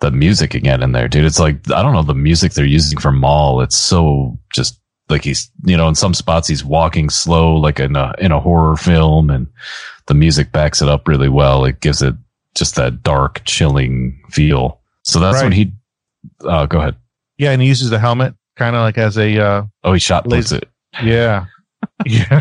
[0.00, 1.24] The music again in there, dude.
[1.24, 3.60] It's like, I don't know, the music they're using for Maul.
[3.60, 7.96] It's so just like he's, you know, in some spots he's walking slow, like in
[7.96, 9.46] a, in a horror film and
[10.06, 11.64] the music backs it up really well.
[11.64, 12.14] It gives it
[12.54, 14.80] just that dark, chilling feel.
[15.02, 15.72] So that's when he,
[16.44, 16.96] uh, go ahead.
[17.38, 17.50] Yeah.
[17.52, 20.52] And he uses the helmet kind of like as a, uh, Oh, he shot puts
[20.52, 20.68] Laser- it.
[21.04, 21.46] yeah.
[22.06, 22.40] yeah.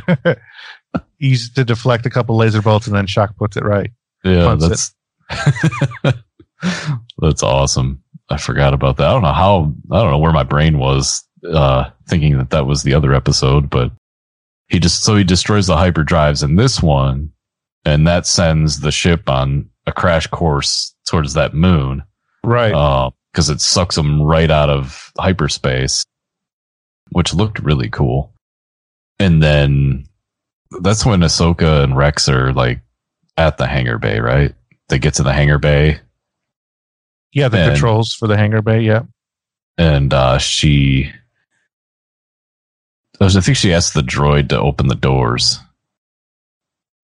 [1.19, 3.91] he used to deflect a couple laser bolts and then shock puts it right.
[4.23, 4.93] Yeah, that's
[7.19, 8.01] that's awesome.
[8.29, 9.07] I forgot about that.
[9.07, 9.73] I don't know how.
[9.91, 13.69] I don't know where my brain was uh, thinking that that was the other episode,
[13.69, 13.91] but
[14.67, 17.31] he just so he destroys the hyperdrives in this one,
[17.85, 22.03] and that sends the ship on a crash course towards that moon
[22.43, 22.73] Right.
[23.35, 26.05] Because it sucks them right out of hyperspace,
[27.09, 28.31] which looked really cool.
[29.19, 30.05] And then
[30.81, 32.79] that's when Ahsoka and Rex are like
[33.35, 34.55] at the hangar bay, right?
[34.87, 35.99] They get to the hangar bay
[37.35, 37.49] yeah.
[37.49, 38.81] The and- controls for the hangar bay.
[38.81, 39.03] Yeah.
[39.77, 41.11] and uh, she,
[43.19, 45.59] I think she asked the droid to open the doors.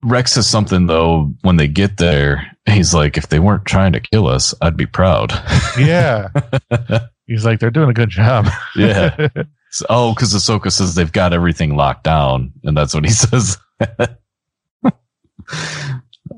[0.01, 2.50] Rex says something though when they get there.
[2.71, 5.31] He's like, if they weren't trying to kill us, I'd be proud.
[5.77, 6.29] Yeah.
[7.27, 8.47] He's like, they're doing a good job.
[8.75, 9.27] Yeah.
[9.73, 13.57] So- oh, because Ahsoka says they've got everything locked down, and that's what he says.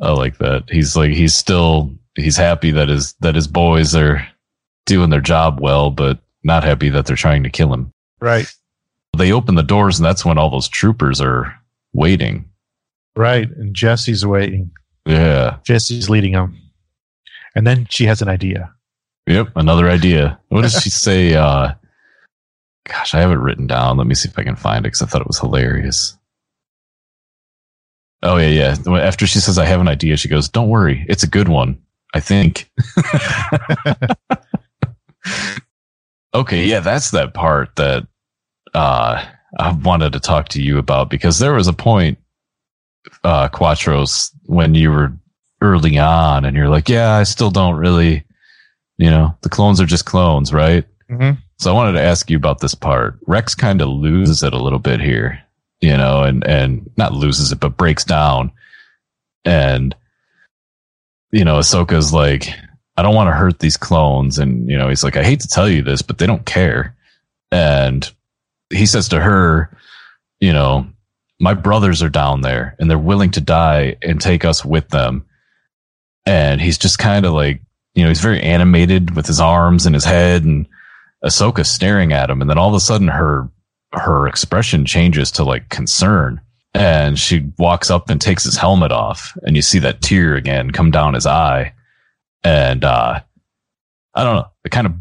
[0.02, 0.66] I like that.
[0.70, 4.24] He's like he's still he's happy that his that his boys are
[4.86, 7.92] doing their job well, but not happy that they're trying to kill him.
[8.20, 8.46] right.
[9.18, 11.56] They open the doors, and that's when all those troopers are
[11.94, 12.50] waiting.
[13.16, 13.48] Right.
[13.50, 14.72] And Jesse's waiting.
[15.06, 15.58] Yeah.
[15.64, 16.58] Jesse's leading him.
[17.56, 18.74] And then she has an idea.
[19.28, 19.50] Yep.
[19.56, 20.40] Another idea.
[20.50, 21.36] What does she say?
[21.36, 21.74] Uh,
[22.88, 23.98] gosh, I have it written down.
[23.98, 26.18] Let me see if I can find it because I thought it was hilarious.
[28.24, 28.98] Oh yeah, yeah.
[29.00, 31.78] After she says, "I have an idea," she goes, "Don't worry, it's a good one."
[32.14, 32.72] I think.
[36.34, 38.08] okay, yeah, that's that part that
[38.74, 39.24] uh,
[39.60, 42.18] I wanted to talk to you about because there was a point,
[43.24, 45.14] uh, Quatros, when you were
[45.62, 48.24] early on and you're like, yeah, I still don't really,
[48.98, 50.86] you know, the clones are just clones, right?
[51.10, 51.38] Mhm.
[51.60, 53.18] So I wanted to ask you about this part.
[53.26, 55.42] Rex kind of loses it a little bit here,
[55.82, 58.52] you know, and, and not loses it, but breaks down.
[59.46, 59.96] And,
[61.32, 62.50] you know, Ahsoka's like,
[62.98, 64.38] I don't want to hurt these clones.
[64.40, 66.96] And, you know, he's like, I hate to tell you this, but they don't care.
[67.52, 68.10] And
[68.70, 69.76] he says to her,
[70.40, 70.88] you know,
[71.44, 75.26] my brothers are down there and they're willing to die and take us with them.
[76.26, 77.62] And he's just kind of like,
[77.96, 80.66] you know, he's very animated with his arms and his head and
[81.22, 82.40] Ahsoka staring at him.
[82.40, 83.50] And then all of a sudden her,
[83.92, 86.40] her expression changes to like concern
[86.74, 90.72] and she walks up and takes his helmet off and you see that tear again
[90.72, 91.74] come down his eye.
[92.46, 93.20] And, uh,
[94.16, 94.48] I don't know.
[94.64, 94.94] It kind of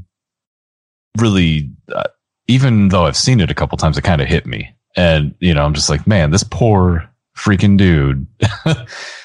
[1.18, 2.08] really, uh,
[2.48, 4.74] even though I've seen it a couple times, it kind of hit me.
[4.96, 8.26] And, you know, I'm just like, man, this poor freaking dude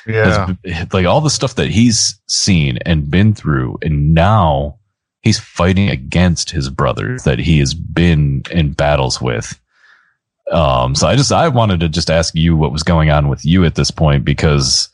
[0.08, 0.54] Yeah.
[0.64, 3.78] has, like all the stuff that he's seen and been through.
[3.82, 4.78] And now
[5.24, 9.60] he's fighting against his brothers that he has been in battles with.
[10.52, 13.44] Um, so I just, I wanted to just ask you what was going on with
[13.44, 14.88] you at this point because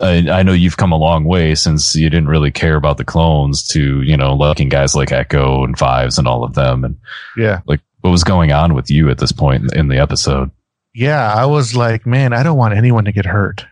[0.00, 3.04] I, I know you've come a long way since you didn't really care about the
[3.04, 6.84] clones to, you know, liking guys like Echo and Fives and all of them.
[6.84, 6.96] And
[7.36, 7.60] Yeah.
[7.66, 10.50] like, what was going on with you at this point in the episode?
[10.94, 11.32] Yeah.
[11.32, 13.64] I was like, man, I don't want anyone to get hurt.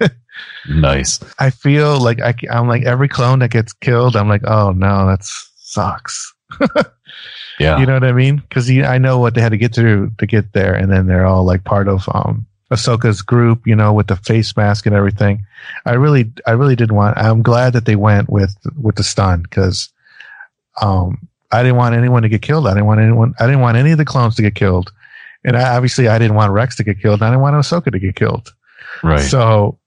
[0.68, 1.20] Nice.
[1.38, 4.14] I feel like I, am like every clone that gets killed.
[4.14, 6.34] I'm like, oh no, that sucks.
[7.58, 7.78] Yeah.
[7.78, 8.36] You know what I mean?
[8.36, 11.26] Because I know what they had to get through to get there, and then they're
[11.26, 13.66] all like part of um Ahsoka's group.
[13.66, 15.44] You know, with the face mask and everything.
[15.84, 17.18] I really, I really didn't want.
[17.18, 19.90] I'm glad that they went with with the stun because
[20.80, 22.66] um I didn't want anyone to get killed.
[22.66, 23.34] I didn't want anyone.
[23.40, 24.92] I didn't want any of the clones to get killed,
[25.44, 27.20] and I, obviously I didn't want Rex to get killed.
[27.20, 28.52] And I didn't want Ahsoka to get killed.
[29.02, 29.20] right.
[29.20, 29.78] So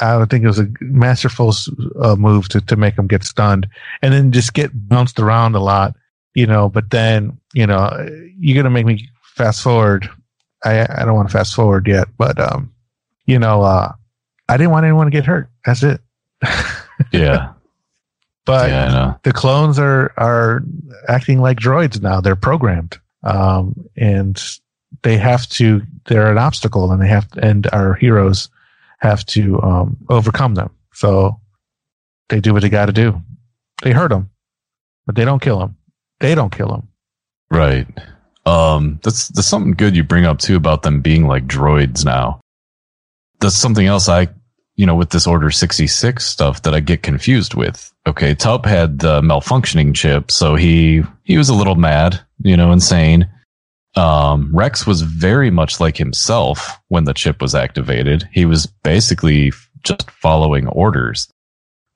[0.00, 1.54] I would think it was a masterful
[2.00, 3.68] uh, move to, to make him get stunned
[4.02, 5.94] and then just get bounced around a lot,
[6.34, 6.68] you know.
[6.68, 7.88] But then, you know,
[8.38, 10.08] you're going to make me fast forward.
[10.64, 12.72] I, I don't want to fast forward yet, but, um,
[13.26, 13.92] you know, uh,
[14.48, 15.48] I didn't want anyone to get hurt.
[15.64, 16.00] That's it.
[17.12, 17.51] yeah.
[18.44, 20.62] But yeah, the clones are are
[21.08, 22.20] acting like droids now.
[22.20, 24.42] They're programmed, um, and
[25.02, 25.82] they have to.
[26.06, 28.48] They're an obstacle, and they have and our heroes
[28.98, 30.70] have to um, overcome them.
[30.92, 31.40] So
[32.28, 33.20] they do what they got to do.
[33.82, 34.30] They hurt them,
[35.06, 35.76] but they don't kill them.
[36.20, 36.88] They don't kill them.
[37.50, 37.86] Right.
[38.44, 42.40] Um, that's that's something good you bring up too about them being like droids now.
[43.40, 44.28] That's something else I,
[44.76, 47.92] you know, with this Order sixty six stuff that I get confused with.
[48.06, 52.72] Okay, Tup had the malfunctioning chip, so he he was a little mad, you know,
[52.72, 53.28] insane.
[53.94, 58.28] Um, Rex was very much like himself when the chip was activated.
[58.32, 59.52] He was basically
[59.84, 61.28] just following orders.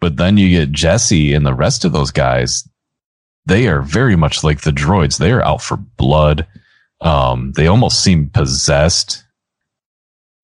[0.01, 2.69] But then you get Jesse and the rest of those guys.
[3.47, 5.19] They are very much like the droids.
[5.19, 6.47] They are out for blood.
[7.01, 9.25] Um, they almost seem possessed.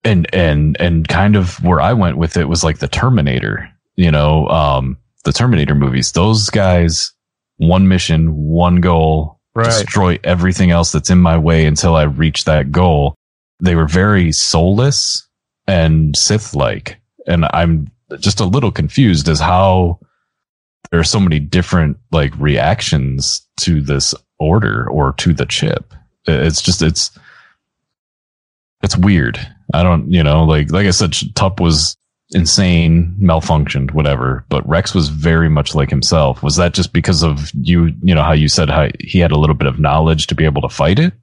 [0.03, 4.11] And, and, and kind of where I went with it was like the Terminator, you
[4.11, 6.11] know, um, the Terminator movies.
[6.11, 7.13] Those guys,
[7.57, 9.65] one mission, one goal, Right.
[9.65, 13.13] destroy everything else that's in my way until I reach that goal.
[13.59, 15.27] They were very soulless
[15.67, 16.99] and Sith like.
[17.27, 19.99] And I'm just a little confused as how
[20.89, 25.93] there are so many different like reactions to this order or to the chip.
[26.27, 27.11] It's just, it's,
[28.81, 29.39] it's weird.
[29.73, 31.97] I don't, you know, like, like I said, Tup was
[32.31, 34.45] insane, malfunctioned, whatever.
[34.49, 36.43] But Rex was very much like himself.
[36.43, 37.93] Was that just because of you?
[38.01, 40.45] You know how you said how he had a little bit of knowledge to be
[40.45, 41.13] able to fight it.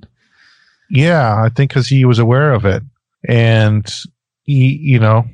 [0.90, 2.82] Yeah, I think because he was aware of it,
[3.28, 3.88] and
[4.42, 5.26] he, you know,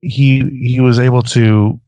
[0.00, 1.80] he he was able to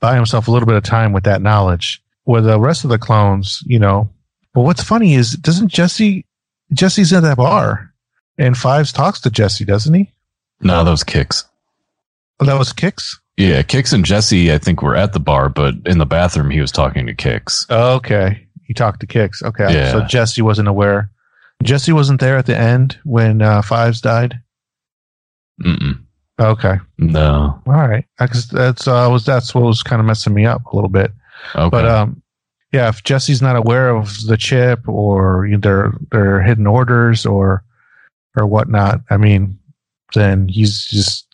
[0.00, 2.02] buy himself a little bit of time with that knowledge.
[2.24, 4.10] Where the rest of the clones, you know,
[4.52, 6.26] but what's funny is doesn't Jesse
[6.72, 7.87] Jesse's at that bar,
[8.38, 10.12] and Fives talks to Jesse, doesn't he?
[10.60, 11.44] No, those kicks.
[12.40, 13.16] Oh, that was Kix.
[13.36, 16.60] Yeah, Kix and Jesse, I think, were at the bar, but in the bathroom, he
[16.60, 17.68] was talking to Kix.
[17.70, 19.42] Okay, he talked to Kix.
[19.42, 19.92] Okay, Yeah.
[19.92, 21.10] so Jesse wasn't aware.
[21.62, 24.40] Jesse wasn't there at the end when uh, Fives died.
[25.62, 26.00] Mm-mm.
[26.40, 26.76] Okay.
[26.98, 27.60] No.
[27.66, 28.52] All right, that's
[28.86, 31.12] uh, was that's what was kind of messing me up a little bit.
[31.54, 31.68] Okay.
[31.70, 32.22] But um,
[32.72, 37.64] yeah, if Jesse's not aware of the chip or their their hidden orders or
[38.38, 39.58] or whatnot, I mean,
[40.14, 41.26] then he's just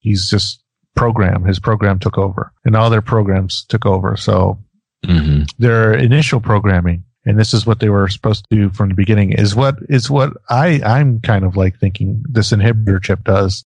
[0.00, 0.62] he's just
[0.96, 1.44] program.
[1.44, 4.16] His program took over, and all their programs took over.
[4.16, 4.58] So
[5.04, 8.94] hmm their initial programming and this is what they were supposed to do from the
[8.94, 13.66] beginning is what is what I I'm kind of like thinking this inhibitor chip does,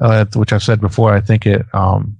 [0.00, 1.12] uh, which I've said before.
[1.12, 2.18] I think it um,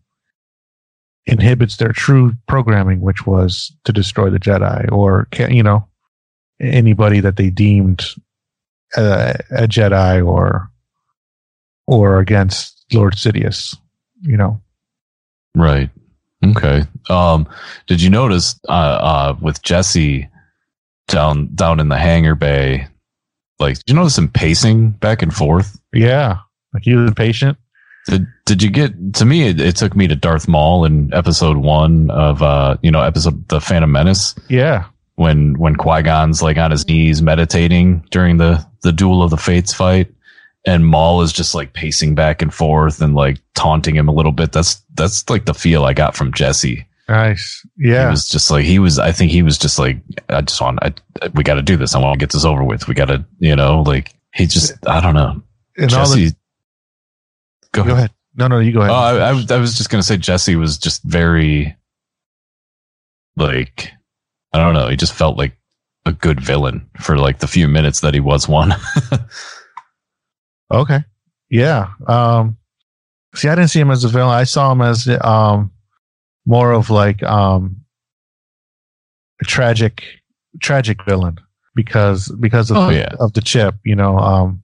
[1.27, 5.89] inhibits their true programming, which was to destroy the Jedi or you know
[6.61, 8.07] anybody that they deemed
[8.97, 10.71] a, a Jedi or
[11.87, 13.77] or against Lord Sidious.
[14.23, 14.61] You know,
[15.55, 15.91] Right.
[16.45, 16.83] Okay.
[17.09, 17.49] Um,
[17.87, 20.29] did you notice uh, uh, with Jesse
[21.09, 22.89] down down in the hangar bay?
[23.59, 25.81] Like, did you notice him pacing back and forth?
[25.93, 26.39] yeah,
[26.73, 27.57] like he was impatient.
[28.07, 29.49] Did Did you get to me?
[29.49, 33.49] It, it took me to Darth Maul in episode one of uh, you know, episode
[33.49, 34.85] the Phantom Menace Yeah,
[35.17, 36.95] when when Qui Gon's like on his mm-hmm.
[36.95, 40.13] knees meditating during the the Duel of the Fates fight,
[40.67, 44.33] and Maul is just like pacing back and forth and like taunting him a little
[44.33, 44.53] bit.
[44.53, 46.87] That's that's like the feel I got from Jesse.
[47.09, 47.67] nice.
[47.77, 48.07] Yeah.
[48.07, 48.99] He was just like he was.
[48.99, 50.79] I think he was just like I just want.
[50.83, 50.95] I,
[51.35, 51.95] we got to do this.
[51.95, 52.89] I want to get this over with.
[52.89, 54.73] We got to, you know, like he just.
[54.87, 55.43] I don't know.
[55.77, 56.37] and all the, Jesse.
[57.73, 58.11] go, go ahead.
[58.37, 58.91] No, no, you go ahead.
[58.91, 61.77] Oh, I, I, was- I was just gonna say Jesse was just very,
[63.37, 63.93] like,
[64.55, 64.89] I don't know.
[64.89, 65.57] He just felt like
[66.07, 68.75] a good villain for like the few minutes that he was one.
[70.71, 71.05] Okay.
[71.51, 71.91] Yeah.
[72.07, 72.57] Um
[73.35, 74.35] see I didn't see him as a villain.
[74.35, 75.71] I saw him as um
[76.47, 77.83] more of like um
[79.41, 80.03] a tragic
[80.61, 81.39] tragic villain
[81.75, 83.15] because because of Oh, the, yeah.
[83.21, 84.19] of the chip, you know.
[84.19, 84.63] Um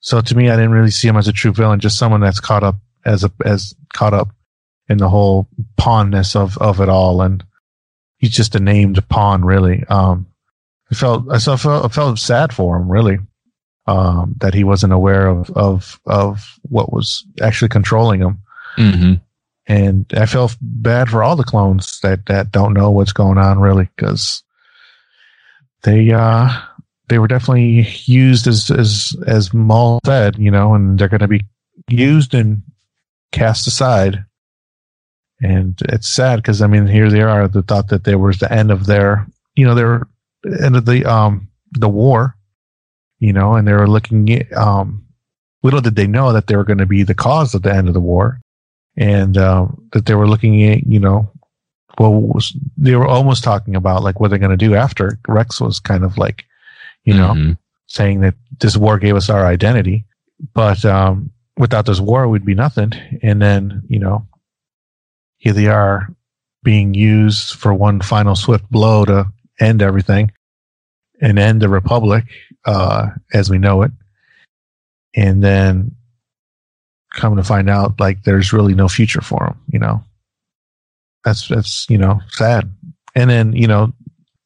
[0.00, 2.40] so to me I didn't really see him as a true villain, just someone that's
[2.40, 4.30] caught up as a as caught up
[4.88, 5.48] in the whole
[5.78, 7.44] pawnness of of it all and
[8.22, 9.84] he's just a named pawn really.
[9.88, 10.26] Um
[10.90, 13.18] I felt I felt, I felt sad for him really
[13.86, 18.38] um, that he wasn't aware of of of what was actually controlling him.
[18.76, 19.14] mm-hmm.
[19.66, 23.60] And I felt bad for all the clones that that don't know what's going on
[23.60, 24.42] really because
[25.82, 26.50] they uh
[27.08, 31.28] they were definitely used as as as Maul said, you know, and they're going to
[31.28, 31.44] be
[31.88, 32.62] used and
[33.30, 34.24] cast aside.
[35.42, 37.48] And it's sad because I mean, here they are.
[37.48, 40.06] The thought that there was the end of their, you know, their
[40.62, 42.36] end of the um the war,
[43.18, 44.30] you know, and they were looking.
[44.32, 45.04] at, Um,
[45.62, 47.88] little did they know that they were going to be the cause of the end
[47.88, 48.40] of the war,
[48.96, 51.30] and um, that they were looking at, you know,
[51.98, 55.18] well, was, they were almost talking about like what they're going to do after.
[55.28, 56.44] Rex was kind of like,
[57.04, 57.58] you know, Mhm.
[57.86, 60.04] saying that this war gave us our identity,
[60.54, 62.92] but um, without this war, we'd be nothing.
[63.22, 64.26] And then, you know,
[65.42, 66.08] here they are
[66.62, 69.26] being used for one final swift blow to
[69.58, 70.30] end everything
[71.20, 72.24] and end the republic
[72.64, 73.90] uh, as we know it.
[75.16, 75.96] And then
[77.12, 80.04] come to find out, like, there's really no future for them, you know.
[81.24, 82.72] That's, that's, you know, sad.
[83.16, 83.92] And then, you know,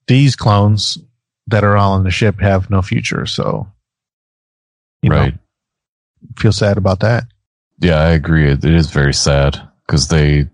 [0.06, 0.96] these clones
[1.48, 3.26] that are all on the ship have no future.
[3.26, 3.70] So,
[5.02, 5.34] you right.
[5.34, 5.40] know,
[6.38, 7.24] feel sad about that.
[7.80, 8.50] Yeah, I agree.
[8.50, 10.48] It, it is very sad because they,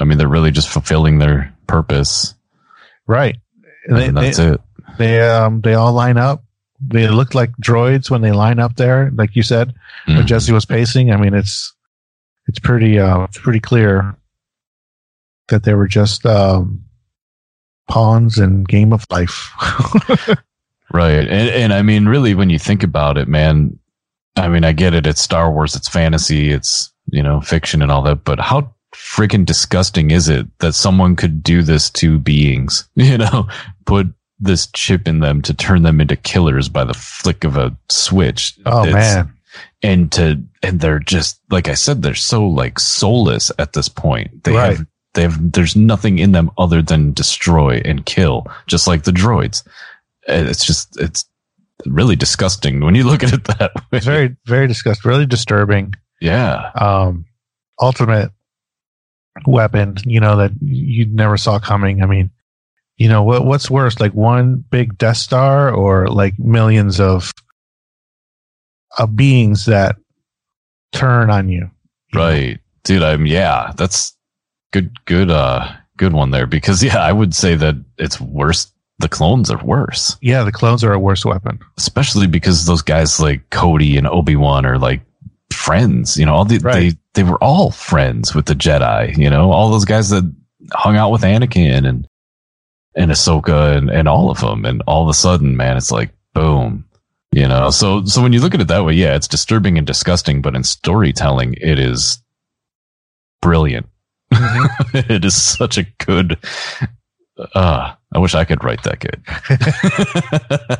[0.00, 2.34] I mean, they're really just fulfilling their purpose,
[3.06, 3.36] Right.
[3.86, 4.60] and They, they, that's it.
[4.98, 6.42] they, um, they all line up.
[6.80, 9.74] They look like droids when they line up there, like you said,
[10.06, 10.26] when Mhm.
[10.26, 11.12] Jesse was pacing.
[11.12, 11.74] I mean, it's,
[12.46, 14.16] it's pretty, uh, it's pretty clear
[15.48, 16.84] that they were just, um,
[17.88, 19.50] pawns in game of life.
[20.92, 21.20] Right.
[21.20, 23.78] And, and I mean, really, when you think about it, man,
[24.34, 25.06] I mean, I get it.
[25.06, 29.44] It's Star Wars, it's fantasy, it's, you know, fiction and all that, but how freaking
[29.46, 32.88] disgusting is it that someone could do this to beings?
[32.96, 33.48] You know,
[33.86, 34.06] put
[34.38, 38.58] this chip in them to turn them into killers by the flick of a switch.
[38.66, 39.34] oh It's- man.
[39.82, 44.44] And to, and they're just, like I said, they're so like soulless at this point.
[44.44, 44.76] They Right.
[44.76, 49.10] have, they have, there's nothing in them other than destroy and kill, just like the
[49.10, 49.64] droids.
[50.28, 51.24] It's just, it's
[51.86, 53.82] really disgusting when you look at it that way.
[53.98, 55.94] It's very, very disgusting, really disturbing.
[56.20, 56.70] yeah.
[56.76, 57.24] um,
[57.80, 58.30] ultimate
[59.46, 62.02] weapon, you know, that you never saw coming.
[62.02, 62.30] I mean,
[62.96, 67.32] you know, what, what's worse, like one big Death Star or like millions of,
[68.98, 69.96] of beings that
[70.92, 71.70] turn on you?
[72.12, 72.20] you know?
[72.20, 72.60] Right.
[72.84, 74.14] Dude, I'm, yeah, that's
[74.72, 78.72] good, good, uh, good one there because yeah, I would say that it's worse.
[78.98, 81.58] The clones are worse, Yeah, the clones are a worse weapon.
[81.78, 85.00] especially because those guys like Cody and Obi-Wan are like
[85.52, 86.74] friends, you know, all the, Right.
[86.74, 90.24] they, they were all friends with the Jedi, you know, all those guys that
[90.72, 92.06] hung out with Anakin and,
[92.94, 94.64] and Ahsoka and, and all of them.
[94.64, 96.84] And all of a sudden, man, it's like, boom,
[97.32, 97.70] you know?
[97.70, 100.54] So, so when you look at it that way, yeah, it's disturbing and disgusting, but
[100.54, 102.22] in storytelling, it is
[103.42, 103.86] brilliant.
[104.32, 104.96] Mm-hmm.
[105.12, 106.38] it is such a good,
[107.54, 109.22] Uh, I wish I could write that good.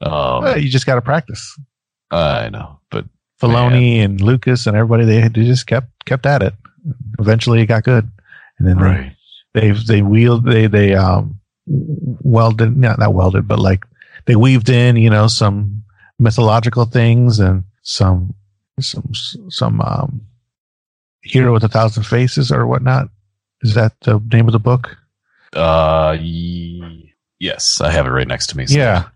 [0.00, 1.56] um, Well, you just got to practice.
[2.10, 3.04] I know, but
[3.40, 6.54] Filoni and Lucas and everybody they, they just kept kept at it.
[7.18, 8.10] Eventually, it got good,
[8.58, 9.16] and then right.
[9.54, 13.84] they they they wheeled they they um welded not not welded but like
[14.24, 15.84] they weaved in you know some
[16.18, 18.34] mythological things and some
[18.80, 19.10] some
[19.50, 20.22] some um
[21.22, 23.08] hero with a thousand faces or whatnot.
[23.62, 24.96] Is that the name of the book?
[25.52, 28.66] Uh, y- yes, I have it right next to me.
[28.66, 29.08] so- Yeah.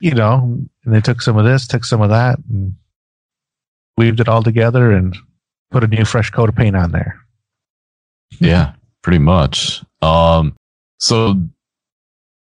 [0.00, 2.74] You know, and they took some of this, took some of that, and
[4.00, 5.14] weaved it all together and
[5.70, 7.20] put a new fresh coat of paint on there.
[8.40, 8.72] Yeah,
[9.02, 9.84] pretty much.
[10.00, 10.56] Um,
[10.98, 11.34] so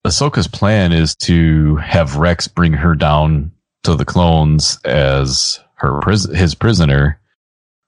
[0.06, 3.52] Ahsoka's plan is to have Rex bring her down
[3.82, 7.20] to the clones as her pris- his prisoner.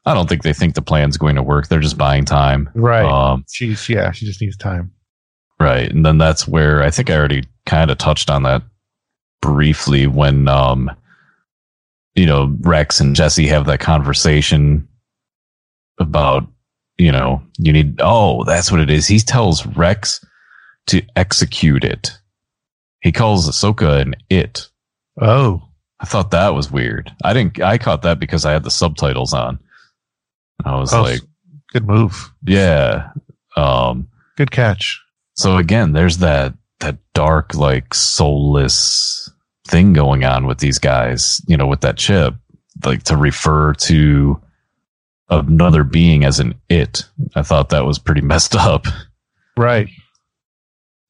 [0.05, 1.69] I don't think they think the plan's going to work.
[1.69, 2.69] They're just buying time.
[2.75, 3.07] Right.
[3.07, 4.93] Um, She's yeah, she just needs time.
[5.59, 5.91] Right.
[5.91, 8.63] And then that's where I think I already kind of touched on that
[9.41, 10.91] briefly when, um,
[12.17, 14.89] you know, Rex and Jesse have that conversation
[15.99, 16.47] about,
[16.99, 19.07] you know, you need, oh, that's what it is.
[19.07, 20.25] He tells Rex
[20.89, 22.19] to execute it.
[23.01, 24.69] He calls Ahsoka an it.
[25.21, 25.63] Oh.
[26.01, 27.11] I thought that was weird.
[27.25, 29.59] I didn't, I caught that because I had the subtitles on.
[30.65, 31.21] I was oh, like,
[31.73, 32.33] good move.
[32.45, 33.11] yeah.
[33.57, 35.03] Um, Good catch.
[35.35, 39.26] So again, there's that that dark, like soulless
[39.67, 42.35] thing going on with these guys, you know, with that chip,
[42.85, 44.41] like to refer to
[45.29, 47.05] another being as an it.
[47.35, 48.87] I thought that was pretty messed up.
[49.57, 49.89] Right.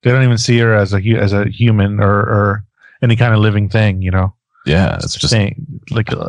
[0.03, 2.65] They don't even see her as a as a human or or
[3.03, 4.35] any kind of living thing, you know.
[4.65, 6.29] Yeah, it's just thing like uh,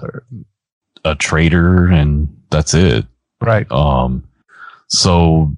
[1.05, 3.05] a traitor and that's it.
[3.41, 3.69] right.
[3.71, 4.27] Um,
[4.87, 5.55] so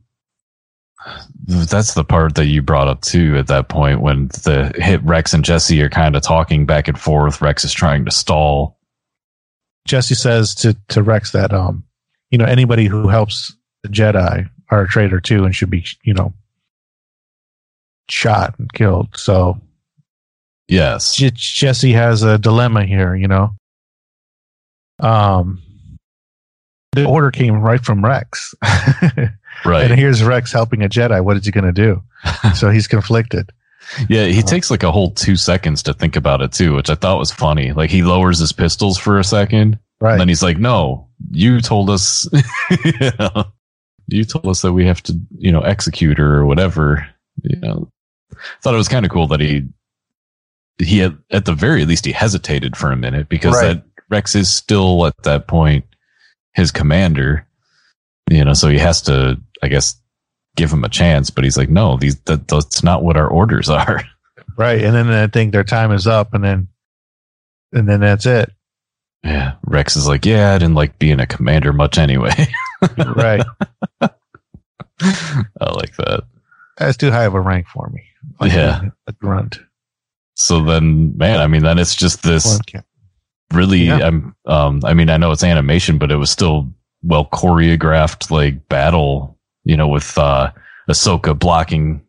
[1.49, 5.33] that's the part that you brought up too at that point when the hit Rex
[5.33, 7.41] and Jesse are kind of talking back and forth.
[7.41, 8.77] Rex is trying to stall.
[9.87, 11.83] Jesse says to to Rex that um,
[12.29, 16.13] you know, anybody who helps the Jedi are a traitor too and should be, you
[16.13, 16.33] know,
[18.09, 19.09] shot and killed.
[19.15, 19.59] So
[20.69, 21.15] Yes.
[21.15, 23.55] J- Jesse has a dilemma here, you know.
[24.99, 25.63] Um,
[26.91, 28.53] the order came right from Rex,
[29.65, 29.89] Right.
[29.89, 31.23] and here's Rex helping a Jedi.
[31.23, 32.01] What is he going to do?
[32.55, 33.51] so he's conflicted.
[34.07, 34.47] Yeah, he uh-huh.
[34.47, 37.31] takes like a whole two seconds to think about it too, which I thought was
[37.31, 37.71] funny.
[37.73, 40.11] Like he lowers his pistols for a second, Right.
[40.11, 42.27] and then he's like, "No, you told us,
[42.85, 43.45] you, know,
[44.07, 47.07] you told us that we have to, you know, execute her or whatever."
[47.41, 47.91] You know,
[48.61, 49.67] thought it was kind of cool that he
[50.77, 53.75] he had, at the very least he hesitated for a minute because Right.
[53.75, 55.85] that Rex is still at that point
[56.53, 57.45] his commander.
[58.29, 59.99] You know, so he has to, I guess,
[60.55, 61.29] give him a chance.
[61.29, 64.01] But he's like, "No, these that, that's not what our orders are."
[64.57, 64.83] right.
[64.83, 66.67] And then I think their time is up, and then
[67.71, 68.51] and then that's it.
[69.23, 72.31] Yeah, Rex is like, yeah, I didn't like being a commander much anyway.
[72.97, 73.45] Right.
[74.01, 74.09] I
[75.73, 76.23] like that.
[76.77, 78.03] That's too high of a rank for me.
[78.41, 78.83] Yeah.
[79.05, 79.59] a grunt.
[80.37, 82.57] So then, man, I mean, then it's just this
[83.53, 83.79] really.
[83.79, 84.07] Yeah.
[84.07, 86.73] I'm, um, I mean, I know it's animation, but it was still
[87.03, 89.37] well choreographed, like battle.
[89.69, 90.51] You know, with uh,
[90.89, 92.01] Ahsoka blocking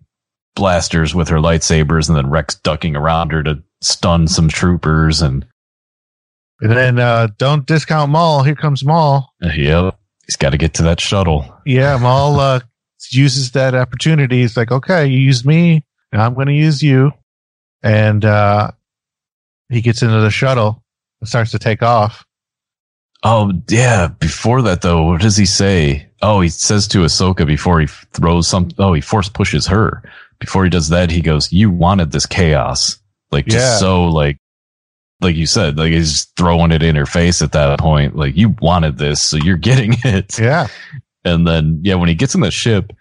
[0.54, 5.46] blasters with her lightsabers, and then Rex ducking around her to stun some troopers, and
[6.60, 8.42] And then uh, don't discount Maul.
[8.44, 9.30] Here comes Maul.
[9.44, 11.54] uh, yep, he's got to get to that shuttle.
[11.66, 12.60] Yeah, Maul uh,
[13.10, 14.40] uses that opportunity.
[14.40, 15.84] He's like, okay, you used me.
[16.12, 17.12] Now I'm going to use you.
[17.82, 18.70] And uh,
[19.68, 20.82] he gets into the shuttle
[21.20, 22.24] and starts to take off.
[23.22, 24.08] Oh yeah.
[24.08, 26.06] Before that though, what does he say?
[26.22, 28.68] Oh, he says to Ahsoka before he throws some.
[28.78, 30.02] Oh, he force pushes her.
[30.38, 32.98] Before he does that, he goes, "You wanted this chaos."
[33.30, 33.76] Like just Yeah.
[33.78, 34.38] so like,
[35.20, 38.16] like you said, like he's throwing it in her face at that point.
[38.16, 40.38] Like you wanted this, so you're getting it.
[40.38, 40.68] Yeah.
[41.24, 42.92] And then yeah, when he gets in the ship,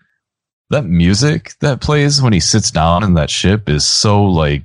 [0.70, 4.64] that music that plays when he sits down in that ship is so like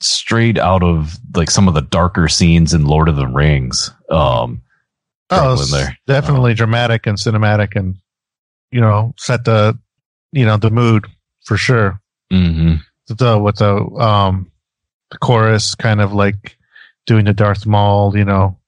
[0.00, 3.90] straight out of like some of the darker scenes in Lord of the Rings.
[4.10, 4.62] Um,
[5.42, 5.96] Oh, there.
[6.06, 7.96] definitely dramatic and cinematic and,
[8.70, 9.78] you know, set the,
[10.32, 11.06] you know, the mood
[11.44, 12.00] for sure.
[12.32, 12.80] mhm.
[13.08, 14.50] The, with the, um,
[15.10, 16.56] the chorus kind of like
[17.06, 18.58] doing the Darth Maul, you know,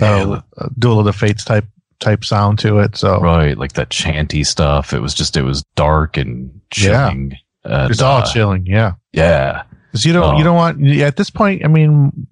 [0.00, 0.66] uh, Yeah.
[0.78, 1.66] Duel of the Fates type,
[1.98, 2.96] type sound to it.
[2.96, 4.92] So Right, like that chanty stuff.
[4.94, 7.08] It was just it was dark and Yeah.
[7.10, 7.36] chilling.
[7.64, 8.64] And, it's all uh, chilling.
[8.66, 8.92] Yeah.
[9.12, 10.38] Yeah, Cause you don't, Oh.
[10.38, 11.64] you don't want at this point.
[11.64, 12.26] I mean,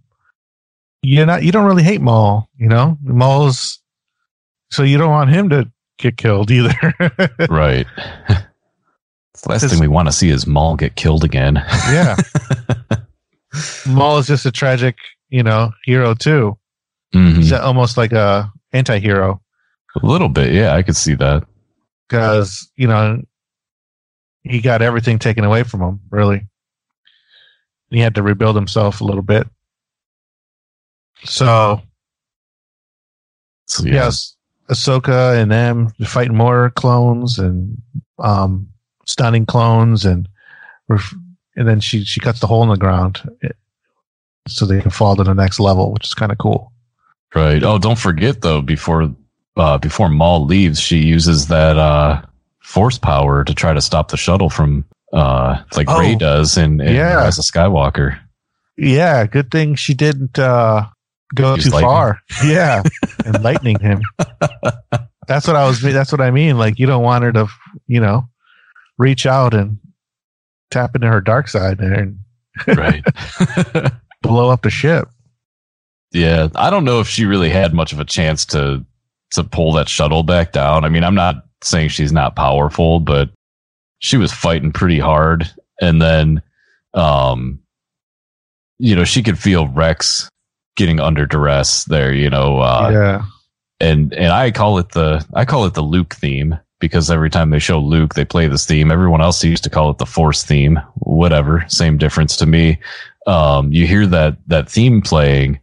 [1.03, 3.79] you're not, you don't really hate Maul, you know, Maul's,
[4.71, 6.75] so you don't want him to get killed either.
[7.51, 7.87] right.
[8.29, 11.57] The last thing we want to see is Maul get killed again.
[11.89, 12.17] Yeah.
[13.87, 14.97] Maul is just a tragic,
[15.31, 16.59] you know, hero too.
[17.15, 17.37] Mhm.
[17.37, 19.41] He's almost like a anti-hero
[20.03, 21.45] A little bit, yeah, I could see that.
[22.09, 23.23] because, you know,
[24.43, 26.47] he got everything taken away from him, really.
[27.91, 29.47] He had to rebuild himself a little bit.
[31.25, 31.83] So,
[33.67, 33.93] So, yeah.
[33.95, 34.37] yes,
[34.71, 37.81] Ahsoka and them fighting more clones and
[38.19, 38.69] um,
[39.07, 40.29] stunning clones and
[40.89, 41.15] ref-
[41.57, 43.49] and then she she cuts the hole in the ground eh,
[44.47, 46.73] so they can fall to the next level, which is kind of cool.
[47.35, 47.63] Right.
[47.63, 49.13] Oh, don't forget though, before
[49.57, 52.23] uh, before Maul leaves, she uses that uh,
[52.61, 55.99] force power to try to stop the shuttle from uh, like Oh.
[56.01, 57.15] Rey does in, in Yeah.
[57.17, 58.19] Rise of Skywalker.
[58.77, 60.87] Yeah, good thing she didn't uh,
[61.35, 61.89] go Use too lightning.
[61.91, 62.21] far.
[62.45, 62.83] Yeah,
[63.27, 64.03] enlightening him.
[65.27, 65.81] That's what I was.
[65.83, 66.57] That's what I mean.
[66.59, 67.49] Like you don't want her to,
[67.87, 68.29] you know,
[68.97, 69.79] reach out and
[70.71, 72.19] tap into her dark side there and
[72.67, 73.05] Right.
[74.23, 75.09] blow up the ship.
[76.13, 76.49] yeah.
[76.57, 78.85] I don't know if she really had much of a chance to
[79.33, 80.85] to pull that shuttle back down.
[80.85, 83.31] I mean, I'm not saying she's not powerful, but
[83.99, 85.51] she was fighting pretty hard.
[85.81, 86.43] And then
[86.95, 87.61] um
[88.79, 90.29] you know, she could feel Rex
[90.79, 93.25] getting under duress there, you know, uh yeah,
[93.81, 97.51] and and I call it the I call it the Luke theme because every time
[97.51, 98.91] they show Luke, they play this theme.
[98.91, 100.81] Everyone else used to call it the Force theme.
[100.95, 102.79] Whatever, same difference to me.
[103.27, 105.61] Um, you hear that that theme playing,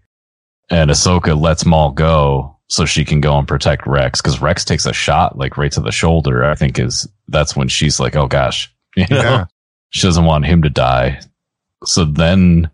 [0.70, 4.86] and Ahsoka lets Maul go so she can go and protect Rex because Rex takes
[4.86, 6.44] a shot like right to the shoulder.
[6.44, 9.46] I think is that's when she's like, oh gosh, you know, Yeah.
[9.90, 11.22] she doesn't want him to die.
[11.86, 12.70] So then,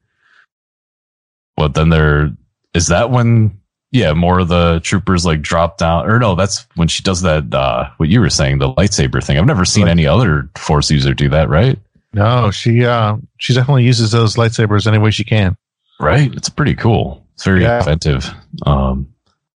[1.61, 1.73] what?
[1.73, 2.31] Then there
[2.73, 3.57] is that when
[3.91, 7.53] yeah, more of the troopers like drop down, or no, that's when she does that.
[7.53, 9.37] Uh, what you were saying, the lightsaber thing.
[9.37, 11.77] I've never seen Like- any other Force user do that, right?
[12.13, 15.55] no, she uh, she definitely uses those lightsabers any way she can.
[15.99, 16.33] Right.
[16.33, 17.25] It's pretty cool.
[17.35, 17.79] It's very Yeah.
[17.79, 18.29] inventive.
[18.65, 19.07] Um,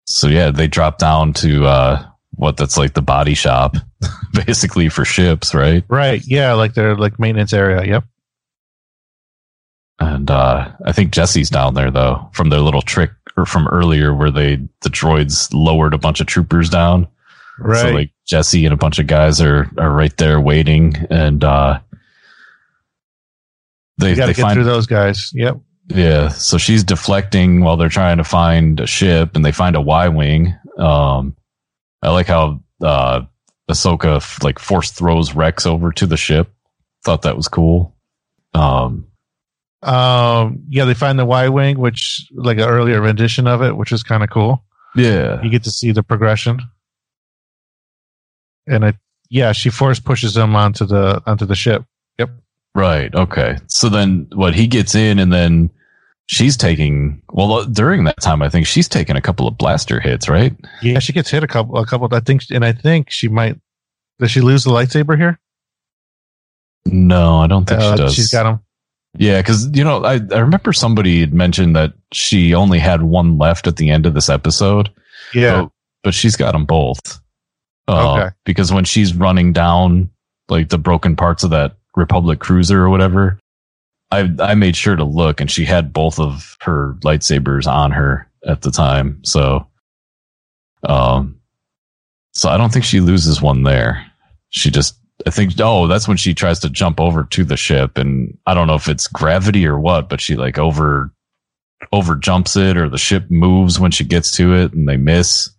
[0.06, 2.06] so yeah, they drop down to uh,
[2.36, 3.76] what that's like the body shop,
[4.45, 5.84] basically for ships, right?
[5.90, 6.22] Right?
[6.26, 7.86] Yeah, like their like maintenance area.
[7.86, 8.03] Yep.
[10.02, 14.15] And uh, I think Jesse's down there though, from their little trick or from earlier
[14.15, 17.07] where they the droids lowered a bunch of troopers down.
[17.60, 17.82] Right.
[17.82, 21.82] So like Jesse and a bunch of guys are are right there waiting, and uh,
[23.99, 25.30] they they get find through those guys.
[25.36, 25.60] Yep.
[25.90, 26.30] yeah.
[26.30, 30.07] So she's deflecting while they're trying to find a ship, and they find a Y
[30.07, 30.56] wing.
[30.80, 31.36] Um,
[32.02, 33.22] I like how uh,
[33.69, 36.52] Ahsoka f- like force throws Rex over to the ship.
[37.03, 37.95] Thought that was cool.
[38.56, 39.06] Um,
[39.84, 40.64] Um.
[40.70, 44.03] Yeah, they find the Y wing, which like an earlier rendition of it, which is
[44.03, 44.64] kind of cool.
[44.95, 46.60] yeah, You get to see the progression.
[48.68, 48.94] And I,
[49.30, 51.84] yeah, she force pushes him onto the onto the ship.
[52.20, 52.30] Yep.
[52.76, 53.14] Right.
[53.16, 53.58] Okay.
[53.68, 55.72] So then what he gets in and then
[56.28, 59.99] she's taking well uh, during that time I think she's taking a couple of blaster
[59.99, 60.56] hits, right?
[60.84, 62.08] Yeah, she gets hit a couple, a couple.
[62.12, 63.60] I think, and I think she might.
[64.20, 65.40] Does she lose the lightsaber here?
[66.86, 68.14] No, I don't think Uh, she does.
[68.14, 68.60] She's got him.
[69.17, 73.38] Yeah, cuz you know, I I remember somebody had mentioned that she only had one
[73.38, 74.89] left at the end of this episode.
[75.33, 75.61] Yeah.
[75.63, 75.71] But,
[76.03, 77.19] but she's got them both.
[77.88, 78.29] Uh, Okay.
[78.45, 80.09] because when she's running down
[80.49, 83.38] like the broken parts of that Republic cruiser or whatever,
[84.11, 88.29] I I made sure to look and she had both of her lightsabers on her
[88.45, 89.19] at the time.
[89.23, 89.67] So
[90.88, 91.38] um
[92.33, 94.05] so I don't think she loses one there.
[94.51, 94.95] She just
[95.26, 98.53] I think oh that's when she tries to jump over to the ship and I
[98.53, 101.11] don't know if it's gravity or what, but she like over
[101.91, 105.49] over jumps it or the ship moves when she gets to it and they miss.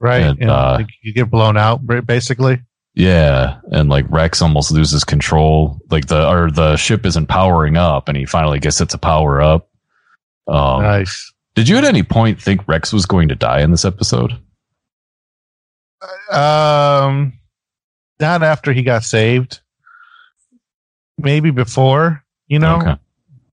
[0.00, 0.22] right.
[0.22, 2.62] and, And, uh, you get blown out, basically.
[2.94, 5.78] Yeah, and like Rex almost loses control.
[5.90, 9.42] Like the or the ship isn't powering up, and he finally gets it to power
[9.42, 9.68] up.
[10.48, 11.32] Um, nice.
[11.54, 14.38] Did you at any point think Rex was going to die in this episode?
[16.30, 17.34] Um,
[18.20, 19.60] not after he got saved.
[21.18, 22.76] Maybe before, you know.
[22.78, 22.96] Okay.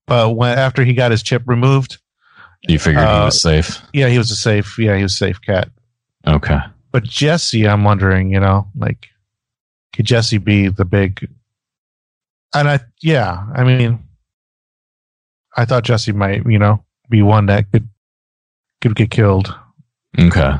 [0.05, 1.97] But when after he got his chip removed,
[2.67, 3.81] You figured he Uh, was safe.
[3.93, 4.77] yeah, he was a safe.
[4.77, 5.69] Yeah, he was a safe cat.
[6.27, 6.59] Okay.
[6.91, 9.07] But Jesse, I'm wondering, you know, like,
[9.95, 11.29] could Jesse be the big?
[12.53, 14.03] And I, yeah, I mean,
[15.55, 17.87] I thought Jesse might, you know, be one that could
[18.81, 19.53] could get killed.
[20.19, 20.53] Okay.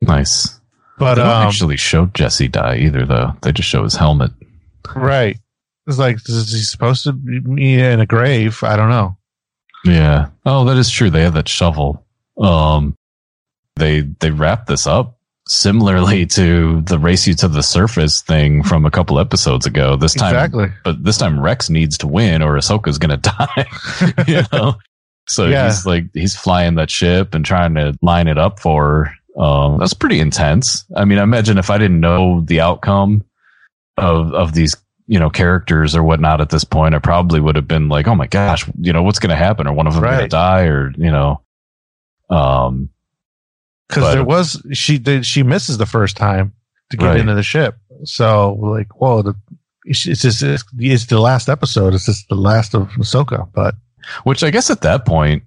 [0.00, 0.58] Nice.
[1.02, 3.32] But they don't um, actually show Jesse die either, though.
[3.42, 4.30] They just show his helmet.
[4.96, 5.38] right,
[5.86, 8.62] it's like, is he supposed to be in a grave?
[8.62, 9.16] I don't know.
[9.84, 10.28] Yeah.
[10.46, 11.10] Oh, that is true.
[11.10, 12.04] They have that shovel.
[12.38, 12.94] Um,
[13.76, 15.18] they they wrap this up
[15.48, 19.96] similarly to the race you to the surface thing from a couple episodes ago.
[19.96, 20.68] This time, exactly.
[20.84, 23.66] but this time Rex needs to win or Ahsoka's going to die.
[24.28, 24.76] you know,
[25.26, 25.66] so Yeah.
[25.66, 29.06] he's like he's flying that ship and trying to line it up for.
[29.06, 29.14] her.
[29.36, 30.84] Um, that's pretty intense.
[30.96, 33.24] I mean, I imagine if I didn't know the outcome
[33.96, 34.76] of of these
[35.06, 38.14] you know characters or whatnot at this point, I probably would have been like, oh
[38.14, 40.64] my gosh, you know what's going to happen, or one of them going to die,
[40.64, 41.40] or you know,
[42.30, 42.90] um,
[43.88, 46.52] because there was she did she misses the first time
[46.90, 47.20] to get Right.
[47.20, 47.76] into the ship.
[48.04, 49.34] So like, whoa, the
[49.84, 51.94] it's it's just it's, it's the last episode.
[51.94, 53.48] It's just the last of Ahsoka.
[53.54, 53.74] But
[54.24, 55.42] which I guess at that point,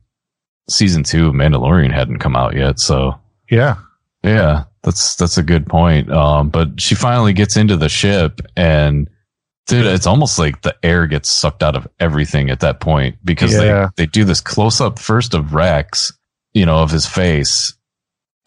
[0.70, 3.20] season two of Mandalorian hadn't come out yet, so.
[3.50, 3.76] Yeah,
[4.24, 6.12] Yeah, that's that's a good point.
[6.12, 9.10] Um, but she finally gets into the ship, and
[9.68, 13.54] dude, it's almost like the air gets sucked out of everything at that point because
[13.54, 13.90] Yeah.
[13.96, 16.12] they they do this close up first of Rex,
[16.54, 17.74] you know, of his face,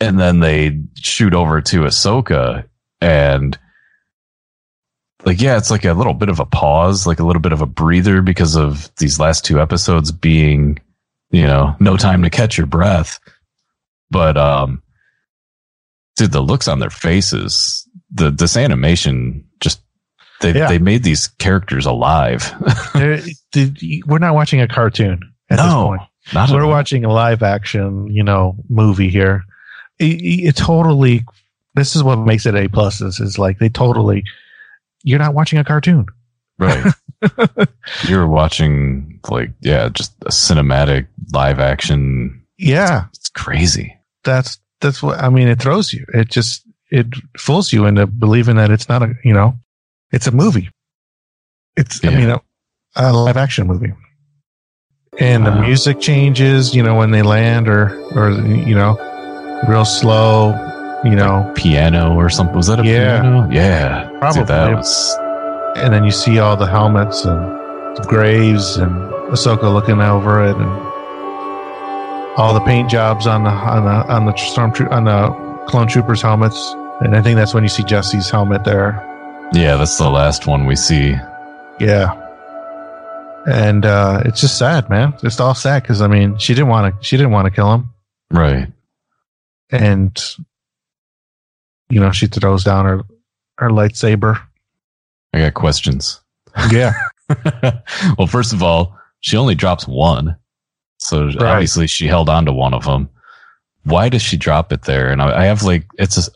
[0.00, 2.64] and then they shoot over to Ahsoka,
[3.00, 3.58] and
[5.24, 7.60] like yeah, it's like a little bit of a pause, like a little bit of
[7.60, 10.78] a breather because of these last two episodes being,
[11.30, 13.18] you know, no time to catch your breath,
[14.10, 14.80] but um
[16.18, 19.80] dude, the looks on their faces, the this animation just
[20.40, 20.68] they Yeah.
[20.68, 22.52] they made these characters alive.
[22.94, 25.20] We're not watching a cartoon
[25.50, 26.02] at this point.
[26.34, 29.44] not We're watching a live action, you know, movie here.
[29.98, 31.24] It, it totally.
[31.74, 33.00] This is what makes it a plus.
[33.00, 34.24] Is, is like they totally.
[35.02, 36.06] You're not watching a cartoon.
[36.58, 36.92] right.
[38.08, 42.44] You're watching like yeah, just a cinematic live action.
[42.58, 43.96] Yeah, It's crazy.
[44.24, 45.48] that's that's what I mean.
[45.48, 46.04] It throws you.
[46.14, 47.06] It just it
[47.36, 49.54] fools you into believing that it's not a you know,
[50.12, 50.70] it's a movie.
[51.76, 52.40] It's I mean a,
[52.96, 53.92] a live action movie.
[55.20, 58.96] And the music changes, you know, when they land or or you know,
[59.68, 60.50] real slow,
[61.04, 62.54] you know, Piano or something.
[62.56, 63.20] Was that a Yeah.
[63.20, 63.48] piano?
[63.50, 64.40] Yeah, Probably.
[64.42, 65.16] Dude, that was
[65.76, 67.38] and then you see all the helmets and
[67.96, 68.90] the graves and
[69.30, 70.87] Ahsoka looking over it and
[72.38, 76.22] all the paint jobs on the on the on the storm on the clone troopers
[76.22, 76.72] helmets.
[77.00, 79.04] And I think that's when you see Jesse's helmet there.
[79.52, 79.76] yeah.
[79.76, 81.14] That's the last one we see.
[81.78, 82.14] Yeah.
[83.46, 85.14] And uh, it's just sad, man.
[85.22, 87.04] It's all sad because I mean, she didn't want to.
[87.04, 87.88] She didn't want to kill him,
[88.30, 88.66] Right.
[89.70, 90.16] and
[91.88, 93.02] you know, she throws down her
[93.58, 94.38] her lightsaber.
[95.32, 96.20] I got questions.
[96.70, 96.92] Yeah,
[98.18, 100.36] well, first of all, she only drops one.
[101.08, 103.08] So obviously she held on to one of them.
[103.84, 105.10] Why does she drop it there?
[105.10, 106.30] And I, I have like, it's a,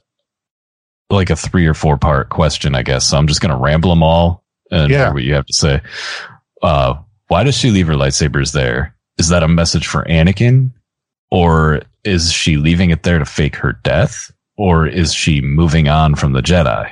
[1.10, 3.06] like a three or four part question, I guess.
[3.06, 5.06] So I'm just going to ramble them all and Yeah.
[5.06, 5.80] hear what you have to say.
[6.62, 6.94] Uh,
[7.28, 8.94] why does she leave her lightsabers there?
[9.18, 10.70] Is that a message for Anakin?
[11.30, 14.30] Or is she leaving it there to fake her death?
[14.56, 16.90] Or is she moving on from the Jedi?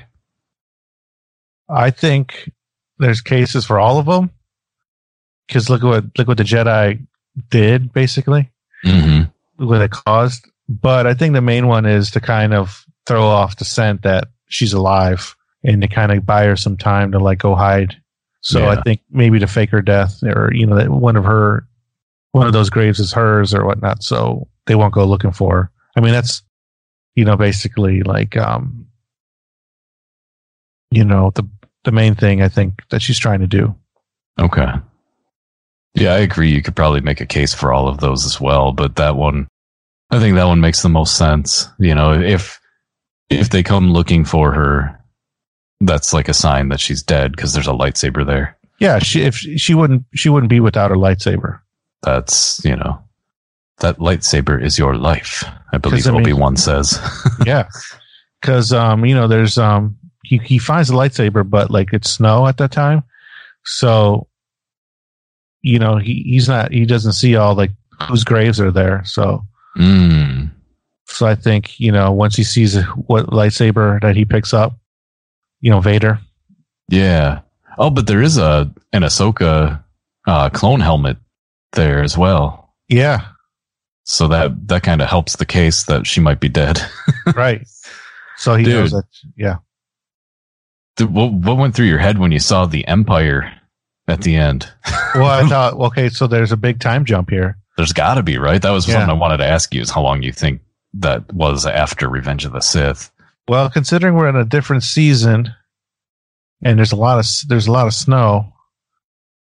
[1.68, 2.50] I think
[2.98, 4.30] there's cases for all of them.
[5.46, 7.06] Because look at what look what the Jedi
[7.48, 8.50] did, basically.
[8.84, 9.66] Mm-hmm.
[9.66, 10.48] what it caused.
[10.68, 14.28] But I think the main one is to kind of throw off the scent that
[14.48, 18.00] she's alive and to kind of buy her some time to like go hide.
[18.42, 21.66] So I think maybe to fake her death or, you know, that one of her,
[22.32, 24.02] one of those graves is hers or whatnot.
[24.02, 25.70] So they won't go looking for her.
[25.94, 26.42] I mean, that's,
[27.14, 28.86] you know, basically like, um,
[30.90, 31.46] you know, the,
[31.84, 33.74] the main thing I think that she's trying to do.
[34.40, 34.72] Okay.
[35.94, 36.50] Yeah, I agree.
[36.50, 39.48] You could probably make a case for all of those as well, but that one,
[40.10, 41.68] I think that one makes the most sense.
[41.78, 42.60] You know, if
[43.28, 44.98] if they come looking for her,
[45.80, 48.56] that's like a sign that she's dead because there's a lightsaber there.
[48.78, 48.98] Yeah.
[48.98, 51.60] She, if she wouldn't, she wouldn't be without her lightsaber.
[52.02, 53.02] That's you know,
[53.80, 55.44] that lightsaber is your life.
[55.72, 56.98] I believe I mean- Obi Wan says.
[57.46, 57.68] yeah
[58.40, 62.46] because um you know there's um he, he finds the lightsaber but like it's snow
[62.46, 63.02] at that time
[63.64, 64.26] so
[65.62, 67.70] you know he, he's not he doesn't see all like
[68.08, 69.44] whose graves are there so
[69.76, 70.50] mm,
[71.06, 74.78] so i think you know once he sees what lightsaber that he picks up
[75.60, 76.18] you know vader
[76.90, 77.42] yeah.
[77.78, 79.82] Oh, but there is a an Ahsoka
[80.26, 81.16] uh, clone helmet
[81.72, 82.74] there as well.
[82.88, 83.26] yeah
[84.02, 86.80] So that that kind of helps the case that she might be dead.
[87.34, 87.62] right
[88.36, 88.74] so he Dude.
[88.74, 89.04] knows that
[89.36, 89.56] yeah
[90.96, 93.50] Dude, what, what went through your head when you saw the Empire
[94.10, 94.68] at the end?
[95.14, 98.36] well i thought okay so there's a big time jump here There's got to be,
[98.38, 98.60] right?
[98.60, 98.94] That was Yeah.
[98.94, 100.60] something I wanted to ask you is how long you think
[100.94, 103.10] that was after Revenge of the Sith.
[103.48, 105.54] Well, considering we're in a different season,
[106.62, 108.52] and there's a lot of there's a lot of snow,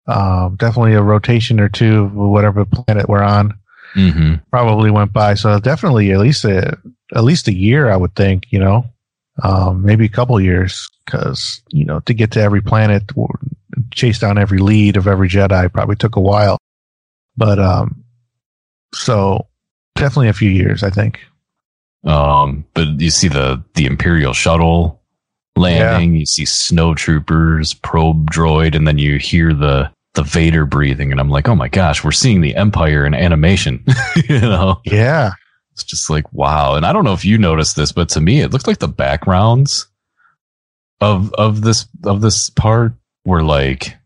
[0.07, 3.55] um, definitely a rotation or two of whatever planet we're on.
[3.95, 4.35] Mm-hmm.
[4.51, 5.33] probably went by.
[5.35, 6.77] So definitely at least a
[7.15, 8.45] at least a year, I would think.
[8.51, 8.85] You know,
[9.43, 13.05] um, maybe a couple years because you know to get to every planet,
[13.91, 16.59] chase down every lead of every Jedi probably took a while.
[17.37, 18.05] But um,
[18.95, 19.47] so
[19.97, 21.21] definitely a few years, I think.
[22.05, 25.01] Um, but you see the the Imperial shuttle
[25.57, 26.15] landing.
[26.15, 31.21] You see snow troopers, probe droid, and then you hear the the Vader breathing, and
[31.21, 33.85] I'm like, oh my gosh, we're seeing the Empire in animation.
[34.29, 35.33] you know, Yeah,
[35.73, 36.75] it's just like wow.
[36.75, 38.89] And I don't know if you noticed this, but to me, it looked like the
[38.89, 39.87] backgrounds
[41.01, 42.95] of of this of this part
[43.29, 43.97] were like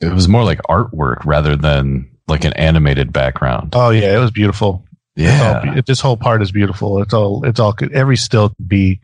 [0.00, 3.72] it was more like artwork rather than like an animated background.
[3.74, 4.84] Oh yeah, it was beautiful.
[5.16, 7.00] It's all Yeah, this whole part is beautiful.
[7.00, 7.44] It's all.
[7.44, 7.74] It's all.
[7.92, 9.00] Every still could be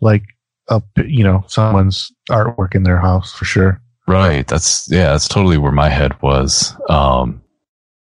[0.00, 0.24] like
[0.68, 3.80] a you know someone's artwork in their house for sure.
[4.08, 4.46] Right.
[4.46, 6.74] That's yeah, that's totally where my head was.
[6.88, 7.42] Um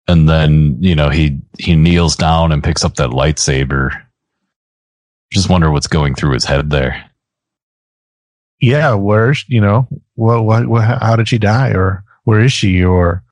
[0.07, 4.03] and then, you know, he he kneels down and picks up that lightsaber.
[5.31, 7.09] Just wonder what's going through his head there.
[8.59, 12.83] Yeah, where's you know what what, what how did she die or where is she
[12.83, 13.23] or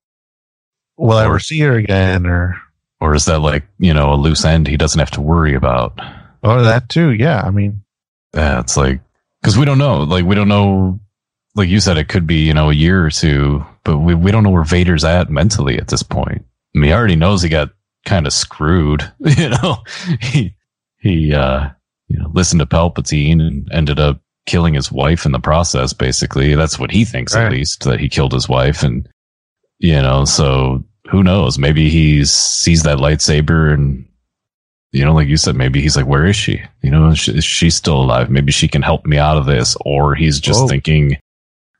[0.97, 2.55] will I ever see her again or
[2.99, 5.99] Or is that like, you know, a loose end he doesn't have to worry about?
[6.43, 7.11] or that too?
[7.11, 7.83] Yeah, I mean
[8.33, 9.01] Yeah, it's like
[9.41, 10.03] because we don't know.
[10.03, 10.99] Like we don't know
[11.55, 14.31] like you said, it could be, you know, a year or two, but we, we
[14.31, 16.43] don't know where Vader's at mentally at this point.
[16.75, 17.69] I mean, he already knows he got
[18.05, 19.77] kind of screwed, you know.
[20.19, 20.55] He
[20.97, 21.69] he uh
[22.07, 26.55] you know listened to Palpatine and ended up killing his wife in the process, basically.
[26.55, 29.07] That's what he thinks at least, that he killed his wife and
[29.79, 31.57] you know, so who knows?
[31.59, 34.05] Maybe he sees that lightsaber and
[34.91, 36.61] you know, like you said, maybe he's like, where is she?
[36.83, 38.29] You know, she- is still alive?
[38.29, 39.75] Maybe she can help me out of this.
[39.81, 40.67] Or he's just Whoa.
[40.67, 41.17] thinking,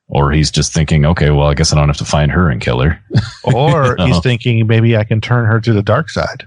[0.08, 2.60] or he's just thinking, okay, well, I guess I don't have to find her and
[2.60, 3.00] kill her.
[3.44, 4.06] or You know?
[4.08, 6.46] he's thinking maybe I can turn her to the dark side.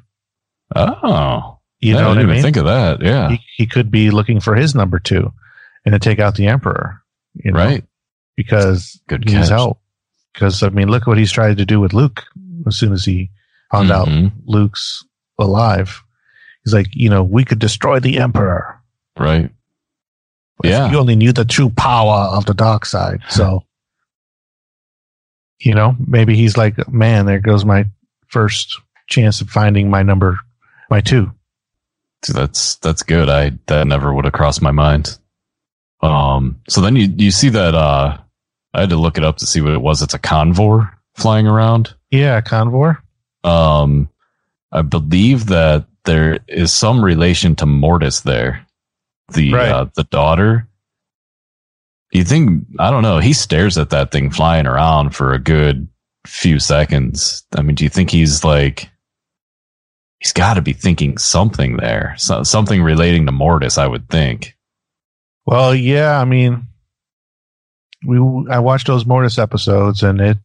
[0.75, 2.43] Oh, You know I what I didn't even mean?
[2.43, 3.01] think of that.
[3.01, 3.31] Yeah.
[3.31, 5.33] He, he could be looking for his number two
[5.87, 7.01] and to take out the emperor.
[7.35, 7.85] You know, right.
[8.37, 9.81] Because Good he needs help.
[10.35, 12.25] Because I mean, look what he's tried to do with Luke.
[12.67, 13.31] As soon as he
[13.73, 14.33] found out Mhm.
[14.45, 15.03] Luke's
[15.39, 16.03] alive,
[16.65, 18.79] he's like, you know, we could destroy the emperor.
[19.19, 19.51] Right.
[20.65, 20.91] Yeah.
[20.91, 23.21] you only knew the true power of the dark side.
[23.29, 23.65] So,
[25.61, 27.87] you know, maybe he's like, man, there goes my
[28.29, 30.39] first chance of finding my number,
[30.91, 31.31] my two.
[32.33, 33.29] That's that's good.
[33.29, 35.17] I that never would have crossed my mind.
[36.03, 36.61] Um.
[36.69, 38.19] So then you you see that uh,
[38.75, 40.03] I had to look it up to see what it was.
[40.03, 41.95] It's a convor flying around.
[42.11, 42.99] Yeah, Convor.
[43.45, 44.09] Um,
[44.73, 48.65] I believe that there is some relation to Mortis there,
[49.33, 49.69] the Right.
[49.71, 50.69] uh, the daughter.
[52.13, 53.19] You think I don't know?
[53.19, 55.89] He stares at that thing flying around for a good
[56.27, 57.45] few seconds.
[57.57, 58.91] I mean, do you think he's like?
[60.21, 63.77] He's got to be thinking something there, so, something relating to Mortis.
[63.79, 64.56] I would think.
[65.47, 66.67] Well, yeah, I mean,
[68.05, 68.19] we
[68.51, 70.39] I watched those Mortis episodes, and it,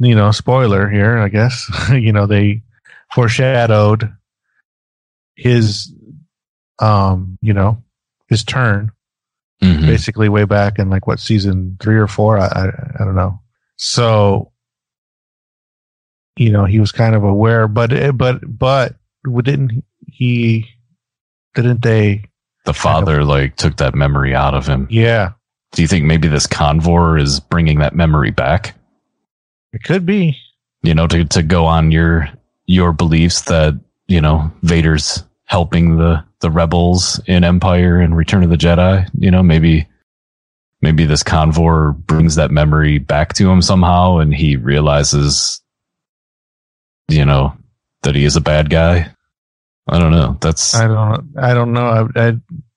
[0.00, 1.70] you know, spoiler here, I guess.
[1.92, 2.62] you know, they
[3.14, 4.12] foreshadowed
[5.36, 5.92] his,
[6.80, 7.82] um, you know,
[8.28, 8.90] his turn
[9.62, 9.86] Mhm.
[9.86, 12.38] basically way back in like what season three or four.
[12.38, 12.66] I I,
[13.00, 13.40] I don't know.
[13.76, 14.52] So,
[16.36, 18.96] you know, he was kind of aware, but but but
[19.42, 20.66] didn't he?
[21.54, 22.24] Didn't they?
[22.68, 24.86] The father like took that memory out of him.
[24.90, 25.32] Yeah,
[25.72, 28.74] Do you think maybe this convor is bringing that memory back?
[29.72, 30.36] it could be.
[30.82, 32.28] you know, to, to go on your,
[32.66, 38.50] your beliefs that, you know, Vader's helping the, the rebels in Empire and Return of
[38.50, 39.86] the Jedi, you know, maybe,
[40.82, 45.60] maybe this convor brings that memory back to him somehow and he realizes,
[47.08, 47.56] you know,
[48.02, 49.10] that he is a bad guy.
[49.88, 50.36] I don't know.
[50.40, 51.34] That's, I don't.
[51.38, 52.08] I don't know.
[52.14, 52.32] I, I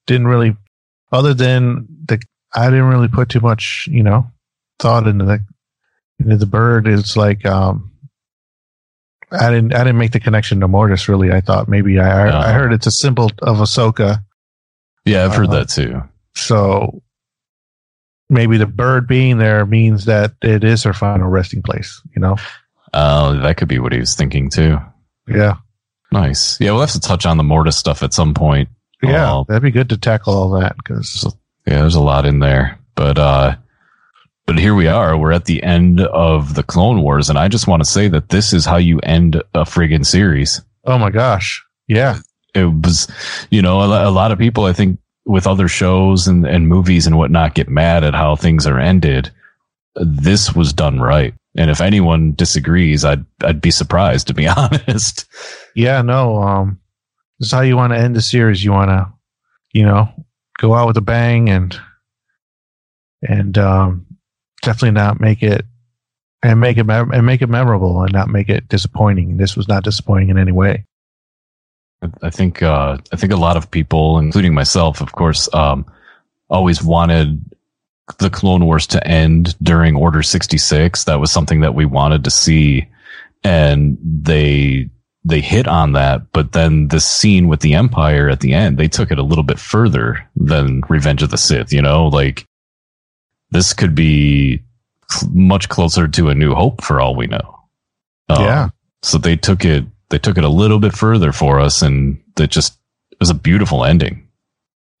[0.06, 0.56] didn't really,
[1.12, 2.20] other than the,
[2.54, 4.26] I didn't really put too much, you know,
[4.78, 5.44] thought into the
[6.18, 6.86] into the bird.
[6.86, 7.90] It's like, um,
[9.30, 9.74] I didn't.
[9.74, 11.08] I didn't make the connection to Mortis.
[11.08, 12.28] Really, I thought maybe I.
[12.28, 12.52] I Oh.
[12.54, 14.22] heard it's a symbol of Ahsoka,
[15.04, 16.02] yeah, I've heard uh, that too.
[16.34, 17.02] so
[18.30, 22.00] maybe the bird being there means that it is her final resting place.
[22.14, 22.36] You know?
[22.92, 24.78] Uh, that could be what he was thinking too.
[25.28, 25.56] Yeah.
[26.12, 26.60] Nice.
[26.60, 28.68] Yeah, we'll have to touch on the Mortis stuff at some point.
[29.02, 29.44] Yeah, Oh.
[29.48, 31.24] that'd be good to tackle all that because
[31.66, 32.78] yeah, there's a lot in there.
[32.94, 33.56] But uh
[34.46, 35.16] but here we are.
[35.16, 38.28] We're at the end of the Clone Wars, and I just want to say that
[38.28, 40.60] this is how you end a friggin' series.
[40.84, 42.18] oh my gosh, yeah,
[42.54, 43.06] It was,
[43.50, 47.06] you know, a, a lot of people, I think, with other shows and, and movies
[47.06, 49.30] and whatnot, get mad at how things are ended.
[49.94, 51.32] This was done right.
[51.56, 55.24] And if anyone disagrees, I'd I'd be surprised to be honest.
[55.74, 56.42] Yeah, no.
[56.42, 56.80] Um,
[57.38, 58.62] this is how you want to end the series.
[58.62, 59.12] You want to,
[59.72, 60.08] you know,
[60.58, 61.78] go out with a bang and
[63.22, 64.06] and um,
[64.62, 65.64] definitely not make it
[66.42, 69.36] and make it and make it memorable and not make it disappointing.
[69.36, 70.84] This was not disappointing in any way.
[72.22, 75.86] I think uh, I think a lot of people, including myself, of course, um,
[76.50, 77.44] always wanted
[78.18, 81.04] the Clone Wars to end during Order sixty six.
[81.04, 82.88] That was something that we wanted to see,
[83.44, 84.90] and they
[85.24, 86.32] they hit on that.
[86.32, 89.44] But then the scene with the Empire at the end, they took it a little
[89.44, 91.72] bit further than Revenge of the Sith.
[91.72, 92.46] You know, like
[93.50, 94.62] this could be
[95.30, 97.60] much closer to A New Hope for all we know.
[98.28, 98.68] Um, Yeah.
[99.02, 102.50] So they took it they took it a little bit further for us, and it
[102.50, 102.78] just
[103.10, 104.28] it was a beautiful ending.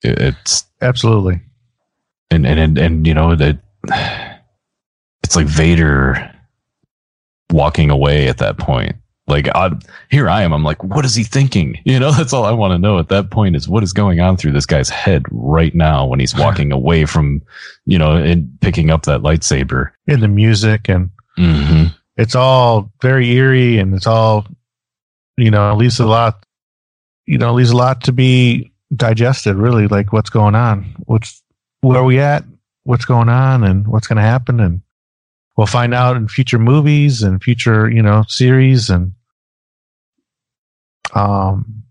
[0.02, 1.40] It, it's Absolutely.
[2.30, 3.58] and and and, and you know that
[5.22, 6.34] it's like Vader
[7.50, 8.96] walking away at that point.
[9.28, 9.70] Like I,
[10.10, 10.52] here I am.
[10.52, 11.78] I'm like, what is he thinking?
[11.84, 14.20] You know, that's all I want to know at that point is what is going
[14.20, 17.42] on through this guy's head right now when he's walking away from,
[17.86, 19.90] you know, and picking up that lightsaber.
[20.06, 21.86] In the music and Mm-hmm.
[22.18, 24.46] it's all very eerie and it's all
[25.38, 26.44] you know leaves a lot
[27.24, 31.42] you know leaves a lot to be digested really like what's going on what's
[31.80, 32.44] where are we at
[32.84, 34.81] what's going on and what's going to happen and
[35.56, 39.12] we'll find out in future movies and future you know series and
[41.14, 41.82] um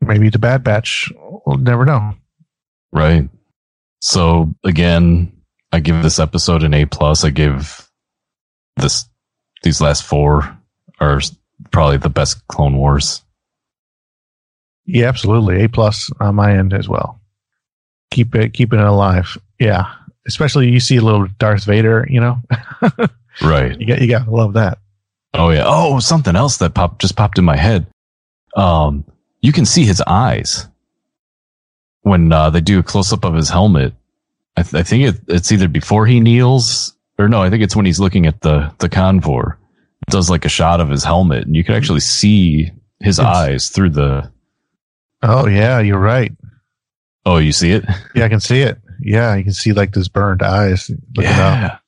[0.00, 1.10] maybe the bad batch
[1.46, 2.14] we'll never know
[2.92, 3.28] Right.
[4.02, 5.32] So again,
[5.72, 7.24] I give this episode an A plus.
[7.24, 7.90] I give
[8.76, 9.06] this
[9.64, 10.56] these last four
[11.00, 11.20] are
[11.72, 13.20] probably the best Clone Wars.
[14.86, 17.20] yeah absolutely a plus on my end as well
[18.12, 19.92] keep it keeping it alive yeah
[20.26, 22.38] especially you see a little darth vader you know
[23.42, 23.78] Right.
[23.80, 24.78] You got you got to love that.
[25.34, 25.64] Oh yeah.
[25.66, 27.84] Oh, something else that popped just popped in my head.
[28.56, 29.04] Um,
[29.40, 30.68] you can see his eyes
[32.02, 33.92] when uh, they do a close up of his helmet.
[34.56, 37.42] I, th- I think it, it's either before he kneels or no.
[37.42, 39.54] I think it's when he's looking at the the convor.
[40.06, 42.70] It does like a shot of his helmet, and you can actually see
[43.00, 43.26] his Yes.
[43.26, 44.30] eyes through the.
[45.22, 46.30] Oh yeah, you're right.
[47.26, 47.84] Oh, you see it?
[48.14, 48.78] Yeah, I can see it.
[49.00, 50.90] Yeah, you can see like this burned eyes.
[51.16, 51.80] looking up.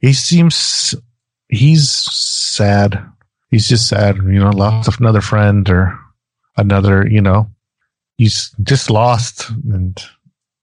[0.00, 0.94] He seems
[1.48, 3.02] he's sad.
[3.50, 4.16] He's just sad.
[4.16, 5.98] You know, lost of another friend or
[6.56, 7.06] another.
[7.08, 7.50] You know,
[8.18, 9.48] he's just lost.
[9.50, 10.02] And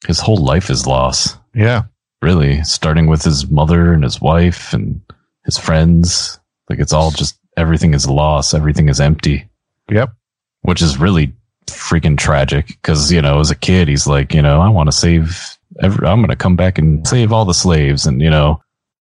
[0.07, 1.37] His whole life is lost.
[1.55, 1.83] yeah,
[2.21, 5.01] really starting with his mother and his wife and
[5.45, 6.39] his friends
[6.69, 9.49] like it's all just everything is lost everything is empty
[9.89, 10.13] yep,
[10.61, 11.33] which is really
[11.65, 14.91] freaking tragic because you know as a kid he's like you know i want to
[14.95, 18.61] save every, i'm going to come back and save all the slaves and you know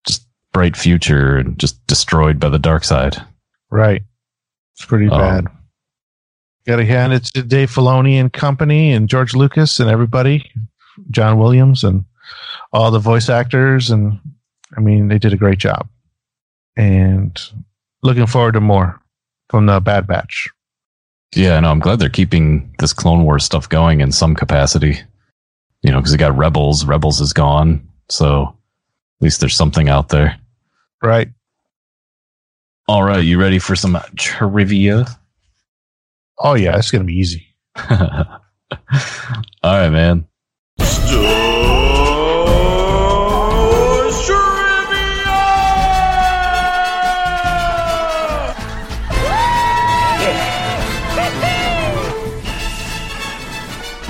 [0.07, 3.17] just bright future and just destroyed by the dark side
[3.71, 4.03] right.
[4.75, 5.45] It's pretty Um, bad.
[6.67, 10.51] Got to hand it to Dave Filoni and company, and George Lucas and everybody,
[11.11, 12.05] John Williams and
[12.73, 14.19] all the voice actors, and
[14.77, 15.89] I mean they did a great job.
[16.77, 17.41] And
[18.03, 19.01] looking forward to more
[19.49, 20.49] from the Bad Batch.
[21.35, 24.99] yeah no i'm glad they're keeping this clone wars stuff going in some capacity
[25.83, 30.09] you know because you got rebels rebels is gone so at least there's something out
[30.09, 30.39] there
[31.03, 31.29] Right.
[32.89, 35.07] All right, you ready for some trivia?
[36.39, 37.47] Oh yeah, it's gonna be easy.
[37.77, 38.41] All
[39.63, 40.27] right, man.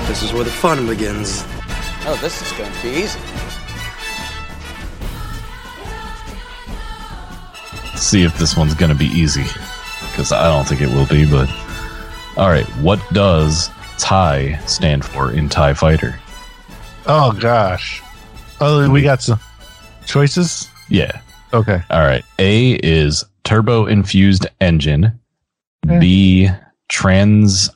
[0.07, 1.43] This is where the fun begins.
[2.09, 3.19] Oh, this is going to be easy.
[7.97, 9.43] See if this one's going to be easy.
[10.09, 11.49] Because I don't think it will be, but.
[12.37, 16.19] All right, what does TIE stand for in TIE Fighter?
[17.07, 18.01] Oh gosh.
[18.61, 19.39] Oh, we got some
[20.05, 20.69] choices.
[20.89, 21.19] Yeah.
[21.53, 21.81] Okay.
[21.89, 22.23] All right.
[22.39, 25.19] A is turbo infused engine.
[25.85, 25.99] Yeah.
[25.99, 26.49] B,
[26.89, 27.69] trans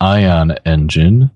[0.00, 1.30] ion engine.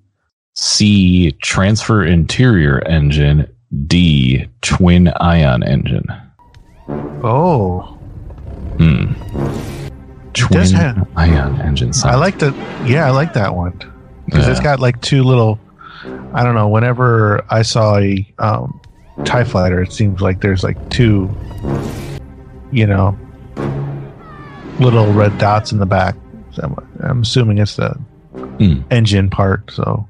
[0.61, 3.47] C, transfer interior engine.
[3.87, 6.07] D, twin ion engine.
[6.89, 7.81] Oh,
[8.79, 9.13] Hmm.
[10.33, 11.93] Twin have- ion engine.
[12.05, 12.55] I like the.
[12.87, 13.73] Yeah, I like that one
[14.27, 15.59] because it's got like two little.
[16.33, 16.69] I don't know.
[16.69, 18.81] Whenever I saw a um,
[19.25, 21.29] Tie Fighter, it seems like there's like two.
[22.71, 23.19] You know,
[24.81, 26.15] little red dots in the back.
[26.53, 26.77] So I'm,
[27.11, 27.91] I'm assuming it's the
[28.59, 28.81] Hmm.
[28.91, 29.71] engine part.
[29.71, 30.07] So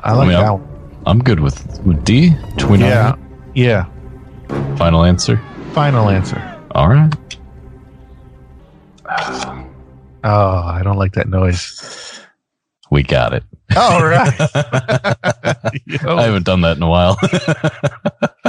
[0.00, 0.72] I like mean, that I'm- one.
[1.06, 2.32] I'm good with, with D.
[2.58, 3.14] Twin Yeah,
[3.54, 3.86] yeah.
[4.76, 5.40] Final answer.
[5.72, 6.40] final answer.
[6.74, 7.14] All right.
[10.24, 12.20] Oh, I don't like that noise.
[12.90, 13.44] We got it.
[13.76, 14.32] All right.
[15.86, 17.16] You know, I haven't done that in a while.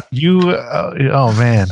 [0.11, 1.68] you, uh, oh man.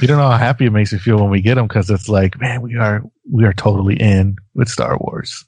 [0.00, 2.08] you don't know how happy it makes me feel when we get them because it's
[2.08, 5.44] like, man, we are we are totally in with Star Wars.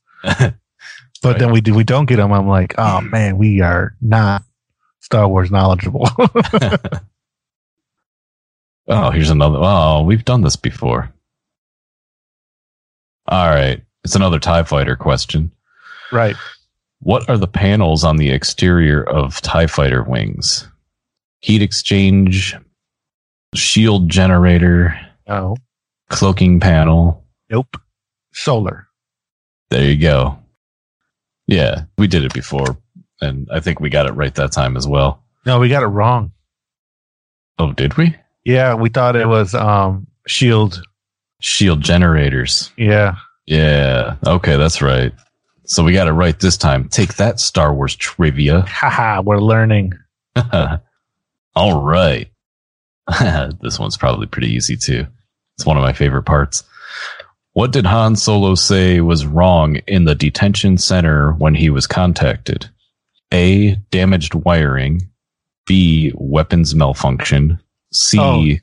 [1.23, 2.33] But then we do we don't get them.
[2.33, 4.43] I'm like, oh man, we are not
[5.01, 6.09] Star Wars knowledgeable.
[8.89, 9.59] oh, here's another.
[9.61, 11.13] Oh, we've done this before.
[13.29, 13.81] All right.
[14.05, 15.51] It's another TIE fighter question.
[16.13, 16.37] right.
[17.03, 20.69] What are the panels on the exterior of TIE fighter wings?
[21.41, 22.55] Heat exchange,
[23.55, 25.57] shield generator, No.
[26.11, 27.25] cloaking panel.
[27.49, 27.77] Nope.
[28.35, 28.87] Solar.
[29.71, 30.39] There you go.
[31.51, 32.79] Yeah, we did it before,
[33.21, 35.25] and I think we got it right that time as well.
[35.45, 36.31] No, we got it wrong.
[37.59, 38.15] Oh, did we?
[38.45, 40.81] Yeah, we thought it was um shield.
[41.41, 42.71] Shield generators.
[42.77, 43.17] Yeah.
[43.47, 44.17] Yeah.
[44.27, 45.13] Okay, that's right.
[45.65, 46.89] So we got it right this time.
[46.89, 48.61] Take that, Star Wars trivia.
[48.69, 49.93] Haha, we're learning.
[51.57, 52.31] All right.
[53.61, 55.07] this one's probably pretty easy too.
[55.57, 56.63] It's one of my favorite parts.
[57.53, 62.71] What did Han Solo say was wrong in the detention center when he was contacted?
[63.33, 63.75] A.
[63.91, 65.03] Damaged wiring.
[65.67, 66.13] B.
[66.15, 67.61] Weapons malfunction.
[67.93, 68.61] C.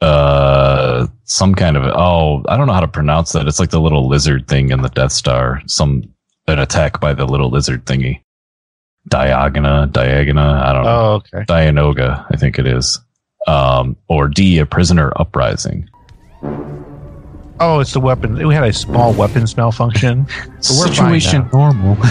[0.00, 3.46] Uh, some kind of oh, I don't know how to pronounce that.
[3.46, 5.62] It's like the little lizard thing in the Death Star.
[5.66, 6.04] Some
[6.46, 8.20] an attack by the little lizard thingy.
[9.08, 10.62] Diagona, Diagona.
[10.62, 10.90] I don't know.
[10.90, 11.44] Oh, okay.
[11.46, 12.98] Dianoga, I think it is.
[13.46, 15.88] Um, or D, a prisoner uprising.
[17.66, 18.46] Oh, it's the weapon.
[18.46, 20.26] We had a small weapons malfunction.
[20.60, 21.94] Situation normal.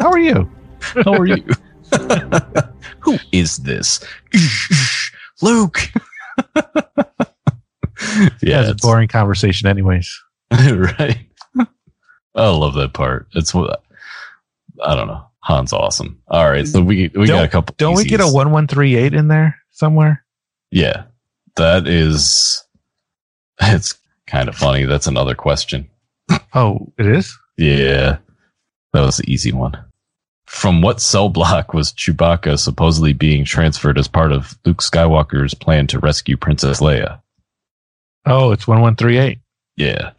[0.00, 0.50] How are you?
[0.80, 1.44] How are you?
[2.98, 4.04] Who is this?
[5.42, 5.88] Luke.
[8.42, 10.12] Yeah, it's a boring conversation, anyways.
[10.50, 11.18] right.
[12.34, 13.28] I love that part.
[13.34, 13.84] It's what
[14.84, 15.24] I don't know.
[15.44, 16.20] Han's awesome.
[16.26, 17.76] All right, so we we got a couple.
[17.78, 20.24] Don't we get a one one three eight in there somewhere?
[20.72, 21.04] Yeah,
[21.54, 22.64] that is.
[23.62, 23.94] It's
[24.26, 24.84] kind of funny.
[24.84, 25.88] That's another question.
[26.54, 27.36] Oh, it is.
[27.56, 28.18] Yeah,
[28.92, 29.76] that was the easy one.
[30.46, 35.86] From what cell block was Chewbacca supposedly being transferred as part of Luke Skywalker's plan
[35.88, 37.20] to rescue Princess Leia?
[38.26, 39.38] Oh, it's one one three eight.
[39.76, 40.10] Yeah.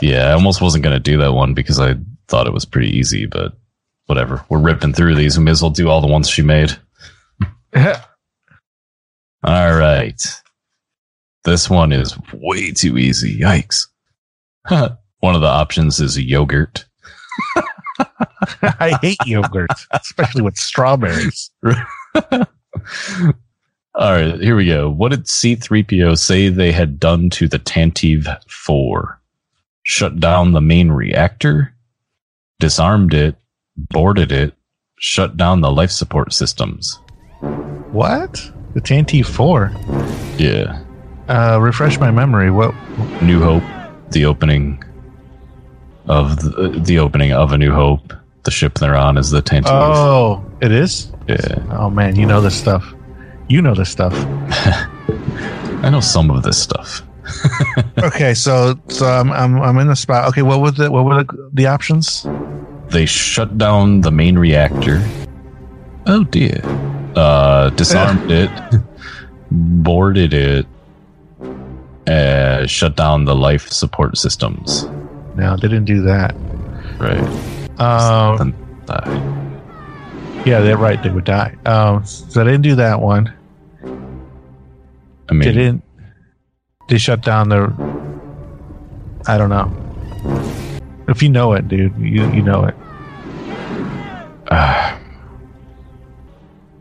[0.00, 1.96] Yeah, I almost wasn't going to do that one because I
[2.28, 3.52] thought it was pretty easy, but
[4.06, 4.44] whatever.
[4.48, 5.38] We're ripping through these.
[5.38, 6.76] We may as well do all the ones she made.
[9.44, 10.20] All right.
[11.44, 13.38] This one is way too easy.
[13.38, 13.86] Yikes.
[14.68, 16.84] one of the options is yogurt.
[18.62, 21.50] I hate yogurt, especially with strawberries.
[23.94, 24.88] All right, here we go.
[24.88, 29.20] What did C3PO say they had done to the Tantive 4?
[29.82, 31.74] Shut down the main reactor,
[32.58, 33.36] disarmed it,
[33.76, 34.54] boarded it,
[34.98, 37.00] shut down the life support systems.
[37.90, 38.50] What?
[38.74, 39.72] The TNT four.
[40.38, 40.82] Yeah.
[41.28, 42.50] Uh, refresh my memory.
[42.50, 42.74] What?
[43.22, 43.62] New Hope,
[44.10, 44.82] the opening
[46.06, 48.12] of the, the opening of A New Hope.
[48.44, 49.66] The ship they're on is the Tantive.
[49.66, 51.12] Oh, it is.
[51.28, 51.64] Yeah.
[51.70, 52.92] Oh man, you know this stuff.
[53.48, 54.12] You know this stuff.
[55.84, 57.02] I know some of this stuff.
[57.98, 60.28] okay, so so I'm I'm I'm in the spot.
[60.28, 62.26] Okay, what was the what were the, the options?
[62.88, 65.00] They shut down the main reactor.
[66.06, 66.60] Oh dear.
[67.14, 68.50] Uh, disarmed it,
[69.50, 70.66] boarded it,
[72.06, 74.84] uh, shut down the life support systems.
[75.36, 76.34] No, they didn't do that.
[76.98, 77.20] Right.
[77.80, 78.54] Um,
[80.44, 81.02] yeah, they're right.
[81.02, 81.56] They would die.
[81.64, 83.32] Um, so they didn't do that one.
[85.28, 85.84] I mean, They didn't.
[86.88, 87.72] They shut down the.
[89.26, 89.70] I don't know.
[91.08, 92.74] If you know it, dude, you you know it.
[94.48, 94.98] uh,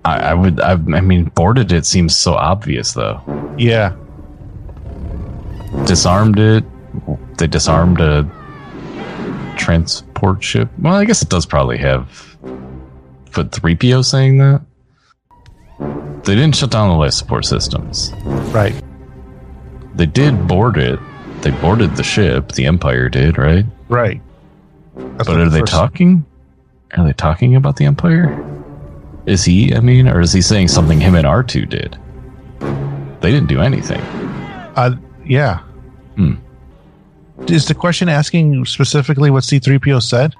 [0.03, 0.59] I, I would.
[0.59, 3.21] I, I mean, boarded it seems so obvious though.
[3.57, 3.95] Yeah,
[5.85, 6.63] Disarmed it.
[7.37, 8.29] They disarmed a
[9.57, 10.69] transport ship.
[10.79, 12.35] Well, I guess it does probably have.
[13.33, 14.61] But 3PO saying that?
[16.25, 18.11] They didn't shut down the life support systems.
[18.53, 18.75] right.
[19.95, 20.99] They did board it.
[21.41, 22.51] They boarded the ship.
[22.53, 23.65] The Empire did, right?
[23.89, 24.21] Right.
[24.95, 26.25] That's but are they talking?
[26.97, 28.37] Are they talking about the Empire?
[29.25, 29.73] Is he?
[29.75, 31.97] I mean, or is he saying something him and R two did?
[32.59, 33.99] They didn't do anything.
[34.75, 34.95] Uh,
[35.31, 35.59] yeah.
[36.17, 36.33] Hmm.
[37.47, 40.35] Is the question asking specifically what C3PO said?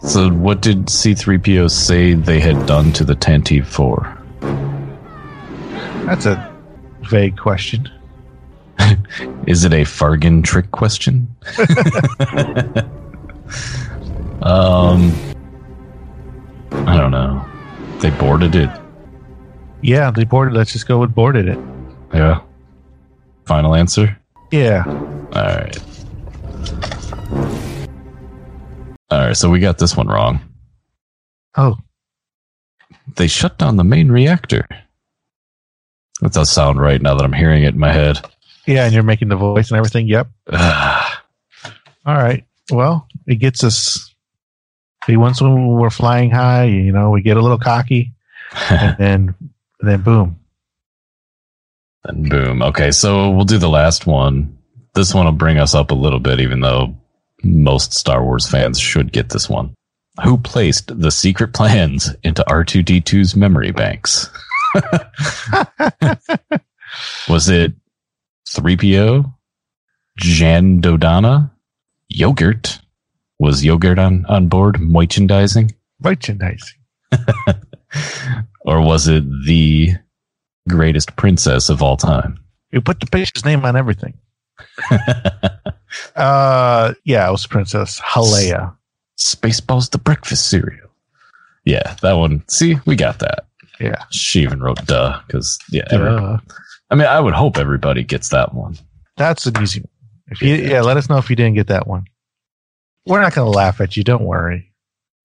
[0.00, 4.16] So, what did C three PO say they had done to the Tantive Four?
[6.06, 6.50] That's a
[7.02, 7.90] vague question.
[9.46, 11.28] Is it a Fargan trick question?
[14.40, 15.12] um,
[16.72, 17.46] I don't know.
[17.98, 18.70] They boarded it.
[19.82, 20.54] Yeah, they boarded.
[20.54, 21.58] Let's just go with boarded it.
[22.14, 22.40] Yeah.
[23.50, 24.16] Final answer.
[24.52, 24.84] Yeah.
[24.86, 25.76] All right.
[29.10, 29.36] All right.
[29.36, 30.38] So we got this one wrong.
[31.56, 31.76] Oh,
[33.16, 34.68] They shut down the main reactor.
[36.20, 38.20] That does sound right now that I'm hearing it in my head.
[38.68, 40.06] yeah, and you're making the voice and everything.
[40.06, 40.28] Yep.
[40.52, 41.08] All
[42.06, 42.44] right.
[42.70, 44.14] Well, it gets us.
[45.06, 48.12] See, once when we're flying high, you know, we get a little cocky,
[48.70, 49.34] and then,
[49.80, 50.39] then boom.
[52.04, 52.62] And boom.
[52.62, 54.56] Okay, so we'll do the last one.
[54.94, 56.96] This one will bring us up a little bit, even though
[57.42, 59.74] most Star Wars fans should get this one.
[60.24, 64.28] Who placed the secret plans into R2D2's memory banks?
[67.28, 67.72] Was it
[68.48, 69.32] 3PO?
[70.18, 71.50] Jan Dodonna?
[72.08, 72.80] Yogurt?
[73.38, 75.74] Was Yogurt on, on board merchandising?
[76.00, 76.78] Merchandising.
[78.62, 79.94] Or was it the
[80.70, 82.38] greatest princess of all time?
[82.72, 84.18] You put the patient's name on everything.
[86.14, 88.74] Uh, yeah, it was Princess Halea.
[89.18, 90.88] Spaceballs the breakfast cereal.
[91.64, 92.44] Yeah, that one.
[92.48, 93.46] See, we got that.
[93.80, 94.04] Yeah.
[94.10, 95.82] She even wrote duh because yeah.
[95.90, 96.38] every- Uh,
[96.90, 98.76] I mean, I would hope everybody gets that one.
[99.16, 99.88] that's an easy one.
[100.28, 102.04] If you, yeah, let us know if you didn't get that one.
[103.06, 104.04] We're not going to laugh at you.
[104.04, 104.72] Don't worry.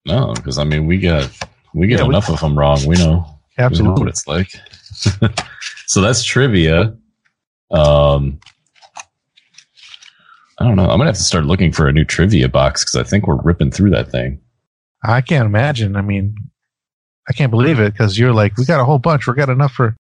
[0.05, 1.29] No, because I mean, we got
[1.73, 2.83] we get Yeah, we- enough of them wrong.
[2.87, 3.25] We know,
[3.57, 4.51] we know what it's like.
[5.87, 6.95] so that's trivia.
[7.71, 8.39] Um,
[10.59, 10.83] I don't know.
[10.83, 13.41] I'm gonna have to start looking for a new trivia box because I think we're
[13.41, 14.39] ripping through that thing.
[15.03, 15.95] I can't imagine.
[15.95, 16.35] I mean,
[17.27, 19.27] I can't believe it because you're like, we got a whole bunch.
[19.27, 19.95] We got enough for,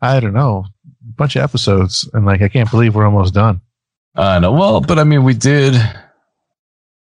[0.00, 2.08] I don't know, a bunch of episodes.
[2.12, 3.60] And like, I can't believe we're almost done.
[4.14, 5.74] Uh, no, well, but I mean, we did.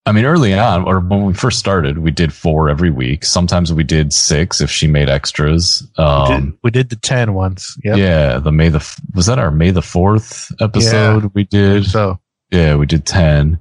[0.06, 3.24] I mean, early on, or when we first started, we did four every week.
[3.24, 5.86] Sometimes we did six if she made extras.
[5.96, 7.78] We, Um, did, we did the 10 once.
[7.84, 7.96] Yep.
[7.96, 11.86] Yeah, the May the was that our May the fourth episode we did.
[11.86, 12.18] So,
[12.50, 13.58] Yeah, we did ten.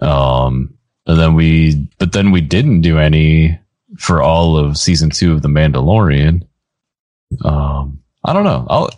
[0.00, 0.74] Um,
[1.06, 3.58] and then we, but then we didn't do any
[3.98, 6.46] for all of season two of The Mandalorian.
[7.44, 8.66] Um, I don't know.
[8.70, 8.90] I'll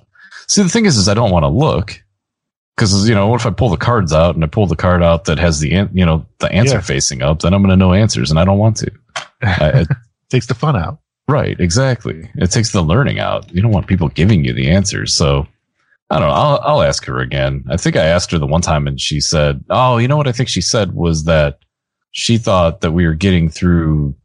[0.47, 0.62] see.
[0.62, 2.02] The thing is, is I don't want to look
[2.81, 5.02] because you know, what if I pull the cards out and I pull the card
[5.02, 6.81] out that has the an- you know the answer Yeah.
[6.81, 7.40] facing up?
[7.40, 8.90] Then I'm going to know answers, and I don't want to.
[9.43, 9.85] I, I,
[10.31, 10.98] takes the fun out.
[11.28, 12.28] Right, exactly.
[12.36, 13.52] It takes the learning out.
[13.55, 15.15] You don't want people giving you the answers.
[15.15, 15.47] So
[16.09, 16.35] I don't know.
[16.35, 17.65] I'll, I'll ask her again.
[17.70, 20.27] I think I asked her the one time and she said, Oh, you know what
[20.27, 21.61] I think she said was that
[22.11, 24.16] she thought that we were getting through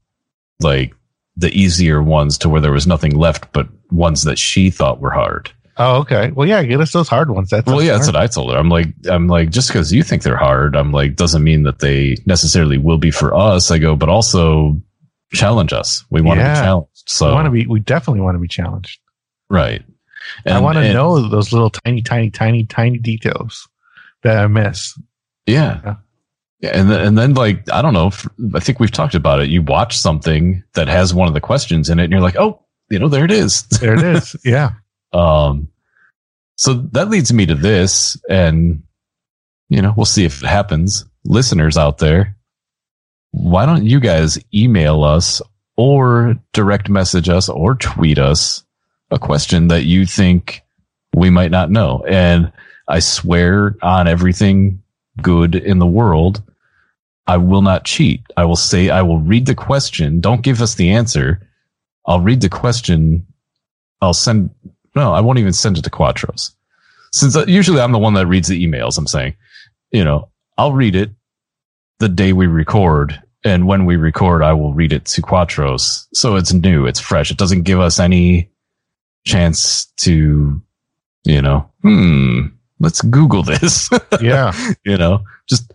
[0.61, 0.95] like
[1.37, 5.11] the easier ones to where there was nothing left but ones that she thought were
[5.11, 5.51] hard.
[5.77, 6.31] Oh, okay.
[6.31, 7.49] Well, yeah, get us those hard ones.
[7.49, 8.57] That's well, yeah, that's what I told her.
[8.57, 11.79] I'm like, I'm like, just because you think they're hard, I'm like, doesn't mean that
[11.79, 13.71] they necessarily will be for us.
[13.71, 14.79] I go, but also
[15.33, 16.05] challenge us.
[16.09, 16.53] We want to Yeah.
[16.53, 17.03] be challenged.
[17.07, 17.67] So we want to be.
[17.67, 18.99] We definitely want to be challenged.
[19.49, 19.83] right.
[20.45, 23.67] And, I want to know those little tiny, tiny, tiny, tiny details
[24.23, 24.97] that I miss.
[25.45, 25.81] Yeah.
[25.83, 25.95] Yeah.
[26.61, 28.11] Yeah, and then, and then like I don't know,
[28.55, 29.49] I think we've talked about it.
[29.49, 32.63] You watch something that has one of the questions in it, and you're like, oh,
[32.89, 33.63] you know, there it is.
[33.63, 34.35] There it is.
[34.45, 34.71] yeah.
[35.15, 35.69] Um,
[36.57, 38.83] so that leads me to this, and
[39.69, 41.05] you know, we'll see if it happens.
[41.23, 42.35] Listeners out there,
[43.31, 45.41] why don't you guys email us
[45.75, 48.63] or direct message us or tweet us
[49.11, 50.61] a question that you think
[51.13, 52.03] we might not know?
[52.07, 52.51] And
[52.87, 54.83] I swear on everything
[55.21, 56.43] good in the world,
[57.27, 58.21] I will not cheat.
[58.37, 60.21] I will say, I will read the question.
[60.21, 61.41] Don't give us the answer.
[62.05, 63.25] I'll read the question.
[64.01, 64.51] I'll send,
[64.95, 66.51] no, I won't even send it to Quattros.
[67.11, 69.35] Since uh, usually I'm the one that reads the emails, I'm saying,
[69.91, 71.11] you know, I'll read it
[71.99, 73.21] the day we record.
[73.43, 76.07] And when we record, I will read it to Quattros.
[76.13, 77.31] So it's new, it's fresh.
[77.31, 78.49] It doesn't give us any
[79.25, 80.61] chance to,
[81.23, 82.47] you know, hmm,
[82.79, 83.89] let's Google this.
[84.21, 84.53] Yeah.
[84.85, 85.73] you know, just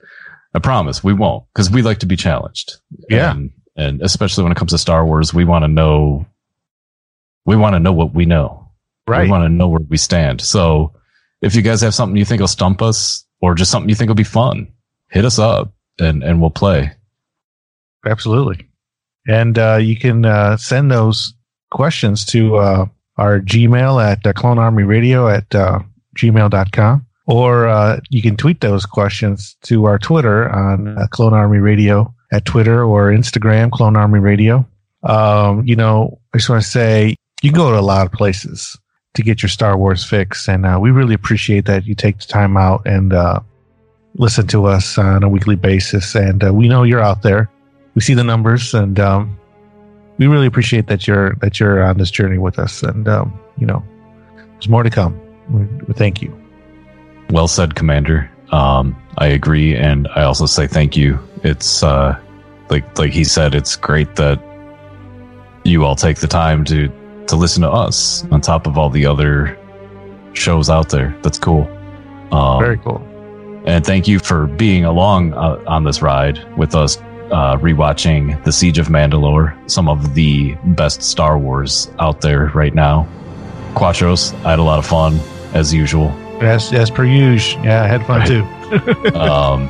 [0.55, 2.77] I promise we won't because we like to be challenged.
[3.09, 3.33] Yeah.
[3.33, 6.27] And, and especially when it comes to Star Wars, we want to know,
[7.45, 8.70] we want to know what we know.
[9.11, 9.25] Right.
[9.25, 10.41] We want to know where we stand.
[10.41, 10.95] So
[11.43, 14.09] if you guys have something you think will stump us or just something you think
[14.09, 14.69] will be fun,
[15.09, 16.93] hit us up and, and we'll play.
[18.07, 18.69] Absolutely.
[19.27, 21.35] And uh, you can uh, send those
[21.71, 25.81] questions to uh, our Gmail at uh, Clone Army Radio at uh,
[26.17, 27.07] gmail.com.
[27.27, 32.13] Or uh, you can tweet those questions to our Twitter on uh, Clone Army Radio
[32.33, 34.67] at Twitter or Instagram, Clone Army Radio.
[35.03, 38.13] Um, you know, I just want to say you can go to a lot of
[38.13, 38.77] places
[39.15, 40.49] to get your Star Wars fix.
[40.49, 43.41] And uh, we really appreciate that you take the time out and uh,
[44.15, 46.15] listen to us on a weekly basis.
[46.15, 47.51] And uh, we know you're out there.
[47.95, 49.37] We see the numbers, and um,
[50.19, 52.85] we really appreciate that you're that you're on this journey with us.
[52.85, 53.83] And um, you know,
[54.37, 55.21] there's more to come.
[55.51, 56.33] We, we thank you.
[57.31, 58.31] Well said, Commander.
[58.53, 61.19] Um, I agree, and I also say thank you.
[61.43, 62.17] It's uh,
[62.69, 64.41] like like he said, it's great that
[65.65, 66.89] you all take the time to
[67.31, 69.59] to listen to us on top of all the other
[70.33, 71.17] shows out there.
[71.23, 71.63] That's cool.
[72.33, 73.07] Um, Very cool.
[73.67, 76.99] And thank you for being along uh, on this ride with us,
[77.31, 82.75] uh, rewatching The Siege of Mandalore, some of the best Star Wars out there right
[82.75, 83.07] now.
[83.75, 85.21] Quatros, I had a lot of fun
[85.53, 86.09] as usual.
[86.41, 87.65] As as per usual.
[87.65, 88.43] Yeah, I had fun too.
[89.19, 89.69] um,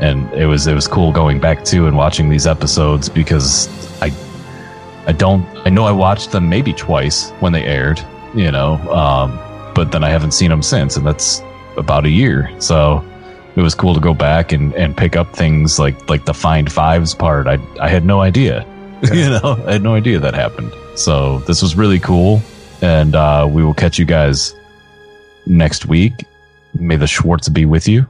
[0.00, 3.68] and it was it was cool going back to and watching these episodes because
[5.06, 8.00] I I don't I know I watched them maybe twice when they aired,
[8.34, 9.38] you know, um,
[9.74, 11.42] but then I haven't seen them since, and that's
[11.76, 12.50] about a year.
[12.60, 13.04] So
[13.56, 16.70] it was cool to go back and, and pick up things like like the find
[16.70, 17.46] fives part.
[17.46, 18.66] I I had no idea,
[19.12, 20.72] you know, I had no idea that happened.
[20.94, 22.40] So this was really cool,
[22.80, 24.54] and uh, we will catch you guys
[25.46, 26.12] next week.
[26.74, 28.06] May the Schwartz be with you.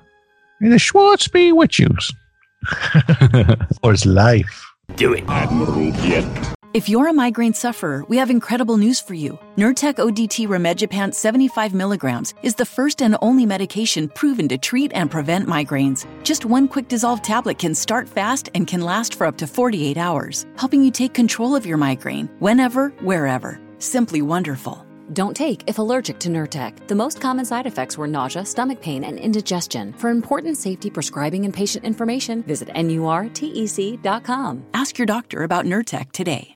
[0.60, 1.88] May the Schwartz be with you.
[3.82, 4.72] For his life.
[4.94, 5.24] Do it.
[5.26, 6.54] Admiral Piett.
[6.74, 9.38] If you're a migraine sufferer, we have incredible news for you.
[9.56, 15.10] Nurtec ODT Rimegepant 75 milligrams is the first and only medication proven to treat and
[15.10, 16.06] prevent migraines.
[16.24, 19.98] Just one quick dissolve tablet can start fast and can last for up to 48
[19.98, 23.60] hours, helping you take control of your migraine whenever, wherever.
[23.78, 24.86] Simply wonderful.
[25.12, 26.88] Don't take if allergic to Nurtec.
[26.88, 29.92] The most common side effects were nausea, stomach pain, and indigestion.
[29.98, 34.64] For important safety prescribing and patient information, visit nurtec.com.
[34.72, 36.48] Ask your doctor about Nurtec today.